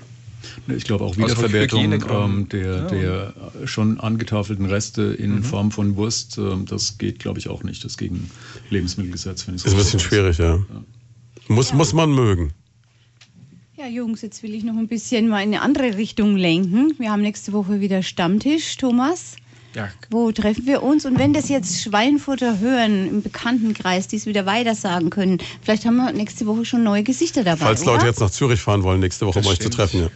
[0.76, 2.88] Ich glaube auch Wiederverwertung ähm, der, ja.
[2.88, 3.34] der
[3.66, 5.44] schon angetafelten Reste in mhm.
[5.44, 7.84] Form von Wurst, äh, das geht, glaube ich, auch nicht.
[7.84, 8.30] Das gegen
[8.70, 9.48] Lebensmittelgesetz.
[9.48, 10.56] Wenn so ist ein bisschen schwierig, ja.
[10.56, 10.66] ja.
[11.48, 11.76] Muss, ja.
[11.76, 12.54] muss man mögen.
[13.82, 16.94] Ja, Jungs, jetzt will ich noch ein bisschen mal in eine andere Richtung lenken.
[17.00, 19.38] Wir haben nächste Woche wieder Stammtisch, Thomas.
[19.74, 19.90] Ja.
[20.12, 21.08] Wo treffen wir uns?
[21.08, 25.86] Und wenn das jetzt Schweinfutter hören im Bekanntenkreis, die es wieder weiter sagen können, vielleicht
[25.86, 27.66] haben wir nächste Woche schon neue Gesichter dabei.
[27.66, 27.94] Falls oder?
[27.94, 30.02] Leute jetzt nach Zürich fahren wollen, nächste Woche, um euch zu treffen.
[30.02, 30.10] Ja.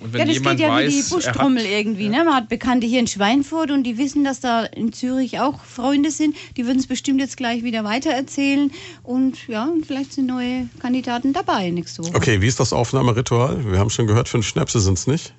[0.00, 2.08] Und wenn ja, das jemand geht ja weiß, wie die Buschtrommel irgendwie.
[2.08, 2.24] Ne?
[2.24, 6.10] Man hat Bekannte hier in Schweinfurt und die wissen, dass da in Zürich auch Freunde
[6.10, 6.34] sind.
[6.56, 8.70] Die würden es bestimmt jetzt gleich wieder weitererzählen.
[9.02, 12.14] Und ja, und vielleicht sind neue Kandidaten dabei nächste Woche.
[12.14, 13.70] Okay, wie ist das Aufnahmeritual?
[13.70, 15.34] Wir haben schon gehört, fünf Schnäpse sind es nicht.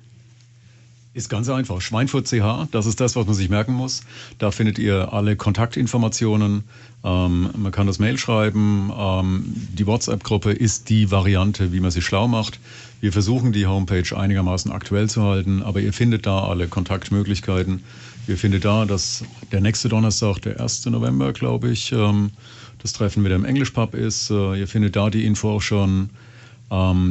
[1.14, 1.82] Ist ganz einfach.
[1.82, 4.00] Schweinfurt CH, das ist das, was man sich merken muss.
[4.38, 6.64] Da findet ihr alle Kontaktinformationen.
[7.04, 8.90] Ähm, man kann das Mail schreiben.
[8.96, 9.44] Ähm,
[9.74, 12.60] die WhatsApp-Gruppe ist die Variante, wie man sich schlau macht.
[13.02, 17.84] Wir versuchen die Homepage einigermaßen aktuell zu halten, aber ihr findet da alle Kontaktmöglichkeiten.
[18.26, 20.86] Ihr findet da, dass der nächste Donnerstag, der 1.
[20.86, 22.30] November, glaube ich, ähm,
[22.78, 24.30] das Treffen mit dem Englischpub ist.
[24.30, 26.08] Äh, ihr findet da die Info auch schon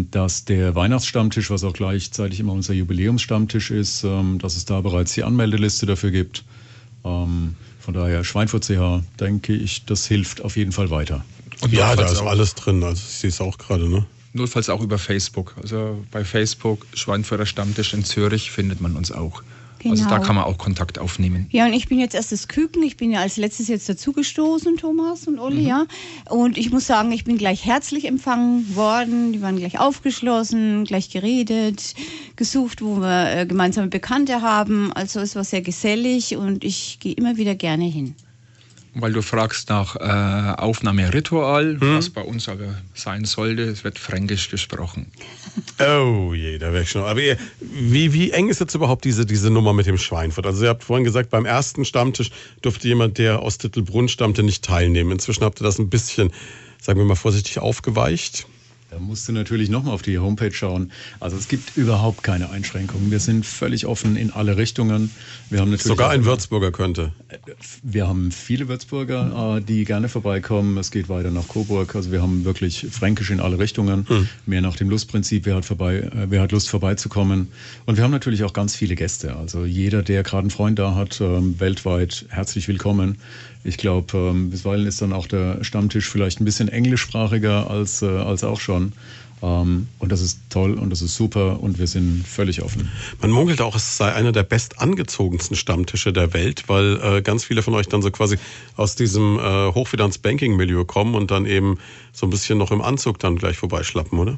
[0.10, 5.14] dass der Weihnachtsstammtisch, was auch gleichzeitig immer unser Jubiläumsstammtisch ist, ähm, dass es da bereits
[5.14, 6.44] die Anmeldeliste dafür gibt.
[7.06, 11.24] Ähm, von daher Schweinfurt CH, denke ich, das hilft auf jeden Fall weiter.
[11.62, 14.06] Und ja, da ist alles drin, also ich sehe es auch gerade, ne?
[14.34, 15.54] Notfalls auch über Facebook.
[15.62, 19.44] Also bei Facebook Schweinfurter Stammtisch in Zürich findet man uns auch.
[19.82, 19.94] Genau.
[19.94, 20.28] Also da genau.
[20.28, 21.48] kann man auch Kontakt aufnehmen.
[21.50, 22.84] Ja, und ich bin jetzt erst das Küken.
[22.84, 25.68] Ich bin ja als letztes jetzt dazugestoßen, Thomas und Olli, mhm.
[25.68, 25.86] ja.
[26.30, 29.34] Und ich muss sagen, ich bin gleich herzlich empfangen worden.
[29.34, 31.96] Die waren gleich aufgeschlossen, gleich geredet,
[32.36, 34.94] gesucht, wo wir äh, gemeinsame Bekannte haben.
[34.94, 38.16] Also es war sehr gesellig und ich gehe immer wieder gerne hin.
[38.94, 41.98] Weil du fragst nach äh, Aufnahmeritual, hm?
[41.98, 45.12] was bei uns aber sein sollte, es wird fränkisch gesprochen.
[45.80, 47.04] Oh je, da wäre ich schon.
[47.04, 50.46] Aber ihr, wie, wie eng ist jetzt überhaupt diese, diese Nummer mit dem Schweinfurt?
[50.46, 52.32] Also ihr habt vorhin gesagt, beim ersten Stammtisch
[52.62, 55.12] durfte jemand, der aus Titelbrunn stammte, nicht teilnehmen.
[55.12, 56.32] Inzwischen habt ihr das ein bisschen,
[56.82, 58.46] sagen wir mal vorsichtig, aufgeweicht.
[58.92, 60.92] Da musst du natürlich nochmal auf die Homepage schauen.
[61.22, 63.10] Also es gibt überhaupt keine Einschränkungen.
[63.10, 65.12] Wir sind völlig offen in alle Richtungen.
[65.50, 67.14] Wir haben natürlich Sogar ein Würzburger könnte.
[67.84, 70.78] Wir haben viele Würzburger, äh, die gerne vorbeikommen.
[70.78, 71.96] Es geht weiter nach Coburg.
[71.96, 74.06] Also wir haben wirklich fränkisch in alle Richtungen.
[74.10, 74.28] Hm.
[74.46, 77.48] Mehr nach dem Lustprinzip, wer hat, vorbei, äh, wer hat Lust vorbeizukommen.
[77.86, 79.38] Und wir haben natürlich auch ganz viele Gäste.
[79.38, 83.20] Also jeder, der gerade einen Freund da hat, ähm, weltweit herzlich willkommen.
[83.64, 88.08] Ich glaube, ähm, bisweilen ist dann auch der Stammtisch vielleicht ein bisschen englischsprachiger als, äh,
[88.08, 88.94] als auch schon.
[89.44, 92.90] Ähm, und das ist toll und das ist super und wir sind völlig offen.
[93.22, 97.64] Man munkelt auch, es sei einer der bestangezogensten Stammtische der Welt, weil äh, ganz viele
[97.64, 98.38] von euch dann so quasi
[98.78, 101.80] aus diesem äh, Hochfinanz-Banking-Milieu kommen und dann eben
[102.14, 104.38] so ein bisschen noch im Anzug dann gleich vorbeischlappen, oder?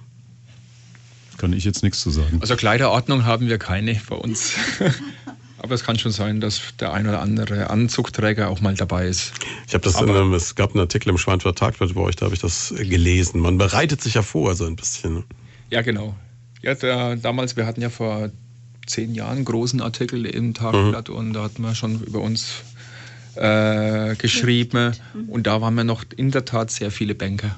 [1.38, 2.38] Kann ich jetzt nichts zu sagen.
[2.40, 4.54] Also Kleiderordnung haben wir keine bei uns.
[5.64, 9.32] Aber es kann schon sein, dass der ein oder andere Anzugträger auch mal dabei ist.
[9.66, 12.26] Ich habe das, in einem, es gab einen Artikel im Schweinfurter Tagblatt bei euch, da
[12.26, 13.40] habe ich das gelesen.
[13.40, 15.14] Man bereitet sich ja vor, so ein bisschen.
[15.14, 15.24] Ne?
[15.70, 16.16] Ja, genau.
[16.62, 18.30] Ja, der, damals, wir hatten ja vor
[18.86, 21.16] zehn Jahren einen großen Artikel im Tagblatt mhm.
[21.16, 22.56] und da hatten wir schon über uns
[23.36, 24.92] äh, geschrieben.
[25.30, 27.56] Und da waren wir noch in der Tat sehr viele Banker.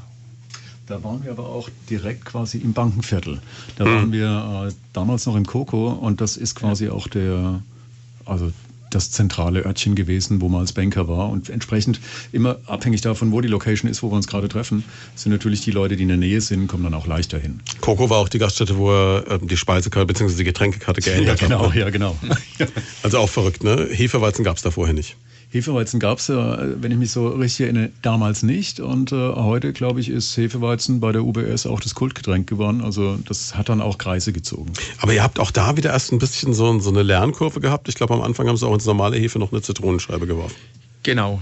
[0.86, 3.41] Da waren wir aber auch direkt quasi im Bankenviertel.
[3.77, 3.90] Da mhm.
[3.90, 7.64] waren wir äh, damals noch im Coco und das ist quasi auch der
[8.26, 8.52] also
[8.95, 11.30] das zentrale Örtchen gewesen, wo man als Banker war.
[11.30, 11.99] Und entsprechend
[12.31, 14.85] immer abhängig davon, wo die Location ist, wo wir uns gerade treffen,
[15.15, 17.60] sind natürlich die Leute, die in der Nähe sind, kommen dann auch leichter hin.
[17.81, 20.38] Coco war auch die Gaststätte, wo er äh, die Speisekarte bzw.
[20.38, 21.76] die Getränkekarte geändert ja, genau, hat.
[21.76, 22.15] Ja, genau.
[23.03, 23.88] also auch verrückt, ne?
[23.91, 25.18] Hefeweizen gab es da vorher nicht.
[25.56, 28.82] Hefeweizen gab es ja, wenn ich mich so richtig erinnere, damals nicht.
[28.82, 32.82] Und äh, heute, glaube ich, ist Hefeweizen bei der UBS auch das Kultgetränk geworden.
[32.82, 34.73] Also das hat dann auch Kreise gezogen.
[34.99, 37.88] Aber ihr habt auch da wieder erst ein bisschen so, so eine Lernkurve gehabt.
[37.88, 40.56] Ich glaube, am Anfang haben sie auch ins normale Hefe noch eine Zitronenscheibe geworfen.
[41.03, 41.41] Genau.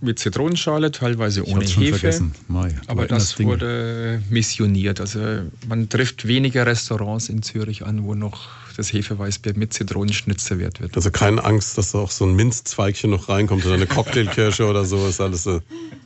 [0.00, 2.30] Mit Zitronenschale, teilweise ohne Hefe.
[2.46, 5.00] Mai, aber das wurde missioniert.
[5.00, 5.20] Also
[5.68, 8.48] man trifft weniger Restaurants in Zürich an, wo noch
[8.80, 10.96] das Hefeweißbier mit Zitronenschnitz serviert wird.
[10.96, 14.84] Also keine Angst, dass da auch so ein Minzzweigchen noch reinkommt oder eine Cocktailkirsche oder
[14.84, 15.06] so.
[15.06, 15.60] Ist alles so.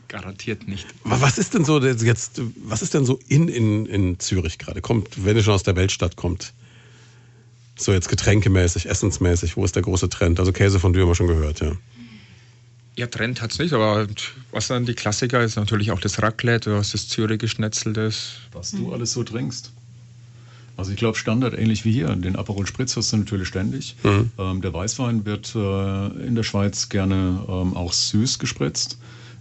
[0.08, 0.86] Garantiert nicht.
[1.04, 4.80] Was ist denn so jetzt, was ist denn so in, in, in Zürich gerade?
[4.80, 6.52] Kommt, wenn ihr schon aus der Weltstadt kommt.
[7.76, 10.38] So jetzt getränkemäßig, essensmäßig, wo ist der große Trend?
[10.38, 11.72] Also Käse von haben wir schon gehört, ja.
[12.96, 14.06] Ja, Trend hat es nicht, aber
[14.52, 18.12] was dann die Klassiker ist natürlich auch das Raclette, du hast das Zürich Schnetzel,
[18.52, 19.72] Was du alles so trinkst.
[20.76, 22.08] Also ich glaube Standard ähnlich wie hier.
[22.16, 23.96] Den Aperol Spritz hast du natürlich ständig.
[24.02, 24.32] Mhm.
[24.38, 28.98] Ähm, der Weißwein wird äh, in der Schweiz gerne ähm, auch süß gespritzt.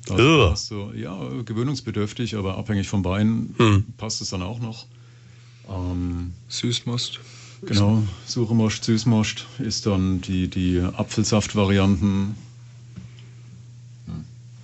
[0.09, 3.85] Also hast du, ja, gewöhnungsbedürftig, aber abhängig vom Wein mhm.
[3.97, 4.85] passt es dann auch noch.
[5.69, 7.19] Ähm, Süßmost.
[7.65, 12.35] Genau, Suchemost, Süßmost ist dann die, die Apfelsaft-Varianten.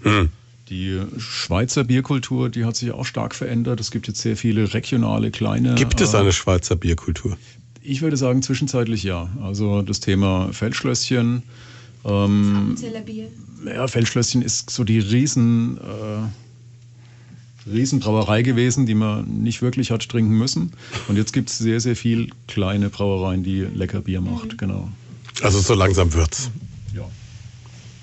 [0.03, 0.29] Mhm.
[0.69, 3.79] Die Schweizer Bierkultur, die hat sich auch stark verändert.
[3.79, 5.75] Es gibt jetzt sehr viele regionale, kleine.
[5.75, 7.37] Gibt es eine äh, Schweizer Bierkultur?
[7.81, 9.29] Ich würde sagen, zwischenzeitlich ja.
[9.41, 11.43] Also das Thema Feldschlösschen.
[12.05, 12.75] Ähm,
[13.05, 13.27] Bier.
[13.65, 15.77] Ja, Feldschlösschen ist so die Riesen.
[15.77, 16.27] Äh,
[17.69, 20.71] Riesenbrauerei gewesen, die man nicht wirklich hat trinken müssen.
[21.07, 24.57] Und jetzt gibt es sehr, sehr viel kleine Brauereien, die lecker Bier macht, mhm.
[24.57, 24.89] genau.
[25.41, 26.49] Also so langsam wird's.
[26.95, 27.03] Ja.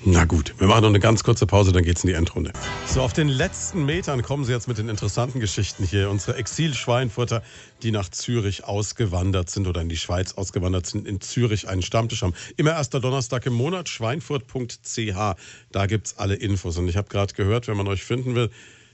[0.08, 2.52] Na gut, wir machen noch eine ganz kurze Pause, dann geht's in die Endrunde.
[2.86, 6.10] So, auf den letzten Metern kommen Sie jetzt mit den interessanten Geschichten hier.
[6.10, 7.42] Unsere Exil-Schweinfurter,
[7.82, 12.22] die nach Zürich ausgewandert sind oder in die Schweiz ausgewandert sind, in Zürich einen Stammtisch
[12.22, 12.34] haben.
[12.56, 15.34] Immer erster Donnerstag im Monat, schweinfurt.ch.
[15.72, 16.78] Da gibt's alle Infos.
[16.78, 18.50] Und ich habe gerade gehört, wenn man euch finden will,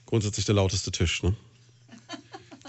[0.07, 1.37] grundsätzlich der lauteste Tisch, ne?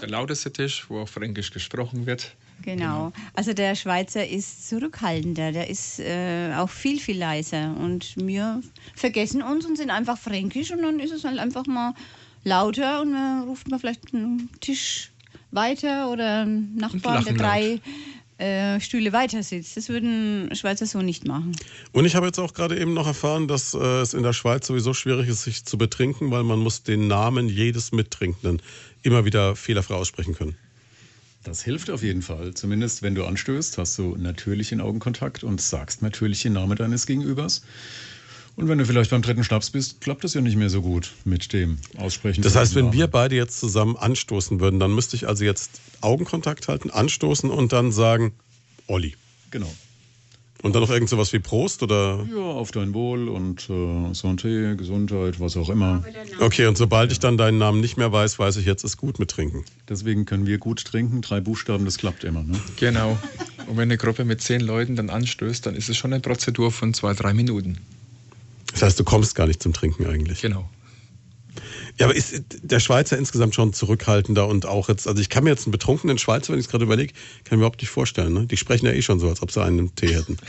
[0.02, 2.36] Der lauteste Tisch, wo auch Fränkisch gesprochen wird.
[2.62, 3.12] Genau.
[3.34, 7.76] Also der Schweizer ist zurückhaltender, der ist äh, auch viel, viel leiser.
[7.78, 8.62] Und wir
[8.94, 11.94] vergessen uns und sind einfach fränkisch und dann ist es halt einfach mal
[12.44, 15.10] lauter und dann ruft man vielleicht einen Tisch
[15.50, 17.80] weiter oder einen Nachbarn, der drei
[18.38, 19.76] äh, Stühle weiter sitzt.
[19.76, 21.52] Das würden Schweizer so nicht machen.
[21.92, 24.66] Und ich habe jetzt auch gerade eben noch erfahren, dass äh, es in der Schweiz
[24.66, 28.60] sowieso schwierig ist, sich zu betrinken, weil man muss den Namen jedes Mittrinkenden
[29.02, 30.56] immer wieder fehlerfrei aussprechen können.
[31.44, 32.54] Das hilft auf jeden Fall.
[32.54, 37.62] Zumindest wenn du anstößt, hast du natürlichen Augenkontakt und sagst natürlich den Namen deines Gegenübers.
[38.56, 41.12] Und wenn du vielleicht beim dritten Schnaps bist, klappt das ja nicht mehr so gut
[41.24, 42.42] mit dem Aussprechen.
[42.42, 46.68] Das heißt, wenn wir beide jetzt zusammen anstoßen würden, dann müsste ich also jetzt Augenkontakt
[46.68, 48.32] halten, anstoßen und dann sagen,
[48.86, 49.14] Olli.
[49.50, 49.72] Genau.
[50.64, 52.26] Und dann noch irgend sowas wie Prost oder?
[52.34, 56.02] Ja, auf dein Wohl und äh, Santé, Gesundheit, was auch immer.
[56.40, 59.18] Okay, und sobald ich dann deinen Namen nicht mehr weiß, weiß ich, jetzt ist gut
[59.18, 59.66] mit Trinken.
[59.90, 61.20] Deswegen können wir gut trinken.
[61.20, 62.42] Drei Buchstaben, das klappt immer.
[62.42, 62.58] Ne?
[62.76, 63.18] Genau.
[63.66, 66.72] Und wenn eine Gruppe mit zehn Leuten dann anstößt, dann ist es schon eine Prozedur
[66.72, 67.76] von zwei, drei Minuten.
[68.72, 70.40] Das heißt, du kommst gar nicht zum Trinken eigentlich.
[70.40, 70.70] Genau.
[71.98, 75.50] Ja, aber ist der Schweizer insgesamt schon zurückhaltender und auch jetzt, also ich kann mir
[75.50, 78.32] jetzt einen betrunkenen Schweizer, wenn ich es gerade überlege, kann ich mir überhaupt nicht vorstellen.
[78.32, 78.46] Ne?
[78.46, 80.36] Die sprechen ja eh schon so, als ob sie einen Tee hätten.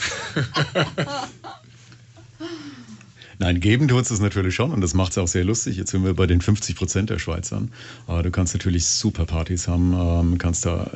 [3.38, 5.76] Nein, geben tut es natürlich schon und das macht es auch sehr lustig.
[5.78, 7.72] Jetzt sind wir bei den 50 Prozent der Schweizern.
[8.08, 10.90] Aber du kannst natürlich super Partys haben, ähm, kannst da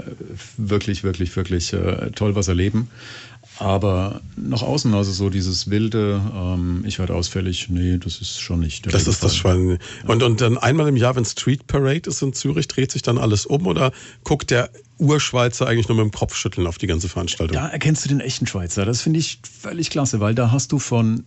[0.58, 2.90] wirklich, wirklich, wirklich äh, toll was erleben.
[3.60, 8.62] Aber nach außen, also so dieses wilde, ähm, ich werde ausfällig, nee, das ist schon
[8.62, 8.92] nicht.
[8.92, 9.80] das ist das Schwein.
[10.08, 13.18] Und, und dann einmal im Jahr, wenn Street Parade ist in Zürich, dreht sich dann
[13.18, 13.92] alles um oder
[14.24, 17.54] guckt der Urschweizer eigentlich nur mit dem Kopfschütteln auf die ganze Veranstaltung?
[17.54, 18.86] Da erkennst du den echten Schweizer.
[18.86, 21.26] Das finde ich völlig klasse, weil da hast du von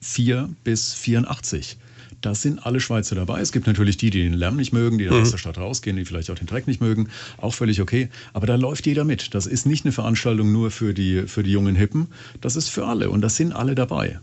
[0.00, 1.76] 4 bis 84
[2.20, 3.40] da sind alle Schweizer dabei.
[3.40, 5.22] Es gibt natürlich die, die den Lärm nicht mögen, die dann mhm.
[5.22, 7.08] aus der Stadt rausgehen, die vielleicht auch den Dreck nicht mögen.
[7.38, 8.08] Auch völlig okay.
[8.32, 9.34] Aber da läuft jeder mit.
[9.34, 12.08] Das ist nicht eine Veranstaltung nur für die, für die jungen Hippen.
[12.40, 13.10] Das ist für alle.
[13.10, 14.20] Und das sind alle dabei.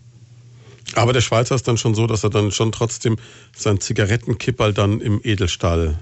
[0.95, 3.17] Aber der Schweizer ist dann schon so, dass er dann schon trotzdem
[3.55, 5.99] seinen Zigarettenkipperl dann im Edelstahl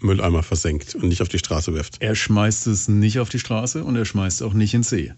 [0.00, 1.96] Mülleimer versenkt und nicht auf die Straße wirft.
[2.00, 5.12] Er schmeißt es nicht auf die Straße und er schmeißt es auch nicht ins See.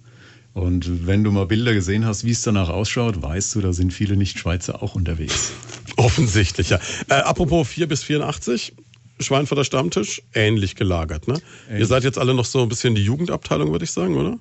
[0.54, 3.92] Und wenn du mal Bilder gesehen hast, wie es danach ausschaut, weißt du, da sind
[3.92, 5.52] viele Nicht-Schweizer auch unterwegs.
[5.96, 6.80] Offensichtlich, ja.
[7.08, 8.74] Äh, apropos 4 bis 84,
[9.20, 11.40] Schweinfurter Stammtisch, ähnlich gelagert, ne?
[11.68, 11.80] Ähnlich.
[11.80, 14.38] Ihr seid jetzt alle noch so ein bisschen die Jugendabteilung, würde ich sagen, oder?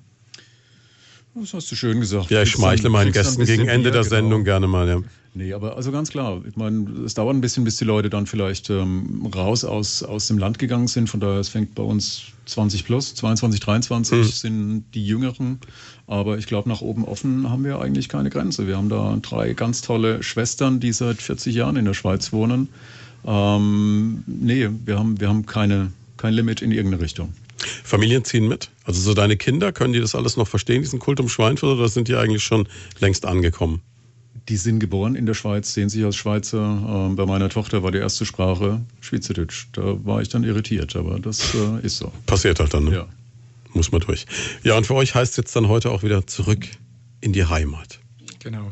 [1.40, 2.32] Das hast du schön gesagt.
[2.32, 4.16] Ja, ich schmeichle meinen Gästen gegen Ende der genau.
[4.16, 4.88] Sendung gerne mal.
[4.88, 5.02] Ja.
[5.34, 6.42] Nee, aber also ganz klar.
[6.48, 10.28] Ich meine, es dauert ein bisschen, bis die Leute dann vielleicht ähm, raus aus, aus
[10.28, 11.10] dem Land gegangen sind.
[11.10, 15.60] Von daher, es fängt bei uns 20 plus, 22, 23 sind die Jüngeren.
[16.08, 18.66] Aber ich glaube, nach oben offen haben wir eigentlich keine Grenze.
[18.66, 22.70] Wir haben da drei ganz tolle Schwestern, die seit 40 Jahren in der Schweiz wohnen.
[23.24, 27.34] Ähm, nee, wir haben, wir haben keine, kein Limit in irgendeine Richtung.
[27.84, 28.70] Familien ziehen mit?
[28.84, 31.90] Also so deine Kinder, können die das alles noch verstehen, diesen Kult um Schweinfurt, oder
[31.90, 32.68] sind die eigentlich schon
[33.00, 33.82] längst angekommen?
[34.50, 37.08] Die sind geboren in der Schweiz, sehen sich als Schweizer.
[37.10, 39.68] Ähm, bei meiner Tochter war die erste Sprache Schweizerdeutsch.
[39.74, 42.12] Da war ich dann irritiert, aber das äh, ist so.
[42.26, 42.94] Passiert halt dann, ne?
[42.94, 43.08] Ja.
[43.74, 44.26] Muss man durch.
[44.64, 46.66] Ja, und für euch heißt es jetzt dann heute auch wieder zurück
[47.20, 48.00] in die Heimat.
[48.40, 48.72] Genau,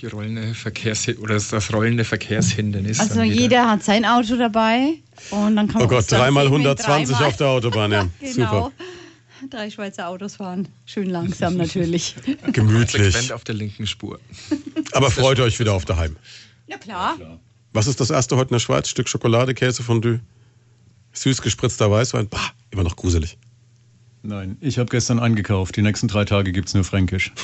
[0.00, 3.00] die rollende Verkehrs oder das, rollende Verkehrshindernis.
[3.00, 4.94] Also jeder hat sein Auto dabei
[5.30, 8.08] und dann kann man Oh Gott, dreimal sehen, wenn 120 dreimal- auf der Autobahn, ja.
[8.20, 8.64] Genau.
[8.64, 8.72] Super.
[9.50, 10.66] Drei Schweizer Autos fahren.
[10.86, 12.16] Schön langsam natürlich.
[12.52, 13.32] Gemütlich.
[13.32, 14.18] Auf der linken Spur.
[14.92, 16.16] Aber freut euch wieder auf daheim.
[16.68, 17.16] Na klar.
[17.72, 18.88] Was ist das erste heute in der Schweiz?
[18.88, 20.20] Stück Schokolade, Käse, Fondue,
[21.12, 22.28] süß gespritzter Weißwein.
[22.28, 23.36] Bah, immer noch gruselig.
[24.22, 25.76] Nein, ich habe gestern eingekauft.
[25.76, 27.32] Die nächsten drei Tage gibt es nur Fränkisch.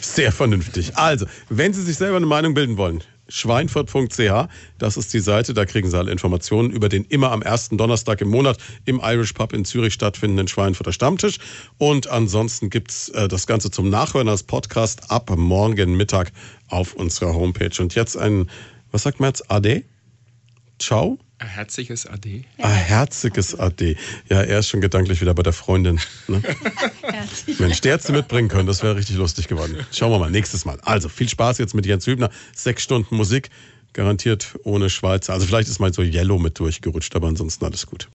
[0.00, 0.96] Sehr vernünftig.
[0.96, 4.48] Also, wenn Sie sich selber eine Meinung bilden wollen, schweinfurt.ch,
[4.78, 8.20] das ist die Seite, da kriegen Sie alle Informationen über den immer am ersten Donnerstag
[8.20, 11.38] im Monat im Irish Pub in Zürich stattfindenden Schweinfurter Stammtisch.
[11.78, 16.32] Und ansonsten gibt's äh, das Ganze zum Nachhören als Podcast ab morgen Mittag
[16.68, 17.80] auf unserer Homepage.
[17.80, 18.50] Und jetzt ein,
[18.90, 19.84] was sagt man jetzt, Ade?
[20.78, 21.18] Ciao?
[21.42, 22.44] Ein herzliches Ade.
[22.58, 23.96] Ein herziges Ade.
[24.30, 25.98] Ja, er ist schon gedanklich wieder bei der Freundin.
[26.28, 26.40] Ne?
[27.58, 29.84] Mensch, der hätte sie mitbringen können, das wäre richtig lustig geworden.
[29.90, 30.78] Schauen wir mal, nächstes Mal.
[30.82, 32.30] Also, viel Spaß jetzt mit Jens Hübner.
[32.54, 33.50] Sechs Stunden Musik,
[33.92, 35.32] garantiert ohne Schweizer.
[35.32, 38.08] Also vielleicht ist mal so Yellow mit durchgerutscht, aber ansonsten alles gut.